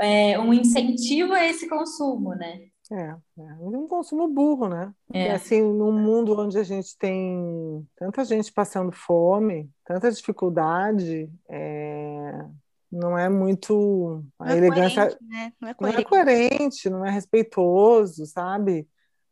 é, 0.00 0.38
um 0.38 0.52
incentivo 0.52 1.32
a 1.32 1.44
esse 1.44 1.68
consumo, 1.68 2.34
né? 2.34 2.71
É, 2.92 3.16
é 3.38 3.54
um 3.58 3.88
consumo 3.88 4.28
burro, 4.28 4.68
né? 4.68 4.92
É. 5.12 5.32
Assim, 5.32 5.62
num 5.62 5.92
mundo 5.92 6.38
onde 6.38 6.58
a 6.58 6.62
gente 6.62 6.96
tem 6.98 7.88
tanta 7.96 8.22
gente 8.22 8.52
passando 8.52 8.92
fome, 8.92 9.70
tanta 9.82 10.12
dificuldade, 10.12 11.32
é, 11.48 12.44
não 12.90 13.16
é 13.16 13.30
muito 13.30 14.22
a 14.38 14.44
não 14.44 14.52
é 14.52 14.58
elegância, 14.58 15.00
é 15.00 15.16
né? 15.22 15.52
não, 15.58 15.68
é 15.70 15.74
não, 15.80 15.88
é 15.88 16.04
coerente, 16.04 16.90
não 16.90 17.06
é 17.06 17.10
respeitoso, 17.10 18.26
sabe? 18.26 18.86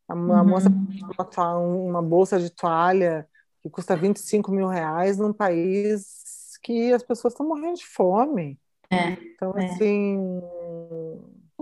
A, 0.08 0.14
uhum. 0.14 0.32
a 0.32 0.42
moça 0.42 0.70
botar 1.14 1.58
uma 1.58 2.00
bolsa 2.00 2.40
de 2.40 2.48
toalha 2.48 3.28
que 3.60 3.68
custa 3.68 3.94
25 3.94 4.50
mil 4.50 4.68
reais 4.68 5.18
num 5.18 5.34
país 5.34 6.58
que 6.62 6.94
as 6.94 7.02
pessoas 7.02 7.34
estão 7.34 7.46
morrendo 7.46 7.76
de 7.76 7.86
fome. 7.86 8.58
É, 8.90 9.12
então, 9.12 9.52
é. 9.56 9.66
assim, 9.66 10.18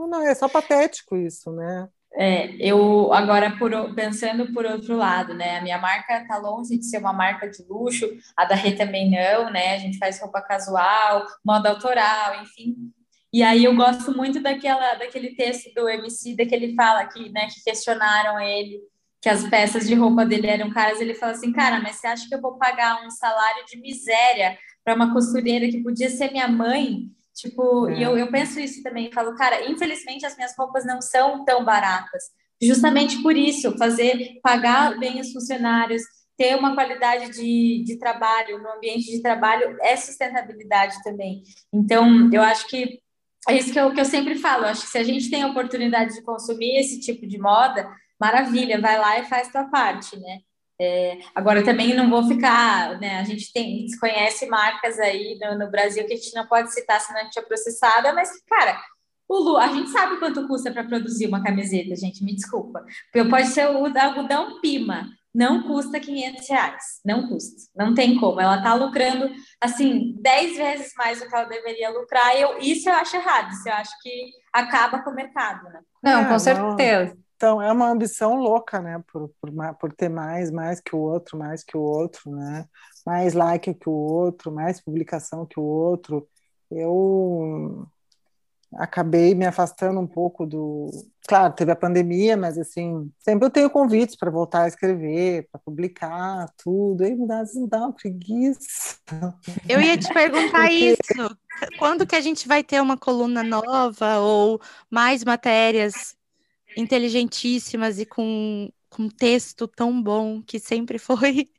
não, 0.07 0.27
é 0.27 0.35
só 0.35 0.49
patético 0.49 1.17
isso, 1.17 1.51
né? 1.53 1.89
É, 2.15 2.55
eu 2.59 3.13
agora 3.13 3.57
por, 3.59 3.95
pensando 3.95 4.53
por 4.53 4.65
outro 4.65 4.97
lado, 4.97 5.35
né? 5.35 5.59
A 5.59 5.63
minha 5.63 5.79
marca 5.79 6.27
tá 6.27 6.39
longe 6.39 6.77
de 6.79 6.85
ser 6.85 6.99
uma 6.99 7.13
marca 7.13 7.49
de 7.49 7.63
luxo, 7.69 8.09
a 8.37 8.45
da 8.45 8.55
Rê 8.55 8.73
também 8.73 9.11
não, 9.11 9.51
né? 9.51 9.75
A 9.75 9.79
gente 9.79 9.99
faz 9.99 10.21
roupa 10.21 10.41
casual, 10.41 11.27
moda 11.45 11.71
autoral, 11.71 12.43
enfim. 12.43 12.93
E 13.33 13.43
aí 13.43 13.65
eu 13.65 13.77
gosto 13.77 14.17
muito 14.17 14.41
daquela, 14.41 14.95
daquele 14.95 15.35
texto 15.35 15.73
do 15.75 15.89
MC, 15.89 16.35
que 16.35 16.55
ele 16.55 16.75
fala 16.75 17.05
que, 17.07 17.29
né, 17.31 17.47
que 17.47 17.63
questionaram 17.63 18.41
ele 18.41 18.81
que 19.21 19.29
as 19.29 19.49
peças 19.49 19.87
de 19.87 19.95
roupa 19.95 20.25
dele 20.25 20.47
eram 20.47 20.71
caras, 20.71 21.01
ele 21.01 21.15
fala 21.15 21.33
assim, 21.33 21.53
cara, 21.53 21.81
mas 21.81 21.97
você 21.97 22.07
acha 22.07 22.29
que 22.29 22.35
eu 22.35 22.41
vou 22.41 22.57
pagar 22.57 23.05
um 23.05 23.11
salário 23.11 23.65
de 23.67 23.79
miséria 23.81 24.57
para 24.85 24.95
uma 24.95 25.13
costureira 25.13 25.69
que 25.69 25.83
podia 25.83 26.09
ser 26.09 26.31
minha 26.31 26.49
mãe? 26.49 27.11
Tipo, 27.39 27.89
é. 27.89 27.99
e 27.99 28.03
eu, 28.03 28.19
eu 28.19 28.31
penso 28.31 28.59
isso 28.59 28.83
também, 28.83 29.13
falo, 29.13 29.35
cara, 29.37 29.71
infelizmente 29.71 30.27
as 30.27 30.37
minhas 30.37 30.55
roupas 30.59 30.85
não 30.85 31.01
são 31.01 31.45
tão 31.45 31.65
baratas. 31.65 32.25
Justamente 32.61 33.23
por 33.23 33.37
isso, 33.37 33.79
fazer, 33.79 34.41
pagar 34.43 34.99
bem 34.99 35.21
os 35.21 35.33
funcionários, 35.33 36.03
ter 36.37 36.57
uma 36.57 36.75
qualidade 36.75 37.31
de, 37.31 37.85
de 37.85 37.97
trabalho, 37.99 38.61
no 38.61 38.69
ambiente 38.73 39.11
de 39.11 39.23
trabalho, 39.23 39.77
é 39.81 39.97
sustentabilidade 39.97 41.01
também. 41.05 41.43
Então, 41.73 42.29
eu 42.33 42.43
acho 42.43 42.67
que 42.67 43.01
é 43.49 43.57
isso 43.57 43.73
que 43.73 43.79
eu, 43.79 43.93
que 43.93 44.01
eu 44.01 44.05
sempre 44.05 44.35
falo. 44.35 44.65
Eu 44.65 44.71
acho 44.71 44.83
que 44.83 44.89
se 44.89 44.99
a 44.99 45.05
gente 45.05 45.31
tem 45.31 45.43
a 45.43 45.49
oportunidade 45.49 46.15
de 46.15 46.23
consumir 46.23 46.77
esse 46.79 47.01
tipo 47.01 47.27
de 47.27 47.39
moda, 47.39 47.89
maravilha, 48.21 48.81
vai 48.81 48.99
lá 48.99 49.19
e 49.21 49.25
faz 49.25 49.49
tua 49.49 49.65
parte, 49.65 50.19
né? 50.19 50.41
É, 50.81 51.19
agora 51.35 51.65
também 51.65 51.93
não 51.95 52.09
vou 52.09 52.27
ficar, 52.29 53.01
né? 53.01 53.19
A 53.19 53.25
gente 53.25 53.53
tem, 53.53 53.87
conhece 53.99 54.47
marcas 54.47 54.99
aí 55.01 55.37
no, 55.41 55.59
no, 55.59 55.71
Brasil 55.71 56.07
que 56.07 56.13
a 56.13 56.17
gente 56.17 56.35
não 56.35 56.47
pode 56.47 56.73
citar 56.73 57.01
senão 57.01 57.21
a 57.21 57.25
gente 57.25 57.39
é 57.39 57.43
processada, 57.43 58.13
mas, 58.13 58.31
cara, 58.45 58.81
o 59.29 59.39
Lu, 59.39 59.57
a 59.59 59.67
gente 59.69 59.91
sabe 59.91 60.19
quanto 60.19 60.47
custa 60.47 60.71
para 60.71 60.85
produzir 60.85 61.27
uma 61.27 61.43
camiseta, 61.43 61.97
gente, 61.97 62.25
me 62.25 62.35
desculpa. 62.35 62.85
Pode 63.29 63.49
ser 63.49 63.69
o 63.69 63.85
algodão 63.87 64.61
Pima, 64.61 65.09
não 65.35 65.65
custa 65.65 66.01
500 66.01 66.49
reais, 66.49 66.85
não 67.05 67.29
custa, 67.29 67.57
não 67.77 67.93
tem 67.93 68.19
como. 68.19 68.41
Ela 68.41 68.63
tá 68.63 68.73
lucrando, 68.75 69.31
assim, 69.61 70.15
10 70.21 70.57
vezes 70.57 70.93
mais 70.97 71.21
do 71.21 71.29
que 71.29 71.35
ela 71.35 71.45
deveria 71.45 71.91
lucrar, 71.91 72.37
e 72.37 72.41
eu, 72.41 72.59
isso 72.59 72.89
eu 72.89 72.95
acho 72.95 73.17
errado, 73.17 73.51
isso 73.51 73.69
eu 73.69 73.75
acho 73.75 73.93
que 74.01 74.31
acaba 74.53 75.01
com 75.01 75.11
o 75.11 75.15
mercado, 75.15 75.65
né? 75.71 75.81
Não, 76.03 76.25
com 76.25 76.35
é, 76.35 76.39
certeza. 76.39 77.15
Não. 77.15 77.28
Então, 77.39 77.63
é 77.63 77.71
uma 77.71 77.89
ambição 77.89 78.35
louca, 78.35 78.83
né? 78.83 79.01
Por, 79.13 79.31
por, 79.41 79.53
por, 79.77 79.93
ter 79.93 80.09
mais, 80.09 80.51
mais 80.51 80.81
que 80.81 80.97
o 80.97 80.99
outro, 80.99 81.39
mais 81.39 81.63
que 81.63 81.77
o 81.77 81.81
outro, 81.81 82.33
né? 82.33 82.67
Mais 83.07 83.33
like 83.33 83.73
que 83.75 83.89
o 83.89 83.93
outro, 83.93 84.51
mais 84.51 84.81
publicação 84.81 85.47
que 85.47 85.61
o 85.61 85.63
outro. 85.63 86.29
Eu 86.69 87.87
acabei 88.75 89.37
me 89.37 89.47
afastando 89.47 90.01
um 90.01 90.07
pouco 90.07 90.45
do. 90.45 90.91
Claro, 91.29 91.55
teve 91.55 91.71
a 91.71 91.77
pandemia, 91.77 92.37
mas 92.37 92.59
assim, 92.59 93.09
sempre 93.21 93.47
eu 93.47 93.51
tenho 93.51 93.71
convites 93.71 94.17
para 94.17 94.33
voltar 94.33 94.63
a 94.63 94.69
escrever, 94.69 95.47
para 95.53 95.61
publicar, 95.61 96.53
tudo. 96.61 97.05
Aí 97.05 97.15
me 97.15 97.25
dá, 97.25 97.45
me 97.55 97.69
dá 97.69 97.79
uma 97.79 97.93
preguiça. 97.93 98.99
Eu 99.69 99.81
ia 99.81 99.97
te 99.97 100.13
perguntar 100.13 100.67
Porque... 100.67 100.75
isso. 100.75 101.39
Quando 101.79 102.05
que 102.05 102.17
a 102.17 102.21
gente 102.21 102.49
vai 102.49 102.65
ter 102.65 102.83
uma 102.83 102.97
coluna 102.97 103.45
nova 103.45 104.19
ou 104.19 104.61
mais 104.91 105.23
matérias 105.23 106.18
inteligentíssimas 106.79 107.99
e 107.99 108.07
com, 108.07 108.71
com 108.89 109.09
texto 109.09 109.67
tão 109.67 110.01
bom 110.01 110.41
que 110.43 110.61
sempre 110.61 110.99
foi. 110.99 111.51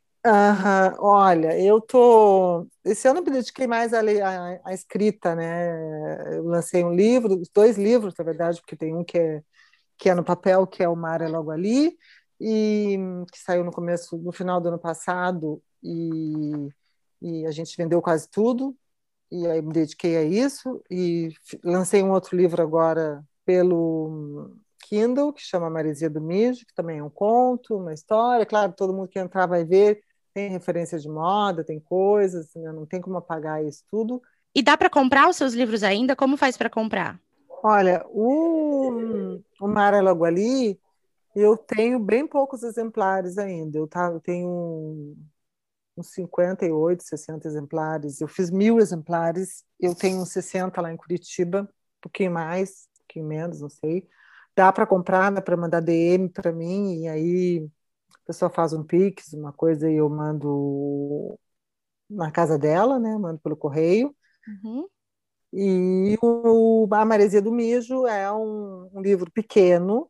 Olha, 0.99 1.57
eu 1.59 1.79
tô. 1.81 2.67
Esse 2.83 3.07
ano 3.07 3.19
eu 3.19 3.23
me 3.23 3.31
dediquei 3.31 3.67
mais 3.67 3.93
à, 3.93 3.99
à, 3.99 4.59
à, 4.69 4.73
escrita, 4.73 5.35
né? 5.35 6.37
Eu 6.37 6.43
lancei 6.45 6.83
um 6.83 6.93
livro, 6.93 7.41
dois 7.53 7.77
livros, 7.77 8.13
na 8.17 8.25
verdade, 8.25 8.59
porque 8.59 8.75
tem 8.75 8.95
um 8.95 9.03
que 9.03 9.17
é, 9.17 9.41
que 9.97 10.09
é 10.09 10.15
no 10.15 10.23
papel, 10.23 10.67
que 10.67 10.83
é 10.83 10.89
O 10.89 10.95
Mar 10.95 11.21
é 11.21 11.27
Logo 11.27 11.51
Ali, 11.51 11.97
e 12.39 12.97
que 13.31 13.39
saiu 13.39 13.63
no 13.63 13.71
começo, 13.71 14.17
no 14.17 14.31
final 14.31 14.61
do 14.61 14.69
ano 14.69 14.79
passado, 14.79 15.61
e, 15.83 16.69
e 17.21 17.45
a 17.45 17.51
gente 17.51 17.75
vendeu 17.77 18.01
quase 18.01 18.29
tudo, 18.29 18.77
e 19.31 19.47
aí 19.47 19.61
me 19.61 19.73
dediquei 19.73 20.17
a 20.17 20.23
isso, 20.23 20.83
e 20.89 21.29
lancei 21.63 22.03
um 22.03 22.11
outro 22.11 22.35
livro 22.37 22.61
agora 22.61 23.23
pelo 23.45 24.53
Kindle, 24.81 25.33
que 25.33 25.41
chama 25.41 25.69
Maresia 25.69 26.09
do 26.09 26.21
Mijo, 26.21 26.65
que 26.65 26.73
também 26.73 26.99
é 26.99 27.03
um 27.03 27.09
conto, 27.09 27.77
uma 27.77 27.93
história, 27.93 28.45
claro, 28.45 28.73
todo 28.73 28.93
mundo 28.93 29.09
que 29.09 29.19
entrar 29.19 29.45
vai 29.45 29.63
ver, 29.63 30.01
tem 30.33 30.49
referência 30.49 30.97
de 30.97 31.09
moda, 31.09 31.63
tem 31.63 31.79
coisas, 31.79 32.53
né? 32.55 32.71
não 32.71 32.85
tem 32.85 33.01
como 33.01 33.17
apagar 33.17 33.63
isso 33.63 33.83
tudo. 33.89 34.21
E 34.53 34.61
dá 34.61 34.75
para 34.77 34.89
comprar 34.89 35.29
os 35.29 35.35
seus 35.35 35.53
livros 35.53 35.83
ainda? 35.83 36.15
Como 36.15 36.37
faz 36.37 36.57
para 36.57 36.69
comprar? 36.69 37.19
Olha, 37.61 38.05
o, 38.09 39.41
o 39.59 39.67
Mara 39.67 40.01
Logo 40.01 40.23
Ali, 40.23 40.79
eu 41.35 41.57
tenho 41.57 41.99
bem 41.99 42.25
poucos 42.25 42.63
exemplares 42.63 43.37
ainda. 43.37 43.77
Eu, 43.77 43.87
tá, 43.87 44.09
eu 44.11 44.19
tenho 44.19 45.15
uns 45.95 46.11
58, 46.11 47.03
60 47.03 47.47
exemplares. 47.47 48.21
Eu 48.21 48.27
fiz 48.27 48.49
mil 48.49 48.79
exemplares, 48.79 49.63
eu 49.79 49.93
tenho 49.93 50.21
uns 50.21 50.29
60 50.29 50.81
lá 50.81 50.91
em 50.91 50.97
Curitiba, 50.97 51.61
um 51.61 52.01
pouquinho 52.01 52.31
mais, 52.31 52.87
um 52.95 52.99
pouquinho 52.99 53.25
menos, 53.25 53.61
não 53.61 53.69
sei. 53.69 54.07
Dá 54.55 54.71
para 54.71 54.85
comprar, 54.85 55.31
dá 55.31 55.41
para 55.41 55.57
mandar 55.57 55.81
DM 55.81 56.29
para 56.29 56.51
mim, 56.51 57.03
e 57.03 57.07
aí 57.07 57.69
a 58.13 58.27
pessoa 58.27 58.49
faz 58.49 58.73
um 58.73 58.83
Pix, 58.83 59.33
uma 59.33 59.53
coisa, 59.53 59.89
e 59.89 59.95
eu 59.95 60.09
mando 60.09 61.39
na 62.09 62.31
casa 62.31 62.57
dela, 62.57 62.99
né? 62.99 63.17
Mando 63.17 63.39
pelo 63.39 63.55
correio. 63.55 64.15
Uhum. 64.47 64.87
E 65.51 66.17
o, 66.21 66.87
A 66.91 67.05
Maresia 67.05 67.41
do 67.41 67.51
Mijo 67.51 68.05
é 68.07 68.31
um, 68.31 68.89
um 68.93 69.01
livro 69.01 69.31
pequeno 69.31 70.09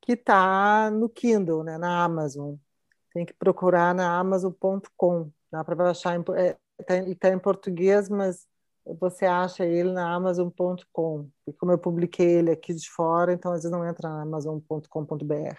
que 0.00 0.12
está 0.12 0.90
no 0.90 1.08
Kindle, 1.08 1.64
né, 1.64 1.76
na 1.76 2.04
Amazon. 2.04 2.54
Tem 3.12 3.26
que 3.26 3.34
procurar 3.34 3.94
na 3.94 4.18
Amazon.com. 4.18 5.30
Dá 5.50 5.62
para 5.64 5.74
baixar, 5.74 6.18
está 6.18 6.94
é, 6.96 7.14
tá 7.14 7.28
em 7.28 7.38
português, 7.38 8.08
mas 8.08 8.46
você 9.00 9.26
acha 9.26 9.64
ele 9.64 9.92
na 9.92 10.14
Amazon.com. 10.14 11.28
E 11.46 11.52
como 11.52 11.72
eu 11.72 11.78
publiquei 11.78 12.26
ele 12.26 12.50
aqui 12.50 12.74
de 12.74 12.88
fora, 12.90 13.32
então 13.32 13.52
às 13.52 13.62
vezes 13.62 13.70
não 13.70 13.86
entra 13.86 14.08
na 14.08 14.22
Amazon.com.br. 14.22 15.56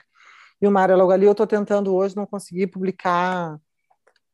E 0.62 0.68
o 0.68 0.72
Mário 0.72 0.98
Logo 0.98 1.12
ali 1.12 1.26
eu 1.26 1.32
estou 1.32 1.48
tentando 1.48 1.96
hoje, 1.96 2.16
não 2.16 2.26
consegui 2.26 2.68
publicar 2.68 3.60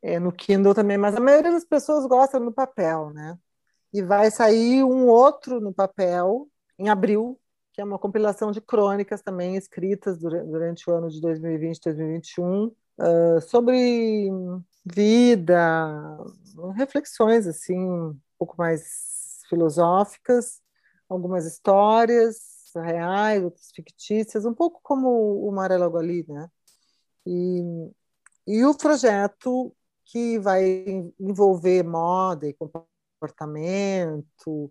é, 0.01 0.19
no 0.19 0.31
Kindle 0.31 0.73
também, 0.73 0.97
mas 0.97 1.15
a 1.15 1.19
maioria 1.19 1.51
das 1.51 1.65
pessoas 1.65 2.05
gosta 2.07 2.39
no 2.39 2.51
papel, 2.51 3.11
né? 3.11 3.37
e 3.95 4.01
vai 4.01 4.29
sair 4.29 4.83
um 4.83 5.07
outro 5.07 5.61
no 5.61 5.73
papel 5.73 6.49
em 6.77 6.89
abril, 6.89 7.39
que 7.71 7.79
é 7.79 7.83
uma 7.83 7.97
compilação 7.97 8.51
de 8.51 8.59
crônicas 8.59 9.21
também 9.21 9.55
escritas 9.55 10.17
durante 10.17 10.89
o 10.89 10.93
ano 10.93 11.09
de 11.09 11.21
2020 11.21 11.81
2021 11.81 12.65
uh, 12.65 13.41
sobre 13.47 14.29
vida, 14.85 16.17
reflexões 16.75 17.47
assim 17.47 18.13
pouco 18.37 18.55
mais 18.57 19.41
filosóficas, 19.49 20.61
algumas 21.09 21.45
histórias 21.45 22.53
reais, 22.75 23.43
outras 23.43 23.71
fictícias, 23.71 24.45
um 24.45 24.53
pouco 24.53 24.79
como 24.83 25.47
o 25.47 25.51
Marelo 25.51 25.97
ali, 25.97 26.25
né? 26.27 26.49
E, 27.25 27.61
e 28.45 28.65
o 28.65 28.75
projeto 28.75 29.73
que 30.05 30.37
vai 30.39 30.85
envolver 31.19 31.83
moda 31.83 32.47
e 32.47 32.53
comportamento 32.53 34.69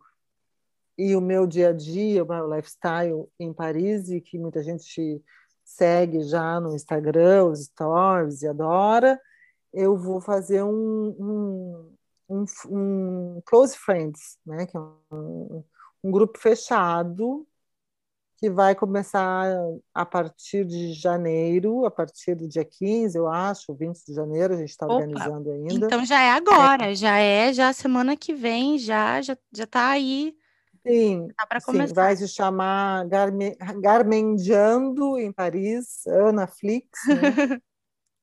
e 0.97 1.17
o 1.17 1.21
meu 1.21 1.47
dia 1.47 1.71
a 1.71 1.73
dia, 1.73 2.23
o 2.23 2.29
meu 2.29 2.55
lifestyle 2.55 3.29
em 3.39 3.53
Paris, 3.53 4.11
e 4.11 4.21
que 4.21 4.39
muita 4.39 4.63
gente 4.63 5.23
segue 5.65 6.23
já 6.23 6.61
no 6.61 6.75
Instagram, 6.75 7.47
os 7.47 7.65
stories 7.65 8.43
e 8.43 8.49
adora, 8.49 9.21
eu 9.73 9.97
vou 9.97 10.21
fazer 10.21 10.63
um, 10.63 11.09
um, 11.19 11.95
um, 12.35 12.45
um 12.69 13.43
Close 13.45 13.77
Friends, 13.77 14.39
né, 14.45 14.67
que 14.67 14.77
é 14.77 14.81
um, 14.81 15.65
um 16.03 16.11
grupo 16.11 16.39
fechado 16.39 17.47
que 18.37 18.51
vai 18.51 18.75
começar 18.75 19.47
a 19.95 20.05
partir 20.05 20.65
de 20.65 20.93
janeiro, 20.93 21.87
a 21.87 21.91
partir 21.91 22.35
do 22.35 22.49
dia 22.49 22.65
15, 22.65 23.17
eu 23.17 23.27
acho, 23.27 23.75
20 23.75 24.05
de 24.05 24.13
janeiro, 24.13 24.55
a 24.55 24.57
gente 24.57 24.71
está 24.71 24.87
organizando 24.87 25.51
ainda. 25.51 25.87
Então 25.87 26.05
já 26.05 26.21
é 26.21 26.31
agora, 26.31 26.91
é. 26.91 26.95
já 26.95 27.17
é 27.19 27.53
já 27.53 27.73
semana 27.73 28.17
que 28.17 28.35
vem, 28.35 28.79
já 28.79 29.23
já 29.23 29.37
já 29.51 29.65
está 29.65 29.89
aí. 29.89 30.35
Sim, 30.87 31.29
tá 31.29 31.61
sim, 31.61 31.87
vai 31.95 32.15
se 32.15 32.29
chamar 32.29 33.07
Garme, 33.09 33.57
Garmendiando 33.81 35.19
em 35.19 35.33
Paris, 35.33 36.07
Ana 36.07 36.47
Flix, 36.47 36.91
né? 37.07 37.63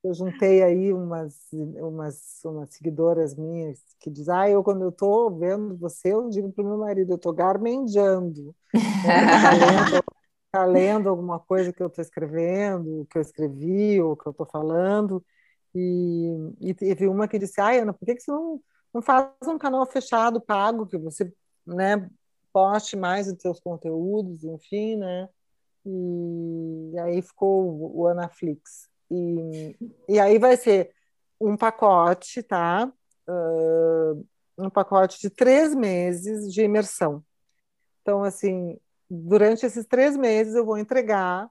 eu 0.04 0.14
juntei 0.14 0.64
aí 0.64 0.92
umas, 0.92 1.48
umas, 1.52 2.44
umas 2.44 2.74
seguidoras 2.74 3.36
minhas 3.36 3.80
que 4.00 4.10
dizem, 4.10 4.34
ah, 4.34 4.50
eu 4.50 4.64
quando 4.64 4.82
eu 4.82 4.90
estou 4.90 5.38
vendo 5.38 5.78
você, 5.78 6.12
eu 6.12 6.28
digo 6.30 6.52
para 6.52 6.64
o 6.64 6.68
meu 6.68 6.78
marido, 6.78 7.12
eu 7.12 7.18
estou 7.18 7.34
garmendiando. 7.34 8.56
Está 8.74 9.52
lendo, 9.94 10.04
tá 10.52 10.66
lendo 10.66 11.10
alguma 11.10 11.40
coisa 11.40 11.72
que 11.72 11.82
eu 11.84 11.88
estou 11.88 12.02
escrevendo, 12.02 13.08
que 13.12 13.18
eu 13.18 13.22
escrevi, 13.22 14.02
ou 14.02 14.18
que 14.18 14.28
eu 14.28 14.32
estou 14.32 14.46
falando. 14.46 15.24
E, 15.74 16.30
e 16.60 16.74
teve 16.74 17.08
uma 17.08 17.28
que 17.28 17.40
disse, 17.40 17.62
ah, 17.62 17.72
Ana, 17.72 17.94
por 17.94 18.06
que, 18.06 18.16
que 18.16 18.22
você 18.24 18.32
não, 18.32 18.60
não 18.94 19.02
faz 19.02 19.30
um 19.48 19.58
canal 19.58 19.86
fechado, 19.86 20.42
pago, 20.42 20.88
que 20.88 20.98
você 20.98 21.32
né, 21.66 22.10
poste 22.52 22.96
mais 22.98 23.28
os 23.28 23.40
seus 23.40 23.60
conteúdos, 23.60 24.44
enfim, 24.44 24.98
né? 24.98 25.30
E 25.86 27.00
aí 27.00 27.22
ficou 27.22 27.96
o 27.96 28.08
Anaflix. 28.08 28.91
E, 29.12 29.76
e 30.08 30.20
aí 30.20 30.40
vai 30.40 30.56
ser 30.56 30.92
um 31.40 31.58
pacote, 31.58 32.42
tá? 32.42 32.92
Uh, 33.28 34.26
um 34.58 34.70
pacote 34.70 35.20
de 35.20 35.30
três 35.30 35.76
meses 35.76 36.52
de 36.54 36.62
imersão. 36.62 37.24
Então, 38.02 38.24
assim, 38.24 38.80
durante 39.10 39.66
esses 39.66 39.86
três 39.86 40.16
meses 40.16 40.56
eu 40.56 40.66
vou 40.66 40.78
entregar 40.78 41.50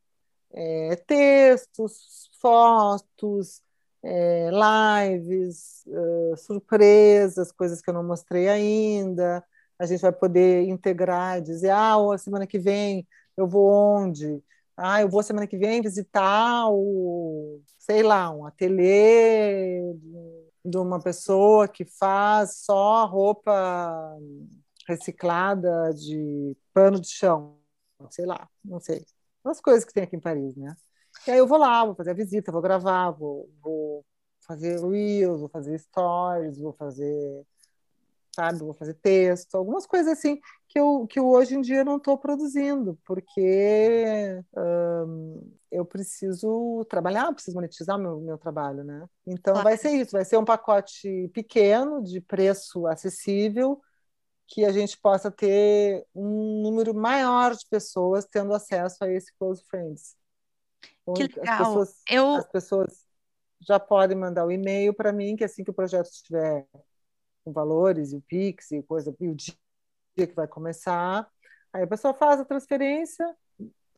é, 0.53 0.97
textos, 1.07 2.31
fotos, 2.41 3.63
é, 4.03 4.51
lives, 4.51 5.85
uh, 5.87 6.37
surpresas, 6.39 7.53
coisas 7.53 7.83
que 7.83 7.91
eu 7.91 7.95
não 7.95 8.03
mostrei 8.03 8.49
ainda. 8.49 9.45
A 9.79 9.87
gente 9.87 10.01
vai 10.01 10.13
poder 10.13 10.67
integrar, 10.67 11.41
dizer, 11.43 11.71
ah, 11.71 11.97
semana 12.19 12.47
que 12.47 12.59
vem 12.59 13.07
eu 13.37 13.47
vou 13.47 13.69
onde? 13.71 14.43
Ah, 14.83 15.03
eu 15.03 15.09
vou 15.09 15.22
semana 15.22 15.47
que 15.47 15.59
vem 15.59 15.83
visitar 15.83 16.68
o, 16.70 17.61
sei 17.78 18.03
lá, 18.03 18.31
um 18.31 18.47
ateliê 18.47 19.83
de 20.64 20.78
uma 20.78 21.01
pessoa 21.01 21.68
que 21.68 21.85
faz 21.85 22.57
só 22.64 23.05
roupa 23.07 24.16
reciclada 24.89 25.93
de 25.95 26.57
pano 26.72 26.99
de 26.99 27.09
chão, 27.09 27.59
sei 28.11 28.24
lá, 28.24 28.49
não 28.64 28.81
sei. 28.81 29.05
As 29.45 29.61
coisas 29.61 29.85
que 29.85 29.93
tem 29.93 30.05
aqui 30.05 30.16
em 30.16 30.20
Paris, 30.20 30.57
né? 30.57 30.74
E 31.26 31.31
aí 31.31 31.39
eu 31.39 31.47
vou 31.47 31.59
lá, 31.59 31.85
vou 31.85 31.95
fazer 31.95 32.11
a 32.11 32.14
visita, 32.14 32.53
vou 32.53 32.62
gravar, 32.62 33.11
vou, 33.11 33.51
vou 33.62 34.05
fazer 34.47 34.81
reels, 34.81 35.41
vou 35.41 35.49
fazer 35.49 35.78
stories, 35.78 36.59
vou 36.59 36.72
fazer 36.72 37.47
sabe? 38.35 38.59
Vou 38.59 38.74
fazer 38.74 38.95
texto, 38.95 39.55
algumas 39.55 39.87
coisas 39.87 40.12
assim 40.18 40.39
que 40.68 40.78
eu, 40.78 41.07
que 41.09 41.18
eu 41.18 41.28
hoje 41.28 41.57
em 41.57 41.61
dia 41.61 41.85
não 41.85 41.97
estou 41.97 42.16
produzindo, 42.16 42.99
porque 43.05 44.41
um, 44.57 45.53
eu 45.70 45.85
preciso 45.85 46.85
trabalhar, 46.89 47.33
preciso 47.33 47.57
monetizar 47.57 47.99
meu, 47.99 48.20
meu 48.20 48.39
trabalho, 48.39 48.85
né? 48.85 49.05
Então 49.26 49.55
claro. 49.55 49.68
vai 49.68 49.76
ser 49.76 49.91
isso, 49.91 50.12
vai 50.12 50.24
ser 50.24 50.37
um 50.37 50.45
pacote 50.45 51.28
pequeno, 51.35 52.03
de 52.03 52.20
preço 52.20 52.87
acessível, 52.87 53.81
que 54.47 54.64
a 54.64 54.72
gente 54.72 54.99
possa 55.01 55.31
ter 55.31 56.05
um 56.14 56.62
número 56.62 56.95
maior 56.95 57.55
de 57.55 57.66
pessoas 57.68 58.26
tendo 58.26 58.55
acesso 58.55 59.05
a 59.05 59.11
esse 59.11 59.33
Close 59.39 59.62
Friends. 59.68 60.16
Então, 61.03 61.14
que 61.14 61.22
legal. 61.22 61.55
As 61.55 61.59
pessoas, 61.59 61.95
eu... 62.11 62.35
as 62.35 62.49
pessoas 62.49 63.07
já 63.61 63.78
podem 63.78 64.16
mandar 64.16 64.45
o 64.45 64.49
um 64.49 64.53
e-mail 64.53 64.95
para 64.95 65.12
mim, 65.12 65.37
que 65.37 65.45
assim 65.45 65.62
que 65.62 65.70
o 65.70 65.74
projeto 65.74 66.07
estiver 66.07 66.66
com 67.45 67.53
valores 67.53 68.12
e 68.12 68.16
o 68.16 68.22
Pix 68.22 68.70
e 68.72 68.82
coisa, 68.82 69.14
e 69.20 69.28
o 69.28 69.34
dia 69.34 69.55
que 70.16 70.34
vai 70.34 70.47
começar. 70.47 71.26
Aí 71.72 71.82
a 71.82 71.86
pessoa 71.86 72.12
faz 72.12 72.41
a 72.41 72.45
transferência, 72.45 73.26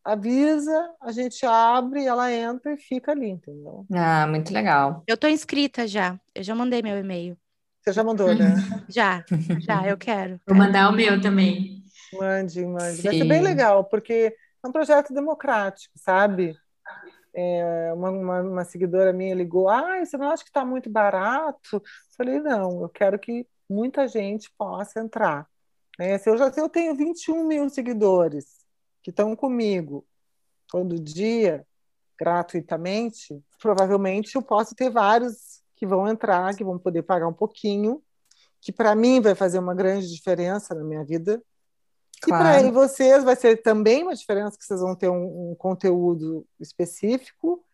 avisa, 0.05 0.90
a 1.01 1.12
gente 1.12 1.45
abre, 1.47 2.05
ela 2.05 2.30
entra 2.30 2.72
e 2.74 2.76
fica 2.76 3.12
ali, 3.12 3.30
entendeu? 3.30 3.86
Ah, 3.93 4.26
muito 4.26 4.53
legal. 4.53 5.03
Eu 5.07 5.16
tô 5.16 5.26
inscrita 5.26 5.86
já, 5.86 6.18
eu 6.34 6.43
já 6.43 6.55
mandei 6.55 6.82
meu 6.82 6.99
e-mail. 6.99 7.36
Você 7.82 7.93
já 7.93 8.05
mandou, 8.05 8.32
né? 8.32 8.55
Já, 8.88 9.24
já, 9.59 9.88
eu 9.88 9.97
quero. 9.97 10.40
Vou 10.47 10.57
mandar 10.57 10.88
o 10.88 10.93
meu 10.93 11.20
também. 11.20 11.82
Mande, 12.12 12.64
mande. 12.64 12.97
Sim. 12.97 13.03
Vai 13.03 13.18
ser 13.18 13.24
bem 13.24 13.40
legal, 13.43 13.84
porque 13.84 14.36
é 14.64 14.68
um 14.68 14.70
projeto 14.70 15.12
democrático, 15.12 15.93
sabe? 15.97 16.57
É, 17.35 17.93
uma, 17.95 18.11
uma, 18.11 18.41
uma, 18.43 18.64
seguidora 18.64 19.12
minha 19.12 19.35
ligou, 19.35 19.68
ah, 19.68 20.05
você 20.05 20.16
não 20.18 20.30
acha 20.30 20.45
que 20.45 20.51
está 20.51 20.64
muito 20.64 20.91
barato? 20.91 21.83
Falei, 22.16 22.41
não, 22.41 22.83
eu 22.83 22.89
quero 22.89 23.18
que 23.18 23.47
muita 23.68 24.07
gente 24.07 24.51
possa 24.59 25.01
entrar. 25.01 25.47
É, 25.99 26.18
se 26.18 26.28
eu 26.28 26.37
já 26.37 26.53
eu 26.57 26.68
tenho 26.68 26.95
21 26.95 27.45
mil 27.47 27.68
seguidores 27.68 28.64
que 29.03 29.11
estão 29.11 29.35
comigo 29.35 30.07
todo 30.68 30.99
dia, 30.99 31.66
gratuitamente, 32.18 33.43
provavelmente 33.61 34.37
eu 34.37 34.43
posso 34.43 34.74
ter 34.74 34.91
vários 34.91 35.61
que 35.74 35.87
vão 35.87 36.07
entrar, 36.09 36.55
que 36.55 36.62
vão 36.64 36.78
poder 36.78 37.03
pagar 37.03 37.26
um 37.26 37.33
pouquinho, 37.33 38.03
que 38.61 38.70
para 38.72 38.95
mim 38.95 39.20
vai 39.20 39.35
fazer 39.35 39.59
uma 39.59 39.74
grande 39.74 40.09
diferença 40.09 40.74
na 40.74 40.85
minha 40.85 41.05
vida. 41.05 41.43
Claro. 42.23 42.59
E 42.59 42.62
para 42.62 42.70
vocês 42.70 43.25
vai 43.25 43.35
ser 43.35 43.62
também 43.62 44.05
uma 44.05 44.14
diferença, 44.14 44.57
que 44.57 44.64
vocês 44.64 44.81
vão 44.81 44.95
ter 44.95 45.09
um, 45.09 45.51
um 45.51 45.55
conteúdo 45.57 46.47
específico, 46.61 47.64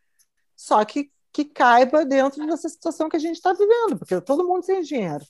só 0.57 0.83
que, 0.85 1.11
que 1.33 1.45
caiba 1.45 2.05
dentro 2.05 2.47
dessa 2.47 2.69
situação 2.69 3.09
que 3.09 3.17
a 3.17 3.21
gente 3.21 3.37
está 3.37 3.53
vivendo, 3.53 3.99
porque 3.99 4.21
todo 4.21 4.47
mundo 4.47 4.65
tem 4.65 4.81
dinheiro. 4.81 5.25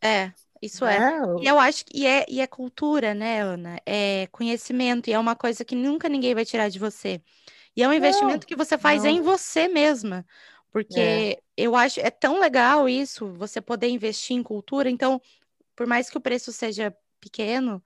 É, 0.00 0.32
isso 0.62 0.84
é. 0.84 0.96
é. 0.96 1.42
E 1.42 1.46
eu 1.46 1.58
acho 1.58 1.84
que 1.84 2.06
é, 2.06 2.24
e 2.28 2.40
é 2.40 2.46
cultura, 2.46 3.12
né, 3.12 3.42
Ana? 3.42 3.78
É 3.84 4.28
conhecimento, 4.30 5.10
e 5.10 5.12
é 5.12 5.18
uma 5.18 5.34
coisa 5.34 5.64
que 5.64 5.74
nunca 5.74 6.08
ninguém 6.08 6.34
vai 6.34 6.44
tirar 6.44 6.68
de 6.68 6.78
você. 6.78 7.20
E 7.76 7.82
é 7.82 7.88
um 7.88 7.92
investimento 7.92 8.44
não, 8.44 8.48
que 8.48 8.56
você 8.56 8.78
faz 8.78 9.02
não. 9.02 9.10
em 9.10 9.20
você 9.20 9.68
mesma. 9.68 10.24
Porque 10.70 11.00
é. 11.00 11.38
eu 11.56 11.74
acho 11.74 11.98
é 12.00 12.10
tão 12.10 12.38
legal 12.38 12.88
isso, 12.88 13.32
você 13.32 13.60
poder 13.60 13.88
investir 13.88 14.36
em 14.36 14.42
cultura. 14.42 14.88
Então, 14.88 15.20
por 15.74 15.86
mais 15.86 16.10
que 16.10 16.16
o 16.16 16.20
preço 16.20 16.52
seja 16.52 16.94
pequeno, 17.20 17.82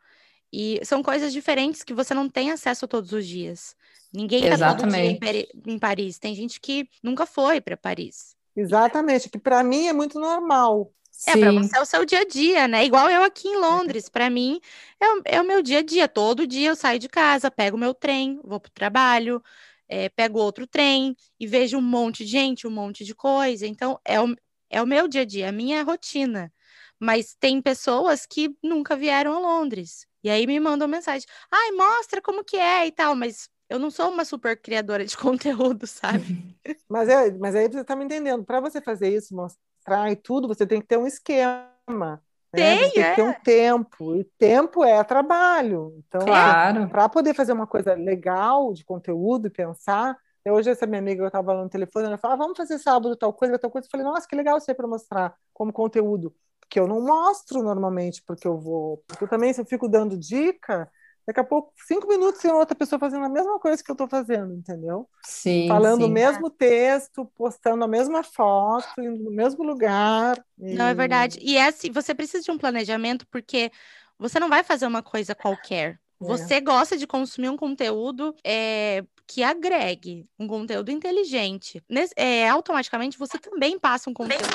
e 0.52 0.80
são 0.84 1.02
coisas 1.02 1.32
diferentes 1.32 1.82
que 1.82 1.94
você 1.94 2.12
não 2.12 2.28
tem 2.28 2.50
acesso 2.50 2.86
todos 2.86 3.12
os 3.12 3.26
dias. 3.26 3.74
Ninguém 4.12 4.44
está 4.44 4.74
todo 4.74 4.88
dia 4.88 5.00
em, 5.00 5.18
em 5.66 5.78
Paris. 5.78 6.18
Tem 6.18 6.34
gente 6.34 6.60
que 6.60 6.86
nunca 7.02 7.24
foi 7.24 7.60
para 7.60 7.76
Paris. 7.76 8.36
Exatamente, 8.54 9.30
que 9.30 9.38
para 9.38 9.64
mim 9.64 9.86
é 9.86 9.92
muito 9.92 10.20
normal. 10.20 10.92
É, 11.26 11.36
para 11.36 11.52
você 11.52 11.76
é 11.76 11.80
o 11.80 11.86
seu 11.86 12.04
dia 12.04 12.20
a 12.20 12.24
dia, 12.24 12.66
né? 12.66 12.84
Igual 12.84 13.08
eu 13.08 13.22
aqui 13.22 13.48
em 13.48 13.56
Londres, 13.56 14.08
para 14.08 14.28
mim 14.28 14.60
é, 15.00 15.36
é, 15.36 15.40
o 15.40 15.44
meu 15.44 15.62
dia 15.62 15.78
a 15.78 15.82
dia. 15.82 16.08
Todo 16.08 16.46
dia 16.46 16.70
eu 16.70 16.76
saio 16.76 16.98
de 16.98 17.08
casa, 17.08 17.50
pego 17.50 17.76
o 17.76 17.80
meu 17.80 17.94
trem, 17.94 18.40
vou 18.42 18.60
para 18.60 18.68
o 18.68 18.72
trabalho, 18.72 19.42
é, 19.88 20.08
pego 20.08 20.38
outro 20.38 20.66
trem 20.66 21.16
e 21.38 21.46
vejo 21.46 21.78
um 21.78 21.82
monte 21.82 22.24
de 22.24 22.30
gente, 22.30 22.66
um 22.66 22.70
monte 22.70 23.04
de 23.04 23.14
coisa. 23.14 23.66
Então, 23.66 23.98
é 24.04 24.20
o, 24.20 24.34
é 24.68 24.82
o 24.82 24.86
meu 24.86 25.06
dia 25.06 25.22
a 25.22 25.24
dia, 25.24 25.48
a 25.48 25.52
minha 25.52 25.82
rotina. 25.82 26.52
Mas 26.98 27.34
tem 27.38 27.60
pessoas 27.60 28.26
que 28.26 28.54
nunca 28.62 28.96
vieram 28.96 29.34
a 29.34 29.38
Londres. 29.38 30.06
E 30.22 30.30
aí 30.30 30.46
me 30.46 30.58
mandam 30.60 30.86
mensagem: 30.88 31.26
ai, 31.50 31.70
mostra 31.72 32.20
como 32.20 32.44
que 32.44 32.56
é 32.56 32.86
e 32.86 32.92
tal, 32.92 33.14
mas 33.14 33.48
eu 33.68 33.78
não 33.78 33.90
sou 33.90 34.10
uma 34.10 34.24
super 34.24 34.60
criadora 34.60 35.04
de 35.04 35.16
conteúdo, 35.18 35.86
sabe? 35.86 36.56
mas, 36.88 37.08
é, 37.08 37.30
mas 37.32 37.54
aí 37.54 37.68
você 37.68 37.80
está 37.80 37.96
me 37.96 38.04
entendendo. 38.04 38.44
Para 38.44 38.60
você 38.60 38.80
fazer 38.80 39.08
isso, 39.08 39.34
mostrar 39.34 40.10
e 40.10 40.16
tudo, 40.16 40.46
você 40.46 40.66
tem 40.66 40.80
que 40.80 40.86
ter 40.86 40.98
um 40.98 41.06
esquema. 41.06 42.22
Tem, 42.52 42.82
né? 42.82 42.90
tem 42.90 43.02
é. 43.02 43.10
que 43.10 43.16
ter 43.16 43.22
um 43.22 43.32
tempo, 43.32 44.14
e 44.14 44.24
tempo 44.38 44.84
é 44.84 45.02
trabalho. 45.02 45.94
Então, 46.06 46.20
claro. 46.20 46.88
para 46.88 47.08
poder 47.08 47.34
fazer 47.34 47.52
uma 47.52 47.66
coisa 47.66 47.94
legal 47.94 48.74
de 48.74 48.84
conteúdo 48.84 49.46
e 49.46 49.50
pensar, 49.50 50.18
hoje 50.46 50.70
essa 50.70 50.86
minha 50.86 51.00
amiga 51.00 51.22
eu 51.22 51.26
estava 51.28 51.54
no 51.54 51.68
telefone, 51.68 52.06
ela 52.06 52.18
falou, 52.18 52.34
ah, 52.34 52.38
vamos 52.38 52.56
fazer 52.56 52.78
sábado 52.78 53.16
tal 53.16 53.32
coisa, 53.32 53.58
tal 53.58 53.70
coisa. 53.70 53.86
Eu 53.86 53.90
falei, 53.90 54.04
nossa, 54.04 54.28
que 54.28 54.36
legal 54.36 54.58
isso 54.58 54.70
aí 54.70 54.74
para 54.74 54.86
mostrar 54.86 55.34
como 55.54 55.72
conteúdo. 55.72 56.34
Porque 56.72 56.80
eu 56.80 56.88
não 56.88 57.02
mostro 57.02 57.62
normalmente, 57.62 58.22
porque 58.26 58.48
eu 58.48 58.58
vou. 58.58 59.04
Porque 59.06 59.24
eu 59.24 59.28
também, 59.28 59.52
se 59.52 59.60
eu 59.60 59.66
fico 59.66 59.86
dando 59.86 60.16
dica, 60.16 60.90
Daqui 61.24 61.38
a 61.38 61.44
pouco, 61.44 61.72
cinco 61.86 62.08
minutos, 62.08 62.40
tem 62.40 62.50
outra 62.50 62.74
pessoa 62.74 62.98
fazendo 62.98 63.24
a 63.24 63.28
mesma 63.28 63.56
coisa 63.60 63.80
que 63.80 63.88
eu 63.88 63.94
estou 63.94 64.08
fazendo, 64.08 64.54
entendeu? 64.54 65.08
Sim. 65.22 65.68
Falando 65.68 66.00
sim. 66.00 66.06
o 66.06 66.10
mesmo 66.10 66.50
texto, 66.50 67.30
postando 67.36 67.84
a 67.84 67.86
mesma 67.86 68.24
foto, 68.24 69.00
indo 69.00 69.22
no 69.22 69.30
mesmo 69.30 69.62
lugar. 69.62 70.36
E... 70.58 70.74
Não, 70.74 70.86
é 70.86 70.94
verdade. 70.94 71.38
E 71.40 71.56
é 71.56 71.66
assim, 71.66 71.92
você 71.92 72.12
precisa 72.12 72.42
de 72.42 72.50
um 72.50 72.58
planejamento, 72.58 73.24
porque 73.28 73.70
você 74.18 74.40
não 74.40 74.48
vai 74.48 74.64
fazer 74.64 74.84
uma 74.84 75.00
coisa 75.00 75.32
qualquer. 75.32 76.00
É. 76.22 76.26
Você 76.26 76.60
gosta 76.60 76.96
de 76.96 77.06
consumir 77.06 77.48
um 77.48 77.56
conteúdo 77.56 78.34
é, 78.44 79.04
que 79.26 79.42
agregue, 79.42 80.26
um 80.38 80.46
conteúdo 80.46 80.90
inteligente. 80.90 81.82
Nesse, 81.88 82.12
é, 82.16 82.48
automaticamente 82.48 83.18
você 83.18 83.38
também 83.38 83.78
passa 83.78 84.10
um 84.10 84.14
conteúdo 84.14 84.46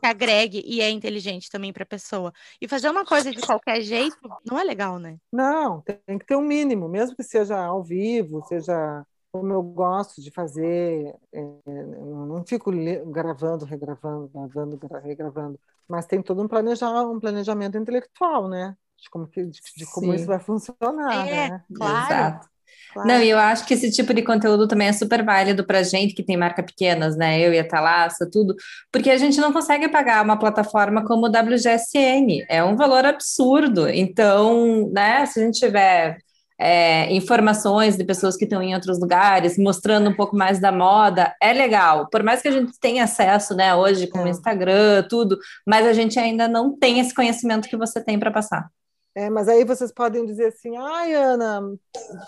que 0.00 0.06
agregue 0.06 0.62
e 0.66 0.80
é 0.80 0.90
inteligente 0.90 1.50
também 1.50 1.72
para 1.72 1.84
a 1.84 1.86
pessoa. 1.86 2.32
E 2.60 2.68
fazer 2.68 2.90
uma 2.90 3.04
coisa 3.04 3.30
de 3.30 3.40
qualquer 3.40 3.80
jeito 3.80 4.16
não 4.44 4.58
é 4.58 4.64
legal, 4.64 4.98
né? 4.98 5.18
Não, 5.32 5.82
tem 6.06 6.18
que 6.18 6.26
ter 6.26 6.36
um 6.36 6.42
mínimo, 6.42 6.88
mesmo 6.88 7.16
que 7.16 7.22
seja 7.22 7.64
ao 7.64 7.82
vivo, 7.82 8.42
seja 8.48 9.04
como 9.34 9.52
eu 9.52 9.62
gosto 9.62 10.22
de 10.22 10.30
fazer, 10.30 11.12
é, 11.32 11.40
não 11.66 12.44
fico 12.46 12.70
gravando, 13.06 13.64
regravando, 13.64 14.28
gravando, 14.28 14.78
regravando, 15.02 15.60
mas 15.88 16.06
tem 16.06 16.22
todo 16.22 16.40
um, 16.40 16.46
planejar, 16.46 17.02
um 17.02 17.18
planejamento 17.18 17.76
intelectual, 17.76 18.48
né? 18.48 18.76
De 19.00 19.10
como, 19.10 19.26
que, 19.26 19.42
de, 19.44 19.60
de 19.76 19.86
como 19.92 20.14
isso 20.14 20.26
vai 20.26 20.40
funcionar. 20.40 21.28
É, 21.28 21.50
né? 21.50 21.64
claro. 21.74 22.06
Exato. 22.06 22.54
Claro. 22.94 23.08
Não, 23.08 23.20
e 23.20 23.28
eu 23.28 23.38
acho 23.38 23.66
que 23.66 23.74
esse 23.74 23.90
tipo 23.90 24.14
de 24.14 24.22
conteúdo 24.22 24.68
também 24.68 24.86
é 24.86 24.92
super 24.92 25.24
válido 25.24 25.64
para 25.66 25.82
gente 25.82 26.14
que 26.14 26.22
tem 26.22 26.36
marca 26.36 26.62
pequenas, 26.62 27.16
né? 27.16 27.40
Eu 27.40 27.52
e 27.52 27.58
a 27.58 27.66
Thalassa, 27.66 28.28
tudo, 28.30 28.54
porque 28.92 29.10
a 29.10 29.16
gente 29.16 29.40
não 29.40 29.52
consegue 29.52 29.88
pagar 29.88 30.24
uma 30.24 30.38
plataforma 30.38 31.04
como 31.04 31.26
o 31.26 31.28
WGSN, 31.28 32.44
é 32.48 32.62
um 32.62 32.76
valor 32.76 33.04
absurdo. 33.04 33.88
Então, 33.88 34.88
né, 34.92 35.26
se 35.26 35.40
a 35.40 35.44
gente 35.44 35.58
tiver 35.58 36.18
é, 36.56 37.12
informações 37.12 37.96
de 37.96 38.04
pessoas 38.04 38.36
que 38.36 38.44
estão 38.44 38.62
em 38.62 38.74
outros 38.74 39.00
lugares, 39.00 39.58
mostrando 39.58 40.08
um 40.08 40.14
pouco 40.14 40.36
mais 40.36 40.60
da 40.60 40.70
moda, 40.70 41.34
é 41.42 41.52
legal. 41.52 42.08
Por 42.10 42.22
mais 42.22 42.40
que 42.40 42.48
a 42.48 42.52
gente 42.52 42.78
tenha 42.78 43.04
acesso, 43.04 43.56
né, 43.56 43.74
hoje 43.74 44.06
com 44.06 44.20
o 44.20 44.26
é. 44.26 44.30
Instagram, 44.30 45.04
tudo, 45.08 45.36
mas 45.66 45.84
a 45.84 45.92
gente 45.92 46.16
ainda 46.18 46.46
não 46.46 46.78
tem 46.78 47.00
esse 47.00 47.12
conhecimento 47.12 47.68
que 47.68 47.76
você 47.76 48.00
tem 48.00 48.20
para 48.20 48.30
passar. 48.30 48.70
É, 49.14 49.30
mas 49.30 49.48
aí 49.48 49.64
vocês 49.64 49.92
podem 49.92 50.26
dizer 50.26 50.46
assim, 50.46 50.76
ai, 50.76 51.14
Ana, 51.14 51.60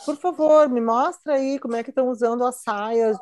por 0.05 0.17
favor, 0.17 0.69
me 0.69 0.81
mostra 0.81 1.35
aí 1.35 1.59
como 1.59 1.75
é 1.75 1.83
que 1.83 1.91
estão 1.91 2.09
usando 2.09 2.45
as 2.45 2.63
saias, 2.63 3.19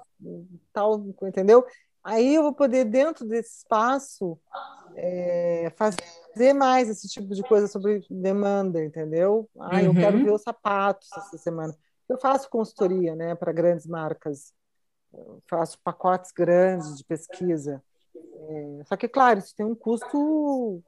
tal, 0.73 1.03
entendeu? 1.23 1.65
Aí 2.03 2.35
eu 2.35 2.43
vou 2.43 2.53
poder, 2.53 2.85
dentro 2.85 3.27
desse 3.27 3.59
espaço, 3.59 4.39
é, 4.95 5.73
fazer 5.77 6.53
mais 6.53 6.91
esse 6.91 7.09
tipo 7.09 7.35
de 7.35 7.43
coisa 7.43 7.67
sobre 7.67 8.05
demanda, 8.11 8.85
entendeu? 8.85 9.49
Ah, 9.59 9.83
eu 9.83 9.95
quero 9.95 10.19
uhum. 10.19 10.25
ver 10.25 10.33
os 10.33 10.43
sapatos 10.43 11.09
essa 11.17 11.39
semana. 11.39 11.75
Eu 12.07 12.19
faço 12.19 12.51
consultoria, 12.51 13.17
né, 13.17 13.35
para 13.35 13.51
grandes 13.51 13.87
marcas, 13.87 14.53
eu 15.11 15.41
faço 15.49 15.79
pacotes 15.83 16.31
grandes 16.33 16.99
de 16.99 17.05
pesquisa. 17.05 17.83
É, 18.15 18.83
só 18.85 18.97
que, 18.97 19.09
claro, 19.09 19.39
isso 19.39 19.55
tem 19.57 19.65
um 19.65 19.75
custo 19.75 20.83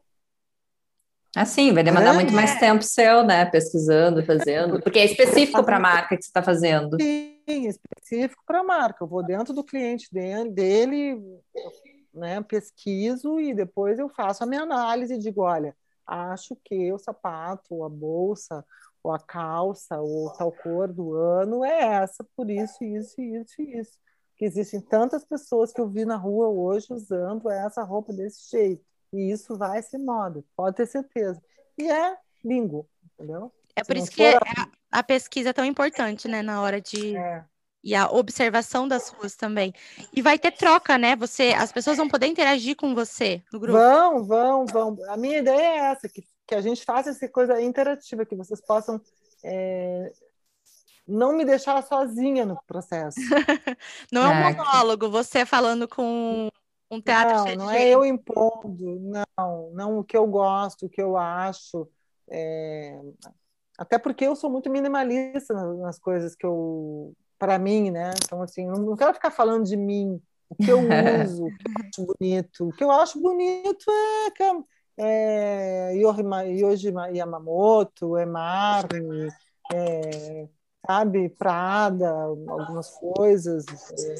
Assim, 1.36 1.70
vai 1.70 1.84
demandar 1.84 2.12
é. 2.12 2.14
muito 2.14 2.32
mais 2.32 2.58
tempo 2.58 2.82
seu, 2.82 3.22
né? 3.22 3.44
Pesquisando, 3.44 4.24
fazendo, 4.24 4.80
porque 4.82 4.98
é 4.98 5.04
específico 5.04 5.62
para 5.62 5.76
a 5.76 5.80
marca 5.80 6.16
que 6.16 6.22
você 6.22 6.30
está 6.30 6.42
fazendo. 6.42 6.96
Sim, 6.98 7.68
específico 7.68 8.42
para 8.46 8.60
a 8.60 8.64
marca. 8.64 9.04
Eu 9.04 9.06
vou 9.06 9.22
dentro 9.22 9.52
do 9.52 9.62
cliente 9.62 10.08
dele, 10.10 11.22
né? 12.14 12.42
Pesquiso 12.42 13.38
e 13.38 13.52
depois 13.52 13.98
eu 13.98 14.08
faço 14.08 14.44
a 14.44 14.46
minha 14.46 14.62
análise 14.62 15.12
e 15.12 15.18
digo, 15.18 15.42
olha, 15.42 15.76
acho 16.06 16.56
que 16.64 16.90
o 16.90 16.98
sapato, 16.98 17.84
a 17.84 17.88
bolsa, 17.90 18.64
ou 19.02 19.12
a 19.12 19.18
calça, 19.18 20.00
ou 20.00 20.32
tal 20.32 20.50
cor 20.50 20.90
do 20.90 21.12
ano 21.12 21.62
é 21.62 21.96
essa, 22.02 22.26
por 22.34 22.50
isso, 22.50 22.82
isso, 22.82 23.20
isso 23.20 23.60
isso. 23.60 23.98
Que 24.36 24.46
existem 24.46 24.80
tantas 24.80 25.22
pessoas 25.22 25.70
que 25.70 25.82
eu 25.82 25.88
vi 25.88 26.06
na 26.06 26.16
rua 26.16 26.48
hoje 26.48 26.86
usando 26.90 27.50
essa 27.50 27.82
roupa 27.82 28.10
desse 28.14 28.50
jeito. 28.50 28.82
E 29.12 29.32
isso 29.32 29.56
vai 29.56 29.82
ser 29.82 29.98
moda, 29.98 30.44
pode 30.56 30.76
ter 30.76 30.86
certeza. 30.86 31.40
E 31.78 31.90
é 31.90 32.16
bingo, 32.44 32.88
entendeu? 33.14 33.52
É 33.74 33.84
por 33.84 33.96
isso 33.96 34.10
que 34.10 34.24
a... 34.24 34.40
a... 34.90 35.02
pesquisa 35.02 35.50
é 35.50 35.52
tão 35.52 35.64
importante, 35.64 36.28
né, 36.28 36.42
na 36.42 36.60
hora 36.62 36.80
de. 36.80 37.16
É. 37.16 37.44
E 37.84 37.94
a 37.94 38.10
observação 38.10 38.88
das 38.88 39.10
ruas 39.10 39.36
também. 39.36 39.72
E 40.12 40.20
vai 40.20 40.36
ter 40.40 40.50
troca, 40.50 40.98
né? 40.98 41.14
Você, 41.14 41.54
as 41.56 41.70
pessoas 41.70 41.96
vão 41.96 42.08
poder 42.08 42.26
interagir 42.26 42.74
com 42.74 42.96
você 42.96 43.44
no 43.52 43.60
grupo. 43.60 43.78
Vão, 43.78 44.24
vão, 44.24 44.66
vão. 44.66 44.96
A 45.08 45.16
minha 45.16 45.38
ideia 45.38 45.60
é 45.60 45.76
essa, 45.92 46.08
que, 46.08 46.24
que 46.44 46.54
a 46.56 46.60
gente 46.60 46.84
faça 46.84 47.10
essa 47.10 47.28
coisa 47.28 47.60
interativa, 47.62 48.26
que 48.26 48.34
vocês 48.34 48.60
possam 48.60 49.00
é, 49.44 50.10
não 51.06 51.32
me 51.32 51.44
deixar 51.44 51.80
sozinha 51.84 52.44
no 52.44 52.60
processo. 52.66 53.20
não 54.10 54.22
é 54.22 54.28
um 54.28 54.32
é. 54.32 54.54
monólogo, 54.54 55.08
você 55.08 55.46
falando 55.46 55.86
com 55.86 56.48
um 56.90 57.00
teatro 57.00 57.56
não, 57.56 57.66
não 57.66 57.70
é 57.70 57.88
eu 57.88 58.04
impondo, 58.04 59.00
não, 59.00 59.70
não 59.72 59.98
o 59.98 60.04
que 60.04 60.16
eu 60.16 60.26
gosto, 60.26 60.86
o 60.86 60.88
que 60.88 61.02
eu 61.02 61.16
acho. 61.16 61.88
É... 62.30 63.00
Até 63.78 63.98
porque 63.98 64.24
eu 64.24 64.36
sou 64.36 64.48
muito 64.48 64.70
minimalista 64.70 65.52
nas 65.76 65.98
coisas 65.98 66.34
que 66.34 66.46
eu, 66.46 67.12
para 67.38 67.58
mim, 67.58 67.90
né? 67.90 68.12
Então, 68.24 68.40
assim, 68.42 68.66
não 68.66 68.96
quero 68.96 69.12
ficar 69.12 69.30
falando 69.30 69.64
de 69.64 69.76
mim, 69.76 70.20
o 70.48 70.54
que 70.54 70.70
eu 70.70 70.78
uso, 71.24 71.46
o 71.46 71.50
que 71.50 71.64
eu 71.64 71.72
acho 71.84 72.06
bonito. 72.06 72.68
O 72.68 72.72
que 72.72 72.84
eu 72.84 72.90
acho 72.90 73.20
bonito 73.20 73.90
é, 74.98 75.92
é 75.92 75.94
Yoji 75.96 76.92
Yamamoto, 77.14 78.16
é 78.16 78.24
Marne, 78.24 79.28
é, 79.72 80.48
sabe, 80.86 81.28
Prada, 81.30 82.10
algumas 82.10 82.90
coisas. 82.90 83.64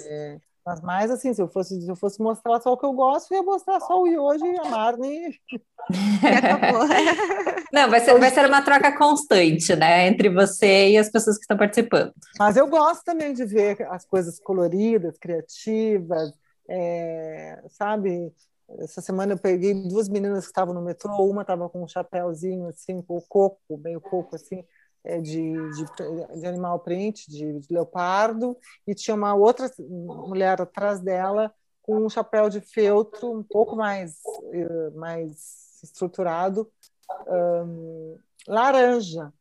É, 0.07 0.41
Mas 0.67 0.81
mais 0.81 1.11
assim, 1.13 1.33
se 1.33 1.41
eu 1.41 1.47
fosse, 1.47 1.81
se 1.81 1.89
eu 1.89 1.95
fosse 1.95 2.21
mostrar 2.21 2.61
só 2.61 2.73
o 2.73 2.77
que 2.77 2.85
eu 2.85 2.93
gosto, 2.93 3.33
eu 3.33 3.39
ia 3.39 3.43
mostrar 3.45 3.79
só 3.79 4.03
o 4.03 4.09
Yoji 4.09 4.45
e 4.53 4.59
a 4.59 4.65
Marne. 4.65 5.41
Não, 7.73 7.89
vai 7.89 8.01
ser, 8.01 8.19
vai 8.19 8.31
ser 8.31 8.45
uma 8.47 8.61
troca 8.61 8.91
constante, 8.99 9.77
né? 9.77 10.09
Entre 10.09 10.29
você 10.29 10.89
e 10.89 10.99
as 10.99 11.09
pessoas 11.09 11.37
que 11.37 11.43
estão 11.43 11.57
participando. 11.57 12.13
Mas 12.37 12.57
eu 12.57 12.67
gosto 12.67 13.05
também 13.05 13.33
de 13.33 13.45
ver 13.45 13.81
as 13.91 14.05
coisas 14.05 14.41
coloridas, 14.41 15.17
criativas, 15.19 16.33
é, 16.69 17.63
sabe? 17.69 18.33
Essa 18.81 19.01
semana 19.01 19.35
eu 19.35 19.39
peguei 19.39 19.73
duas 19.73 20.09
meninas 20.09 20.47
que 20.47 20.51
estavam 20.51 20.75
no 20.75 20.83
metrô, 20.83 21.13
uma 21.25 21.43
estava 21.43 21.69
com 21.69 21.85
um 21.85 21.89
chapéuzinho 21.89 22.67
assim, 22.67 23.01
com 23.01 23.17
o 23.17 23.23
coco, 23.23 23.79
meio 23.79 24.01
coco 24.01 24.35
assim, 24.35 24.65
de, 25.21 25.53
de, 25.53 26.41
de, 26.41 26.47
animal 26.47 26.81
print, 26.81 27.31
de, 27.31 27.61
de, 27.61 27.73
leopardo, 27.73 28.57
e 28.87 28.95
tinha 28.95 29.15
uma 29.15 29.35
outra 29.35 29.71
mulher 29.79 30.61
atrás 30.61 31.01
dela 31.01 31.53
com 31.83 32.05
um 32.05 32.11
chapéu 32.11 32.49
de 32.51 32.61
feltro 32.61 33.33
um 33.33 33.43
pouco 33.43 33.77
mais, 33.77 34.17
eh, 34.53 34.91
mais 34.97 35.81
estruturado, 35.85 36.69
um, 37.29 38.19
laranja. 38.49 39.33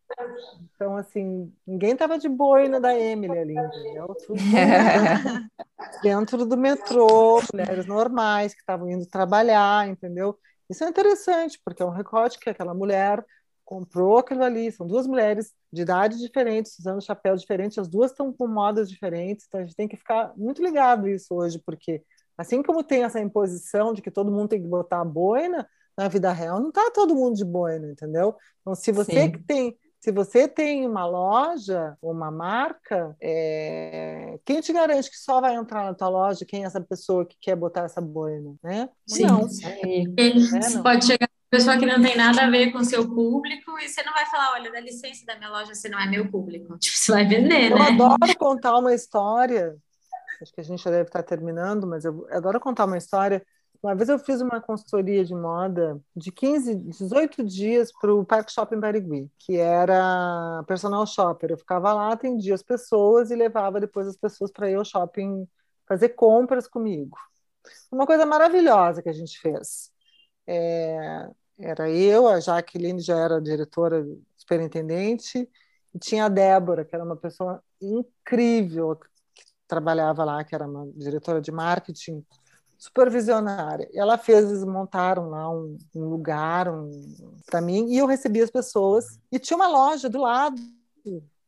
Então, 0.76 0.96
assim, 0.96 1.52
ninguém 1.66 1.94
estava 1.94 2.18
de 2.18 2.30
boina 2.30 2.80
da 2.80 2.98
Emily 2.98 3.38
ali, 3.38 3.58
entendeu? 3.58 4.16
Tudo 4.26 4.40
dentro 6.04 6.46
do 6.46 6.56
metrô, 6.56 7.42
mulheres 7.52 7.86
normais 7.88 8.54
que 8.54 8.60
estavam 8.60 8.90
indo 8.90 9.06
trabalhar, 9.06 9.88
entendeu? 9.88 10.38
Isso 10.70 10.84
é 10.84 10.90
interessante, 10.90 11.60
porque 11.64 11.82
é 11.82 11.86
um 11.86 11.90
recorte 11.90 12.40
que 12.40 12.50
aquela 12.50 12.74
mulher 12.74 13.24
comprou 13.66 14.20
aquilo 14.20 14.44
ali. 14.44 14.72
São 14.72 14.88
duas 14.88 15.08
mulheres 15.08 15.52
de 15.74 15.82
idade 15.82 16.18
diferentes, 16.20 16.78
usando 16.80 17.02
chapéu 17.02 17.36
diferente, 17.36 17.80
as 17.80 17.88
duas 17.88 18.12
estão 18.12 18.32
com 18.32 18.48
modas 18.48 18.90
diferentes, 18.90 19.46
então 19.48 19.60
a 19.60 19.64
gente 19.64 19.76
tem 19.76 19.88
que 19.88 19.98
ficar 19.98 20.32
muito 20.38 20.64
ligado 20.64 21.08
isso 21.08 21.34
hoje, 21.36 21.60
porque 21.66 22.02
assim 22.38 22.64
como 22.64 22.84
tem 22.84 23.04
essa 23.04 23.20
imposição 23.20 23.94
de 23.94 24.02
que 24.02 24.12
todo 24.12 24.32
mundo 24.32 24.50
tem 24.50 24.62
que 24.62 24.68
botar 24.68 25.02
a 25.02 25.06
boina, 25.06 25.68
na 25.98 26.08
vida 26.08 26.32
real 26.32 26.60
não 26.60 26.70
está 26.70 26.92
todo 26.92 27.16
mundo 27.16 27.36
de 27.36 27.44
boina, 27.44 27.92
entendeu? 27.92 28.36
Então, 28.62 28.76
se 28.76 28.92
você 28.92 29.30
que 29.30 29.40
tem 29.40 29.78
se 30.06 30.12
você 30.12 30.48
tem 30.48 30.86
uma 30.86 31.04
loja, 31.08 31.98
uma 32.00 32.30
marca, 32.30 33.16
é... 33.20 34.38
quem 34.46 34.62
te 34.62 34.72
garante 34.72 35.10
que 35.10 35.18
só 35.18 35.42
vai 35.42 35.56
entrar 35.56 35.84
na 35.84 35.96
tua 35.96 36.10
loja 36.10 36.46
quem 36.46 36.62
é 36.62 36.68
essa 36.68 36.80
pessoa 36.80 37.26
que 37.26 37.36
quer 37.42 37.56
botar 37.56 37.86
essa 37.86 38.00
boina, 38.00 38.54
né? 38.64 38.88
Sim. 39.08 39.26
Não. 39.26 39.42
É, 39.42 40.62
Você 40.62 40.80
pode 40.84 41.08
chegar 41.08 41.28
pessoa 41.50 41.78
que 41.78 41.86
não 41.86 42.02
tem 42.02 42.18
nada 42.18 42.44
a 42.44 42.50
ver 42.50 42.72
com 42.72 42.80
o 42.80 42.86
seu 42.86 43.08
público 43.08 43.78
e 43.80 43.88
você 43.88 44.04
não 44.04 44.14
vai 44.14 44.26
falar, 44.26 44.54
olha, 44.54 44.72
dá 44.72 44.80
licença 44.80 45.26
da 45.26 45.38
minha 45.38 45.50
loja, 45.50 45.74
você 45.74 45.90
não 45.90 46.00
é 46.00 46.08
meu 46.08 46.30
público. 46.30 46.78
Tipo, 46.80 46.98
você 46.98 47.12
vai 47.12 47.26
vender, 47.26 47.72
eu 47.72 47.78
né? 47.78 47.82
Eu 47.82 47.94
adoro 47.94 48.38
contar 48.38 48.78
uma 48.78 48.94
história, 48.94 49.76
acho 50.42 50.54
que 50.54 50.62
a 50.62 50.64
gente 50.64 50.84
já 50.84 50.92
deve 50.92 51.08
estar 51.10 51.24
terminando, 51.24 51.88
mas 51.88 52.06
eu 52.06 52.28
adoro 52.32 52.60
contar 52.60 52.86
uma 52.86 52.98
história. 52.98 53.46
Uma 53.82 53.94
vez 53.94 54.10
eu 54.10 54.18
fiz 54.18 54.42
uma 54.42 54.60
consultoria 54.60 55.24
de 55.24 55.36
moda 55.36 56.02
de 56.16 56.32
15, 56.32 56.76
18 56.76 57.44
dias 57.44 57.92
para 57.92 58.14
o 58.14 58.26
Parque 58.26 58.52
Shopping 58.52 58.80
Barigui, 58.80 59.30
que 59.38 59.58
era 59.58 60.64
personal 60.68 61.06
shopper. 61.06 61.52
Eu 61.52 61.58
ficava 61.58 61.94
lá, 61.94 62.12
atendia 62.12 62.56
as 62.56 62.64
pessoas 62.64 63.30
e 63.30 63.36
levava 63.36 63.80
depois 63.80 64.08
as 64.08 64.18
pessoas 64.18 64.52
para 64.52 64.72
ir 64.72 64.76
ao 64.76 64.84
shopping 64.84 65.48
fazer 65.88 66.10
compras 66.10 66.68
comigo. 66.68 67.16
Uma 67.92 68.08
coisa 68.08 68.26
maravilhosa 68.26 69.04
que 69.04 69.10
a 69.10 69.14
gente 69.14 69.40
fez. 69.40 69.92
É, 70.48 71.30
era 71.60 71.90
eu, 71.90 72.28
a 72.28 72.40
Jaqueline 72.40 73.00
já 73.00 73.18
era 73.18 73.42
diretora 73.42 74.06
superintendente, 74.38 75.50
e 75.94 76.00
tinha 76.00 76.26
a 76.26 76.30
Débora, 76.30 76.84
que 76.84 76.94
era 76.94 77.04
uma 77.04 77.16
pessoa 77.16 77.64
incrível 77.82 78.96
que 79.34 79.44
trabalhava 79.68 80.24
lá, 80.24 80.44
que 80.44 80.54
era 80.54 80.68
uma 80.68 80.88
diretora 80.96 81.42
de 81.42 81.52
marketing 81.52 82.24
supervisionária. 82.78 83.90
E 83.94 83.98
ela 83.98 84.18
fez, 84.18 84.46
eles 84.46 84.64
montaram 84.66 85.30
lá 85.30 85.50
um, 85.50 85.78
um 85.96 86.10
lugar 86.10 86.68
um, 86.70 86.92
para 87.46 87.62
mim, 87.62 87.88
e 87.90 87.98
eu 87.98 88.06
recebia 88.06 88.44
as 88.44 88.52
pessoas, 88.52 89.20
e 89.32 89.40
tinha 89.40 89.58
uma 89.58 89.68
loja 89.68 90.10
do 90.10 90.20
lado 90.20 90.56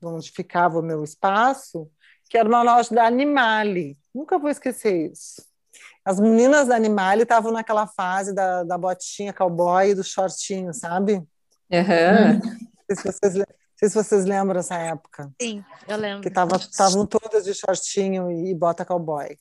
onde 0.02 0.32
ficava 0.32 0.80
o 0.80 0.84
meu 0.84 1.04
espaço, 1.04 1.90
que 2.30 2.38
era 2.38 2.48
uma 2.48 2.62
loja 2.62 2.94
da 2.94 3.06
Animale. 3.06 3.98
Nunca 4.14 4.38
vou 4.38 4.50
esquecer 4.50 5.12
isso. 5.12 5.46
As 6.08 6.22
meninas 6.22 6.70
da 6.70 6.76
Animale 6.78 7.24
estavam 7.24 7.52
naquela 7.52 7.86
fase 7.86 8.34
da, 8.34 8.64
da 8.64 8.78
botinha 8.78 9.34
cowboy 9.34 9.90
e 9.90 9.94
do 9.94 10.06
shortinho, 10.06 10.74
sabe? 10.74 11.16
Uhum. 11.70 12.40
Não 12.90 12.96
sei 12.96 12.96
se 12.96 13.04
vocês, 13.04 13.36
não 13.36 13.46
sei 13.76 13.90
se 13.90 13.96
vocês 13.96 14.24
lembram 14.24 14.62
essa 14.62 14.76
época. 14.76 15.30
Sim, 15.42 15.62
eu 15.86 15.98
lembro. 15.98 16.22
Que 16.22 16.30
estavam 16.30 17.06
todas 17.06 17.44
de 17.44 17.54
shortinho 17.54 18.32
e, 18.32 18.52
e 18.52 18.56
bota 18.56 18.86
cowboy. 18.86 19.38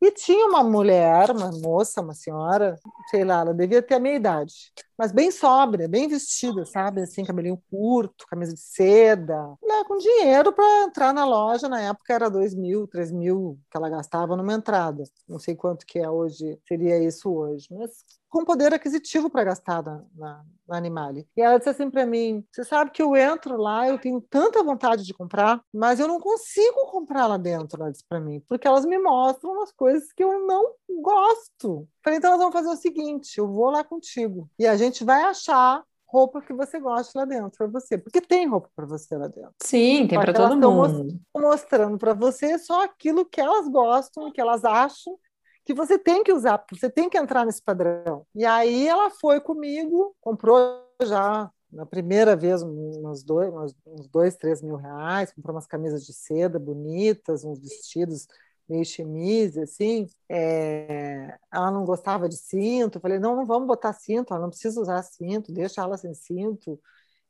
E 0.00 0.10
tinha 0.10 0.46
uma 0.46 0.62
mulher, 0.62 1.30
uma 1.30 1.50
moça, 1.50 2.02
uma 2.02 2.12
senhora, 2.12 2.78
sei 3.10 3.24
lá, 3.24 3.40
ela 3.40 3.54
devia 3.54 3.80
ter 3.82 3.94
a 3.94 3.98
minha 3.98 4.14
idade, 4.14 4.52
mas 4.96 5.10
bem 5.10 5.30
sóbria, 5.30 5.88
bem 5.88 6.06
vestida, 6.06 6.66
sabe? 6.66 7.00
Assim, 7.02 7.24
cabelinho 7.24 7.62
curto, 7.70 8.26
camisa 8.28 8.52
de 8.52 8.60
seda, 8.60 9.36
né? 9.62 9.84
com 9.86 9.96
dinheiro 9.96 10.52
para 10.52 10.84
entrar 10.84 11.14
na 11.14 11.24
loja. 11.24 11.68
Na 11.68 11.80
época 11.80 12.12
era 12.12 12.28
dois 12.28 12.54
mil, 12.54 12.86
três 12.86 13.10
mil 13.10 13.58
que 13.70 13.76
ela 13.76 13.88
gastava 13.88 14.36
numa 14.36 14.52
entrada. 14.52 15.02
Não 15.28 15.38
sei 15.38 15.54
quanto 15.54 15.86
que 15.86 15.98
é 15.98 16.10
hoje, 16.10 16.58
seria 16.66 17.02
isso 17.02 17.30
hoje, 17.30 17.66
mas 17.70 18.04
com 18.36 18.44
poder 18.44 18.74
aquisitivo 18.74 19.30
para 19.30 19.44
gastar 19.44 19.82
na, 19.82 20.04
na, 20.14 20.44
na 20.68 20.76
Animale. 20.76 21.26
E 21.34 21.40
ela 21.40 21.56
disse 21.56 21.70
assim 21.70 21.90
para 21.90 22.04
mim: 22.04 22.44
Você 22.52 22.64
sabe 22.64 22.90
que 22.90 23.00
eu 23.00 23.16
entro 23.16 23.56
lá, 23.56 23.88
eu 23.88 23.98
tenho 23.98 24.20
tanta 24.20 24.62
vontade 24.62 25.04
de 25.04 25.14
comprar, 25.14 25.62
mas 25.72 25.98
eu 25.98 26.06
não 26.06 26.20
consigo 26.20 26.90
comprar 26.90 27.26
lá 27.26 27.38
dentro, 27.38 27.80
ela 27.80 27.90
disse 27.90 28.04
para 28.06 28.20
mim, 28.20 28.42
porque 28.46 28.68
elas 28.68 28.84
me 28.84 28.98
mostram 28.98 29.52
umas 29.52 29.72
coisas 29.72 30.12
que 30.12 30.22
eu 30.22 30.46
não 30.46 30.74
gosto. 31.02 31.88
Falei: 32.04 32.18
Então 32.18 32.30
nós 32.32 32.40
vamos 32.40 32.52
fazer 32.52 32.68
o 32.68 32.76
seguinte: 32.76 33.38
eu 33.38 33.48
vou 33.48 33.70
lá 33.70 33.82
contigo 33.82 34.50
e 34.58 34.66
a 34.66 34.76
gente 34.76 35.02
vai 35.02 35.22
achar 35.22 35.82
roupa 36.06 36.40
que 36.40 36.52
você 36.52 36.78
gosta 36.78 37.18
lá 37.18 37.24
dentro 37.24 37.56
para 37.56 37.66
você, 37.66 37.96
porque 37.98 38.20
tem 38.20 38.46
roupa 38.46 38.68
para 38.76 38.86
você 38.86 39.16
lá 39.16 39.28
dentro. 39.28 39.54
Sim, 39.62 40.06
tem 40.06 40.20
para 40.20 40.32
todo 40.32 40.56
mundo. 40.56 41.18
Mostrando 41.34 41.98
para 41.98 42.14
você 42.14 42.58
só 42.58 42.84
aquilo 42.84 43.24
que 43.24 43.40
elas 43.40 43.66
gostam, 43.68 44.30
que 44.30 44.40
elas 44.40 44.64
acham 44.64 45.18
que 45.66 45.74
você 45.74 45.98
tem 45.98 46.22
que 46.22 46.32
usar, 46.32 46.64
você 46.70 46.88
tem 46.88 47.10
que 47.10 47.18
entrar 47.18 47.44
nesse 47.44 47.60
padrão. 47.60 48.24
E 48.34 48.46
aí 48.46 48.86
ela 48.86 49.10
foi 49.10 49.40
comigo, 49.40 50.14
comprou 50.20 50.86
já 51.02 51.50
na 51.72 51.84
primeira 51.84 52.36
vez 52.36 52.62
uns 52.62 53.24
dois, 53.24 53.52
uns 53.84 54.08
dois, 54.08 54.36
três 54.36 54.62
mil 54.62 54.76
reais, 54.76 55.32
comprou 55.32 55.56
umas 55.56 55.66
camisas 55.66 56.06
de 56.06 56.12
seda 56.14 56.58
bonitas, 56.58 57.44
uns 57.44 57.58
vestidos 57.58 58.28
meio 58.68 58.84
chemise, 58.84 59.60
assim. 59.60 60.06
É... 60.28 61.36
ela 61.52 61.70
não 61.72 61.84
gostava 61.84 62.28
de 62.28 62.36
cinto. 62.36 63.00
Falei, 63.00 63.18
não, 63.18 63.34
não 63.34 63.44
vamos 63.44 63.66
botar 63.66 63.92
cinto, 63.92 64.32
ela 64.32 64.42
não 64.42 64.50
precisa 64.50 64.80
usar 64.80 65.02
cinto, 65.02 65.52
deixa 65.52 65.82
ela 65.82 65.96
sem 65.96 66.14
cinto. 66.14 66.80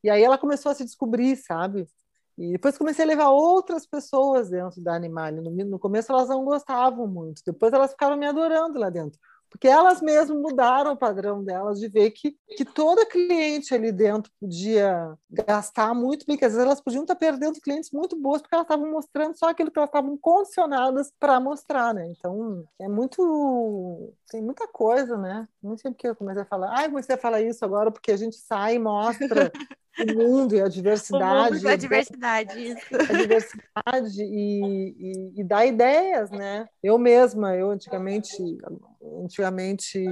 E 0.05 0.11
aí 0.11 0.22
ela 0.22 0.37
começou 0.39 0.70
a 0.70 0.74
se 0.74 0.84
descobrir, 0.84 1.37
sabe? 1.37 1.89
E 2.39 2.53
depois 2.53 2.76
comecei 2.76 3.05
a 3.05 3.09
levar 3.09 3.28
outras 3.30 3.87
pessoas 3.87 4.51
dentro 4.51 4.80
da 4.80 4.95
Animale. 4.95 5.41
No, 5.41 5.51
no 5.51 5.78
começo 5.78 6.12
elas 6.12 6.28
não 6.28 6.45
gostavam 6.45 7.07
muito, 7.07 7.43
depois 7.45 7.72
elas 7.72 7.93
ficaram 7.93 8.16
me 8.16 8.26
adorando 8.26 8.78
lá 8.78 8.91
dentro 8.91 9.18
porque 9.51 9.68
elas 9.68 10.03
mesmas 10.03 10.39
mudaram 10.39 10.93
o 10.93 10.97
padrão 10.97 11.43
delas 11.43 11.78
de 11.80 11.89
ver 11.89 12.11
que, 12.11 12.37
que 12.57 12.64
toda 12.64 13.07
cliente 13.07 13.74
ali 13.74 13.91
dentro 13.91 14.30
podia 14.41 15.16
gastar 15.30 15.95
muito 15.95 16.26
bem, 16.26 16.37
que 16.37 16.45
às 16.45 16.53
vezes 16.53 16.66
elas 16.66 16.80
podiam 16.80 17.03
estar 17.03 17.16
perdendo 17.16 17.61
clientes 17.61 17.91
muito 17.91 18.16
boas 18.16 18.43
porque 18.43 18.55
elas 18.55 18.66
estavam 18.66 18.91
mostrando 18.91 19.37
só 19.37 19.49
aquilo 19.49 19.70
que 19.70 19.78
elas 19.78 19.89
estavam 19.89 20.16
condicionadas 20.18 21.12
para 21.18 21.41
mostrar, 21.41 21.95
né? 21.95 22.07
Então, 22.11 22.64
é 22.78 22.89
muito... 22.89 24.12
tem 24.30 24.43
muita 24.43 24.68
coisa, 24.68 25.16
né? 25.16 25.49
Não 25.62 25.76
sei 25.76 25.91
porque 25.91 26.09
eu 26.09 26.16
comecei 26.16 26.43
a 26.43 26.47
falar, 26.47 26.74
ah, 26.74 26.89
comecei 26.89 27.14
a 27.14 27.18
falar 27.18 27.41
isso 27.41 27.64
agora 27.64 27.91
porque 27.91 28.12
a 28.12 28.16
gente 28.16 28.37
sai 28.37 28.74
e 28.74 28.78
mostra 28.78 29.51
o 29.99 30.14
mundo 30.14 30.55
e 30.55 30.61
a 30.61 30.68
diversidade. 30.68 31.64
O 31.64 31.68
a 31.68 31.76
diversidade, 31.76 32.72
isso. 32.72 32.86
A 32.92 33.12
diversidade 33.12 34.22
e, 34.22 34.94
e, 34.99 35.40
e 35.40 35.44
dá 35.44 35.64
ideias, 35.64 36.30
né? 36.30 36.68
Eu 36.82 36.99
mesma, 36.99 37.55
eu 37.55 37.70
antigamente 37.70 38.36
antigamente, 39.22 40.05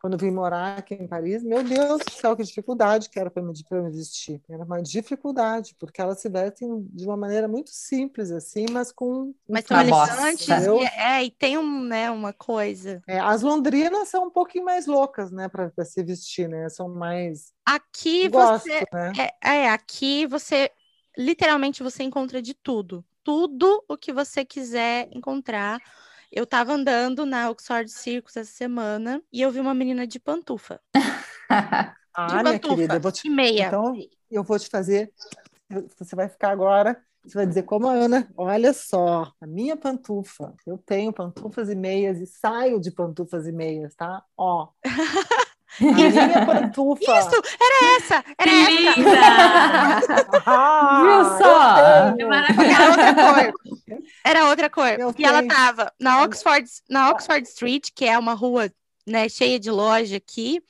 quando 0.00 0.16
vim 0.16 0.30
morar 0.30 0.78
aqui 0.78 0.94
em 0.94 1.06
Paris, 1.06 1.42
meu 1.42 1.62
Deus 1.62 2.00
do 2.04 2.12
céu, 2.12 2.36
que 2.36 2.42
dificuldade 2.42 3.10
que 3.10 3.18
era 3.18 3.30
para 3.30 3.42
me, 3.42 3.52
me 3.52 3.90
vestir. 3.90 4.40
Era 4.48 4.64
uma 4.64 4.82
dificuldade, 4.82 5.76
porque 5.78 6.00
elas 6.00 6.20
se 6.20 6.28
vestem 6.28 6.86
de 6.92 7.04
uma 7.04 7.16
maneira 7.16 7.46
muito 7.46 7.70
simples, 7.70 8.30
assim, 8.30 8.66
mas 8.70 8.92
com. 8.92 9.34
Mas 9.48 9.64
são 9.64 9.80
elegantes, 9.80 10.48
e, 10.48 11.00
é, 11.00 11.24
e 11.24 11.30
tem 11.30 11.58
um, 11.58 11.84
né, 11.84 12.10
uma 12.10 12.32
coisa. 12.32 13.02
É, 13.06 13.18
as 13.18 13.42
londrinas 13.42 14.08
são 14.08 14.26
um 14.26 14.30
pouquinho 14.30 14.64
mais 14.64 14.86
loucas, 14.86 15.30
né, 15.30 15.48
para 15.48 15.84
se 15.84 16.02
vestir, 16.02 16.48
né? 16.48 16.68
São 16.68 16.88
mais. 16.88 17.52
Aqui 17.70 18.28
Gosto, 18.28 18.64
você. 18.64 18.84
Né? 18.92 19.12
É, 19.42 19.56
é, 19.56 19.70
aqui 19.70 20.26
você. 20.26 20.70
Literalmente 21.16 21.82
você 21.82 22.02
encontra 22.02 22.42
de 22.42 22.54
tudo. 22.54 23.04
Tudo 23.22 23.84
o 23.88 23.96
que 23.96 24.12
você 24.12 24.44
quiser 24.44 25.08
encontrar 25.12 25.80
eu 26.32 26.46
tava 26.46 26.72
andando 26.72 27.26
na 27.26 27.50
Oxford 27.50 27.90
Circus 27.90 28.36
essa 28.36 28.50
semana 28.50 29.20
e 29.32 29.42
eu 29.42 29.50
vi 29.50 29.58
uma 29.58 29.74
menina 29.74 30.06
de 30.06 30.20
pantufa. 30.20 30.80
ah, 32.14 32.26
de 32.28 32.42
minha 32.42 32.58
querida, 32.58 32.94
eu 32.94 33.00
vou 33.00 33.10
te... 33.10 33.26
E 33.26 33.30
meia. 33.30 33.66
Então, 33.66 33.96
eu 34.30 34.44
vou 34.44 34.58
te 34.58 34.68
fazer... 34.68 35.12
Você 35.98 36.14
vai 36.16 36.28
ficar 36.28 36.50
agora 36.50 37.00
Você 37.24 37.34
vai 37.34 37.46
dizer, 37.46 37.64
como 37.64 37.88
a 37.88 37.92
Ana, 37.92 38.28
olha 38.36 38.72
só, 38.72 39.32
a 39.40 39.46
minha 39.46 39.76
pantufa, 39.76 40.54
eu 40.66 40.78
tenho 40.78 41.12
pantufas 41.12 41.68
e 41.68 41.74
meias 41.74 42.20
e 42.20 42.26
saio 42.26 42.80
de 42.80 42.90
pantufas 42.92 43.46
e 43.46 43.52
meias, 43.52 43.94
tá? 43.94 44.24
Ó. 44.36 44.68
A 45.78 45.84
minha 45.94 46.46
pantufa. 46.46 47.02
Isso, 47.02 47.42
era 47.60 47.96
essa, 47.96 48.24
era 48.36 48.50
que 48.50 48.88
essa. 48.88 50.26
Ah, 50.46 51.02
Viu 51.04 51.24
só? 51.38 51.76
Era 52.74 52.90
outra 52.90 53.14
cor. 53.14 54.00
Era 54.24 54.48
outra 54.48 54.70
cor. 54.70 55.00
Eu 55.00 55.14
e 55.16 55.24
ela 55.24 55.46
tava 55.46 55.92
na 56.00 56.24
Oxford, 56.24 56.68
na 56.88 57.10
Oxford 57.10 57.46
Street, 57.48 57.88
que 57.94 58.04
é 58.04 58.18
uma 58.18 58.34
rua 58.34 58.70
né, 59.06 59.28
cheia 59.28 59.58
de 59.58 59.70
loja 59.70 60.16
aqui, 60.16 60.62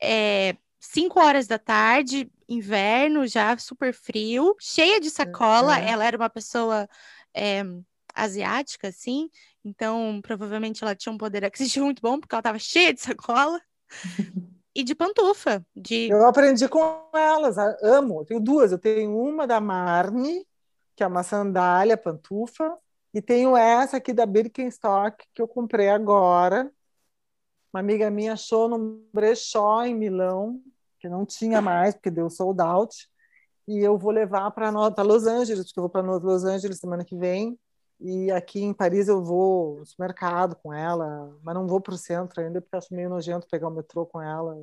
é, 0.00 0.56
5 0.80 1.20
horas 1.20 1.46
da 1.46 1.58
tarde, 1.58 2.30
inverno, 2.48 3.26
já 3.26 3.56
super 3.58 3.92
frio, 3.92 4.56
cheia 4.58 5.00
de 5.00 5.10
sacola. 5.10 5.78
Uhum. 5.78 5.84
Ela 5.84 6.04
era 6.04 6.16
uma 6.16 6.30
pessoa 6.30 6.88
é, 7.34 7.62
asiática, 8.14 8.88
assim, 8.88 9.30
então 9.64 10.20
provavelmente 10.22 10.82
ela 10.82 10.94
tinha 10.94 11.12
um 11.12 11.18
poder 11.18 11.44
aquisitivo 11.44 11.84
muito 11.84 12.02
bom, 12.02 12.18
porque 12.18 12.34
ela 12.34 12.42
tava 12.42 12.58
cheia 12.58 12.92
de 12.92 13.00
sacola. 13.00 13.60
e 14.74 14.82
de 14.82 14.94
pantufa, 14.94 15.64
de 15.74 16.08
Eu 16.08 16.26
aprendi 16.26 16.68
com 16.68 16.80
elas, 17.14 17.56
amo. 17.82 18.20
Eu 18.20 18.24
tenho 18.24 18.40
duas. 18.40 18.72
Eu 18.72 18.78
tenho 18.78 19.16
uma 19.16 19.46
da 19.46 19.60
Marne, 19.60 20.46
que 20.96 21.02
é 21.02 21.06
uma 21.06 21.22
sandália, 21.22 21.96
pantufa, 21.96 22.76
e 23.12 23.20
tenho 23.20 23.56
essa 23.56 23.96
aqui 23.96 24.12
da 24.12 24.24
Birkenstock, 24.24 25.24
que 25.34 25.42
eu 25.42 25.48
comprei 25.48 25.88
agora. 25.88 26.70
Uma 27.72 27.80
amiga 27.80 28.10
minha 28.10 28.34
achou 28.34 28.68
num 28.68 29.04
brechó 29.12 29.84
em 29.84 29.94
Milão, 29.94 30.60
que 30.98 31.08
não 31.08 31.24
tinha 31.24 31.60
mais, 31.60 31.94
porque 31.94 32.10
deu 32.10 32.28
sold 32.28 32.60
out. 32.60 33.08
E 33.66 33.78
eu 33.78 33.96
vou 33.96 34.10
levar 34.10 34.50
para 34.50 34.70
Los 35.02 35.26
Angeles, 35.26 35.66
porque 35.66 35.78
eu 35.78 35.82
vou 35.82 35.90
para 35.90 36.02
Los 36.02 36.44
Angeles 36.44 36.78
semana 36.78 37.04
que 37.04 37.16
vem. 37.16 37.58
E 38.00 38.30
aqui 38.30 38.60
em 38.62 38.72
Paris 38.74 39.08
eu 39.08 39.22
vou 39.22 39.78
no 39.80 39.86
supermercado 39.86 40.56
com 40.56 40.72
ela, 40.72 41.36
mas 41.42 41.54
não 41.54 41.66
vou 41.66 41.80
para 41.80 41.94
o 41.94 41.98
centro 41.98 42.40
ainda, 42.40 42.60
porque 42.60 42.76
acho 42.76 42.94
meio 42.94 43.10
nojento 43.10 43.46
pegar 43.50 43.68
o 43.68 43.70
metrô 43.70 44.06
com 44.06 44.20
ela. 44.22 44.56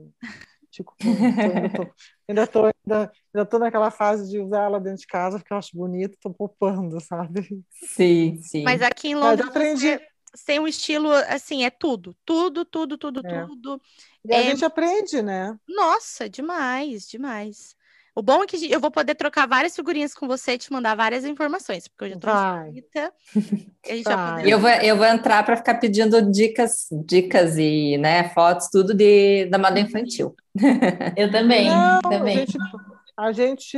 Com- 0.86 1.18
ainda 1.50 1.68
tô, 1.68 1.94
ainda 2.28 2.48
tô, 2.48 2.66
ainda, 2.66 3.12
ainda 3.34 3.46
tô 3.46 3.60
naquela 3.60 3.92
fase 3.92 4.30
de 4.30 4.40
usar 4.40 4.64
ela 4.66 4.80
dentro 4.80 5.00
de 5.02 5.08
casa, 5.08 5.40
porque 5.40 5.54
eu 5.54 5.58
acho 5.58 5.76
bonito, 5.76 6.18
tô 6.22 6.34
poupando, 6.34 7.00
sabe? 7.02 7.64
Sim, 7.72 8.42
sim. 8.42 8.64
Mas 8.64 8.82
aqui 8.82 9.10
em 9.10 9.16
Mas 9.20 9.40
Londres 9.40 9.40
eu 9.40 9.48
aprendi. 9.48 10.00
você 10.34 10.46
tem 10.46 10.60
um 10.60 10.68
estilo 10.68 11.12
assim, 11.12 11.64
é 11.66 11.70
tudo, 11.70 12.16
tudo, 12.26 12.66
tudo, 12.66 12.98
tudo, 12.98 13.24
É. 13.24 13.48
tudo. 13.48 13.82
E 14.26 14.36
a 14.36 14.42
É. 14.42 14.44
gente 14.44 14.66
aprende, 14.66 15.22
né? 15.22 15.58
Nossa, 15.68 16.30
demais, 16.30 17.08
demais. 17.10 17.77
O 18.18 18.22
bom 18.24 18.42
é 18.42 18.48
que 18.48 18.56
a 18.56 18.70
eu 18.74 18.80
vou 18.80 18.90
poder 18.90 19.14
trocar 19.14 19.48
várias 19.48 19.76
figurinhas 19.76 20.16
com 20.16 20.28
você 20.28 20.54
e 20.54 20.58
te 20.58 20.74
mandar 20.74 20.96
várias 20.96 21.24
informações, 21.24 21.88
porque 21.88 22.06
eu 22.06 22.10
já 22.10 22.18
Vai. 22.18 22.70
inscrita. 22.70 23.14
E 23.86 23.92
a 23.92 23.96
gente 23.96 24.04
vai 24.06 24.16
Vai. 24.16 24.36
poder... 24.38 24.50
Eu 24.50 24.60
vou, 24.60 24.70
eu 24.72 24.98
vou 24.98 25.06
entrar 25.06 25.46
para 25.46 25.56
ficar 25.56 25.76
pedindo 25.76 26.20
dicas, 26.32 26.88
dicas 27.06 27.58
e 27.60 27.96
né, 28.00 28.28
fotos, 28.30 28.70
tudo 28.72 28.96
de, 28.96 29.46
da 29.46 29.60
moda 29.60 29.80
infantil. 29.80 30.36
Eu 31.16 31.32
também, 31.32 31.70
Não, 31.70 32.00
a 32.00 32.02
também. 32.02 32.38
gente, 32.38 32.58
a 33.16 33.32
gente, 33.32 33.78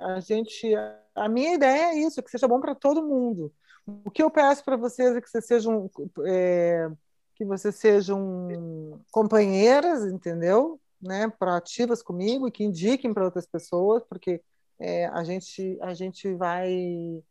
a 0.00 0.18
gente, 0.18 0.74
a 1.14 1.28
minha 1.28 1.54
ideia 1.54 1.92
é 1.92 1.98
isso, 2.00 2.20
que 2.24 2.32
seja 2.32 2.48
bom 2.48 2.58
para 2.58 2.74
todo 2.74 3.06
mundo. 3.06 3.52
O 3.86 4.10
que 4.10 4.20
eu 4.24 4.32
peço 4.32 4.64
para 4.64 4.76
vocês 4.76 5.14
é 5.14 5.20
que 5.20 5.30
vocês 5.30 5.46
sejam, 5.46 5.88
é, 6.26 6.88
que 7.36 7.44
vocês 7.44 7.76
sejam 7.76 9.00
companheiras, 9.12 10.04
entendeu? 10.06 10.80
Né, 11.04 11.28
proativas 11.38 12.02
comigo 12.02 12.48
e 12.48 12.50
que 12.50 12.64
indiquem 12.64 13.12
para 13.12 13.26
outras 13.26 13.46
pessoas, 13.46 14.02
porque 14.08 14.40
é, 14.78 15.04
a 15.08 15.22
gente, 15.22 15.78
a 15.82 15.92
gente 15.92 16.32
vai, 16.34 16.72
é, 16.72 17.22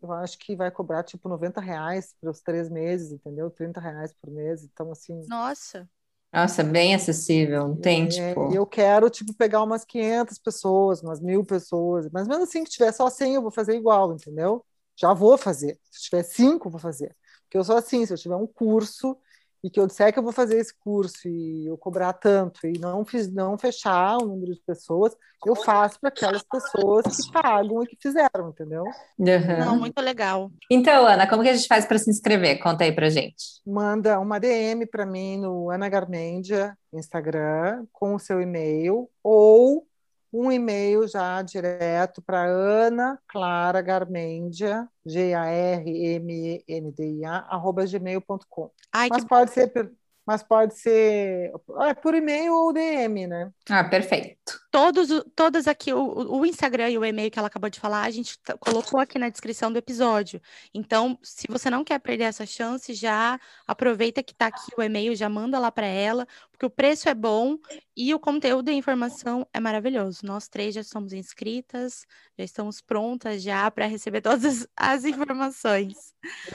eu 0.00 0.12
acho 0.12 0.38
que 0.38 0.54
vai 0.54 0.70
cobrar 0.70 1.02
tipo 1.02 1.28
90 1.28 1.60
reais 1.60 2.14
para 2.20 2.30
os 2.30 2.40
três 2.40 2.70
meses, 2.70 3.10
entendeu? 3.10 3.50
30 3.50 3.80
reais 3.80 4.14
por 4.14 4.30
mês, 4.30 4.62
então 4.62 4.92
assim. 4.92 5.20
Nossa, 5.28 5.88
Nossa, 6.32 6.62
bem 6.62 6.94
acessível. 6.94 7.68
Não 7.68 7.76
tem, 7.76 8.04
É, 8.04 8.08
tipo. 8.10 8.54
Eu 8.54 8.64
quero, 8.64 9.10
tipo, 9.10 9.34
pegar 9.34 9.62
umas 9.62 9.84
500 9.84 10.38
pessoas, 10.38 11.02
umas 11.02 11.20
mil 11.20 11.44
pessoas, 11.44 12.08
mas 12.12 12.28
mesmo 12.28 12.44
assim 12.44 12.62
que 12.62 12.70
tiver 12.70 12.92
só 12.92 13.10
100, 13.10 13.34
eu 13.34 13.42
vou 13.42 13.50
fazer 13.50 13.76
igual, 13.76 14.12
entendeu? 14.12 14.64
Já 14.96 15.12
vou 15.12 15.36
fazer. 15.36 15.78
Se 15.90 16.02
tiver 16.04 16.22
cinco, 16.22 16.68
eu 16.68 16.72
vou 16.72 16.80
fazer. 16.80 17.14
Porque 17.42 17.58
eu 17.58 17.64
sou 17.64 17.76
assim, 17.76 18.06
se 18.06 18.12
eu 18.12 18.18
tiver 18.18 18.36
um 18.36 18.46
curso 18.46 19.16
e 19.64 19.70
que 19.70 19.80
eu 19.80 19.86
disser 19.86 20.12
que 20.12 20.18
eu 20.18 20.22
vou 20.22 20.30
fazer 20.30 20.58
esse 20.58 20.74
curso 20.78 21.26
e 21.26 21.66
eu 21.66 21.78
cobrar 21.78 22.12
tanto 22.12 22.66
e 22.66 22.78
não, 22.78 23.02
fiz, 23.02 23.32
não 23.32 23.56
fechar 23.56 24.18
o 24.18 24.26
número 24.26 24.52
de 24.52 24.60
pessoas, 24.60 25.16
eu 25.46 25.56
faço 25.56 25.98
para 25.98 26.10
aquelas 26.10 26.42
pessoas 26.42 27.04
que 27.06 27.32
pagam 27.32 27.82
e 27.82 27.86
que 27.86 27.96
fizeram, 27.98 28.50
entendeu? 28.50 28.84
Uhum. 29.18 29.58
não, 29.64 29.76
muito 29.78 29.98
legal. 30.02 30.52
Então, 30.70 31.06
Ana, 31.06 31.26
como 31.26 31.42
que 31.42 31.48
a 31.48 31.54
gente 31.54 31.66
faz 31.66 31.86
para 31.86 31.98
se 31.98 32.10
inscrever? 32.10 32.60
Conta 32.62 32.84
aí 32.84 32.92
pra 32.92 33.08
gente. 33.08 33.62
manda 33.66 34.20
uma 34.20 34.38
DM 34.38 34.84
para 34.86 35.06
mim 35.06 35.38
no 35.38 35.70
Ana 35.70 35.88
Garmendia, 35.88 36.76
Instagram, 36.92 37.86
com 37.90 38.14
o 38.14 38.18
seu 38.18 38.42
e-mail, 38.42 39.08
ou 39.22 39.86
um 40.34 40.50
e-mail 40.50 41.06
já 41.06 41.40
direto 41.42 42.20
para 42.20 42.44
Ana 42.44 43.20
Clara 43.28 43.80
Garmendia, 43.80 44.88
G-A-R-M-E-N-D-I-A, 45.06 47.36
arroba 47.48 47.86
gmail.com. 47.86 48.70
Mas 49.10 49.24
pode 49.24 49.52
ser, 49.52 49.68
per- 49.68 49.92
mas 50.26 50.42
pode 50.42 50.74
ser 50.78 51.52
é, 51.82 51.94
por 51.94 52.14
e-mail 52.14 52.54
ou 52.54 52.72
DM, 52.72 53.26
né? 53.26 53.52
Ah, 53.68 53.84
perfeito. 53.84 54.58
todos, 54.70 55.08
todas 55.36 55.68
aqui, 55.68 55.92
o, 55.92 56.38
o 56.38 56.46
Instagram 56.46 56.90
e 56.90 56.98
o 56.98 57.04
e-mail 57.04 57.30
que 57.30 57.38
ela 57.38 57.48
acabou 57.48 57.68
de 57.68 57.78
falar, 57.78 58.02
a 58.02 58.10
gente 58.10 58.38
colocou 58.58 58.98
aqui 58.98 59.18
na 59.18 59.28
descrição 59.28 59.70
do 59.70 59.78
episódio. 59.78 60.40
Então, 60.72 61.18
se 61.22 61.46
você 61.48 61.68
não 61.68 61.84
quer 61.84 61.98
perder 61.98 62.24
essa 62.24 62.46
chance, 62.46 62.94
já 62.94 63.38
aproveita 63.66 64.22
que 64.22 64.34
tá 64.34 64.46
aqui 64.46 64.72
o 64.76 64.82
e-mail, 64.82 65.14
já 65.14 65.28
manda 65.28 65.58
lá 65.58 65.70
para 65.70 65.86
ela, 65.86 66.26
porque 66.50 66.64
o 66.64 66.70
preço 66.70 67.08
é 67.08 67.14
bom 67.14 67.58
e 67.94 68.14
o 68.14 68.18
conteúdo 68.18 68.70
e 68.70 68.72
a 68.72 68.76
informação 68.76 69.46
é 69.52 69.60
maravilhoso. 69.60 70.20
Nós 70.24 70.48
três 70.48 70.74
já 70.74 70.80
estamos 70.80 71.12
inscritas, 71.12 72.06
já 72.38 72.44
estamos 72.44 72.80
prontas 72.80 73.42
já 73.42 73.70
para 73.70 73.86
receber 73.86 74.22
todas 74.22 74.44
as, 74.44 74.68
as 74.74 75.04
informações. 75.04 76.14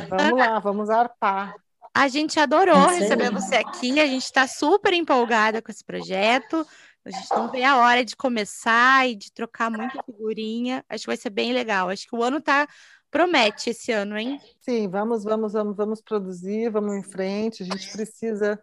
Vamos 0.10 0.40
lá, 0.40 0.60
vamos 0.60 0.90
arpar. 0.90 1.54
A 1.94 2.08
gente 2.08 2.40
adorou 2.40 2.90
É 2.92 3.00
receber 3.00 3.32
você 3.32 3.56
aqui, 3.56 4.00
a 4.00 4.06
gente 4.06 4.24
está 4.24 4.48
super 4.48 4.94
empolgada 4.94 5.62
com 5.62 5.72
esse 5.72 5.84
projeto. 5.84 6.66
A 7.06 7.10
gente 7.12 7.30
não 7.32 7.50
vê 7.50 7.64
a 7.64 7.78
hora 7.78 8.04
de 8.06 8.16
começar 8.16 9.08
e 9.10 9.16
de 9.16 9.32
trocar 9.32 9.72
muita 9.72 10.04
figurinha. 10.04 10.84
Acho 10.88 11.04
que 11.04 11.10
vai 11.10 11.18
ser 11.18 11.30
bem 11.30 11.54
legal. 11.54 11.90
Acho 11.90 12.08
que 12.08 12.16
o 12.16 12.24
ano 12.24 12.42
tá 12.42 12.68
promete 13.10 13.72
esse 13.72 13.92
ano, 13.92 14.18
hein? 14.18 14.40
Sim, 14.62 14.88
vamos, 14.88 15.24
vamos, 15.24 15.54
vamos, 15.54 15.76
vamos 15.76 16.02
produzir, 16.02 16.70
vamos 16.70 16.96
em 16.96 17.04
frente. 17.04 17.64
A 17.64 17.66
gente 17.66 17.92
precisa, 17.92 18.60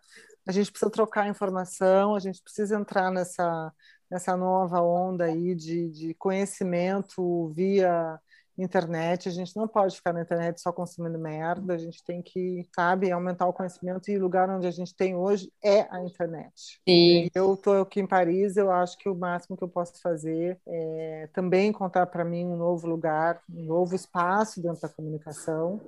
a 0.46 0.52
gente 0.52 0.70
precisa 0.70 0.90
trocar 0.90 1.28
informação, 1.28 2.14
a 2.14 2.20
gente 2.20 2.40
precisa 2.42 2.76
entrar 2.76 3.10
nessa, 3.10 3.72
nessa 4.10 4.36
nova 4.36 4.80
onda 4.80 5.24
aí 5.24 5.54
de, 5.54 5.90
de 5.90 6.14
conhecimento 6.14 7.48
via 7.54 8.20
internet. 8.59 9.28
A 9.28 9.32
gente 9.32 9.57
não 9.57 9.68
pode 9.68 9.96
ficar 9.96 10.12
na 10.12 10.22
internet 10.22 10.61
só 10.61 10.72
consumindo 10.72 11.18
merda. 11.18 11.74
A 11.74 11.78
gente 11.78 12.02
tem 12.04 12.22
que, 12.22 12.66
sabe, 12.74 13.11
aumentar 13.11 13.46
o 13.46 13.52
conhecimento 13.52 14.11
e 14.11 14.16
o 14.16 14.22
lugar 14.22 14.48
onde 14.48 14.66
a 14.66 14.70
gente 14.70 14.94
tem 14.94 15.14
hoje 15.14 15.52
é 15.62 15.86
a 15.90 16.02
internet. 16.02 16.80
Sim. 16.88 17.28
Eu 17.34 17.54
estou 17.54 17.82
aqui 17.82 18.00
em 18.00 18.07
Paris, 18.07 18.57
eu 18.57 18.70
acho 18.70 18.96
que 18.98 19.09
o 19.09 19.14
máximo 19.14 19.57
que 19.57 19.64
eu 19.64 19.68
posso 19.68 20.00
fazer 20.00 20.59
é 20.66 21.28
também 21.32 21.68
encontrar 21.68 22.07
para 22.07 22.24
mim 22.24 22.44
um 22.44 22.57
novo 22.57 22.86
lugar, 22.86 23.42
um 23.50 23.64
novo 23.64 23.94
espaço 23.94 24.62
dentro 24.62 24.80
da 24.80 24.88
comunicação. 24.88 25.80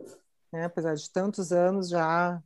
Né? 0.53 0.64
Apesar 0.64 0.95
de 0.95 1.11
tantos 1.11 1.53
anos 1.53 1.89
já, 1.89 2.43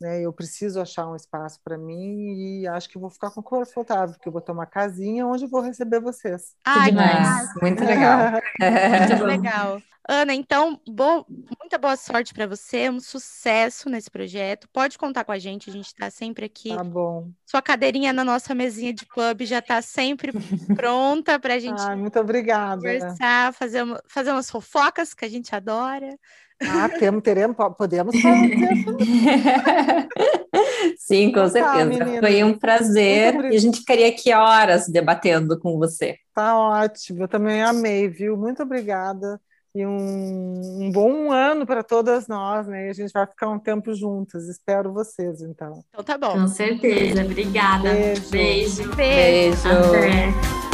né, 0.00 0.20
eu 0.22 0.32
preciso 0.32 0.80
achar 0.80 1.08
um 1.08 1.16
espaço 1.16 1.58
para 1.64 1.76
mim 1.76 2.60
e 2.62 2.66
acho 2.68 2.88
que 2.88 2.98
vou 2.98 3.10
ficar 3.10 3.30
confortável, 3.30 4.14
porque 4.14 4.28
eu 4.28 4.32
vou 4.32 4.40
ter 4.40 4.52
uma 4.52 4.66
casinha 4.66 5.26
onde 5.26 5.44
eu 5.44 5.48
vou 5.48 5.60
receber 5.60 6.00
vocês. 6.00 6.54
Ai, 6.64 6.90
demais. 6.90 7.48
Muito 7.60 7.84
legal. 7.84 8.18
Muito 9.10 9.24
legal. 9.24 9.82
Ana, 10.10 10.32
então, 10.32 10.80
bo- 10.88 11.26
muita 11.60 11.76
boa 11.76 11.94
sorte 11.94 12.32
para 12.32 12.46
você, 12.46 12.88
um 12.88 12.98
sucesso 12.98 13.90
nesse 13.90 14.10
projeto. 14.10 14.66
Pode 14.72 14.96
contar 14.96 15.22
com 15.22 15.32
a 15.32 15.38
gente, 15.38 15.68
a 15.68 15.72
gente 15.72 15.88
está 15.88 16.08
sempre 16.10 16.46
aqui. 16.46 16.74
Tá 16.74 16.82
bom. 16.82 17.30
Sua 17.44 17.60
cadeirinha 17.60 18.10
na 18.10 18.24
nossa 18.24 18.54
mesinha 18.54 18.90
de 18.94 19.04
pub 19.04 19.42
já 19.44 19.58
está 19.58 19.82
sempre 19.82 20.32
pronta 20.74 21.38
para 21.38 21.54
a 21.54 21.58
gente 21.60 21.82
Ai, 21.82 21.96
muito 21.96 22.18
obrigada. 22.18 22.76
conversar, 22.76 23.52
fazer, 23.52 23.82
uma- 23.82 24.02
fazer 24.08 24.30
umas 24.32 24.50
fofocas 24.50 25.12
que 25.12 25.26
a 25.26 25.28
gente 25.28 25.54
adora. 25.54 26.18
Ah, 26.60 26.88
temos, 26.88 27.22
teremos, 27.22 27.56
po- 27.56 27.70
podemos 27.72 28.20
fazer. 28.20 28.56
Sim, 30.98 31.32
com 31.32 31.40
Então 31.46 31.50
tá, 31.50 31.74
certeza. 31.74 31.84
menina. 31.86 32.20
Foi 32.20 32.44
um 32.44 32.58
prazer 32.58 33.34
e 33.52 33.56
a 33.56 33.60
gente 33.60 33.78
ficaria 33.80 34.08
aqui 34.08 34.32
horas 34.32 34.86
debatendo 34.88 35.58
com 35.58 35.78
você. 35.78 36.16
Tá 36.34 36.56
ótimo, 36.58 37.22
eu 37.24 37.28
também 37.28 37.62
amei, 37.62 38.08
viu? 38.08 38.36
Muito 38.36 38.62
obrigada. 38.62 39.40
E 39.74 39.86
um, 39.86 40.82
um 40.82 40.90
bom 40.90 41.30
ano 41.30 41.64
para 41.66 41.82
todas 41.84 42.26
nós, 42.26 42.66
né? 42.66 42.86
E 42.86 42.90
a 42.90 42.92
gente 42.92 43.12
vai 43.12 43.26
ficar 43.26 43.48
um 43.48 43.58
tempo 43.58 43.94
juntas. 43.94 44.48
Espero 44.48 44.92
vocês, 44.92 45.40
então. 45.42 45.84
Então 45.90 46.02
tá 46.02 46.18
bom. 46.18 46.32
Com 46.32 46.48
certeza. 46.48 47.22
Obrigada. 47.24 47.92
Beijo. 47.92 48.30
Beijo. 48.30 48.94
Beijo. 48.96 49.62
Beijo. 49.62 49.68
Até. 49.68 50.67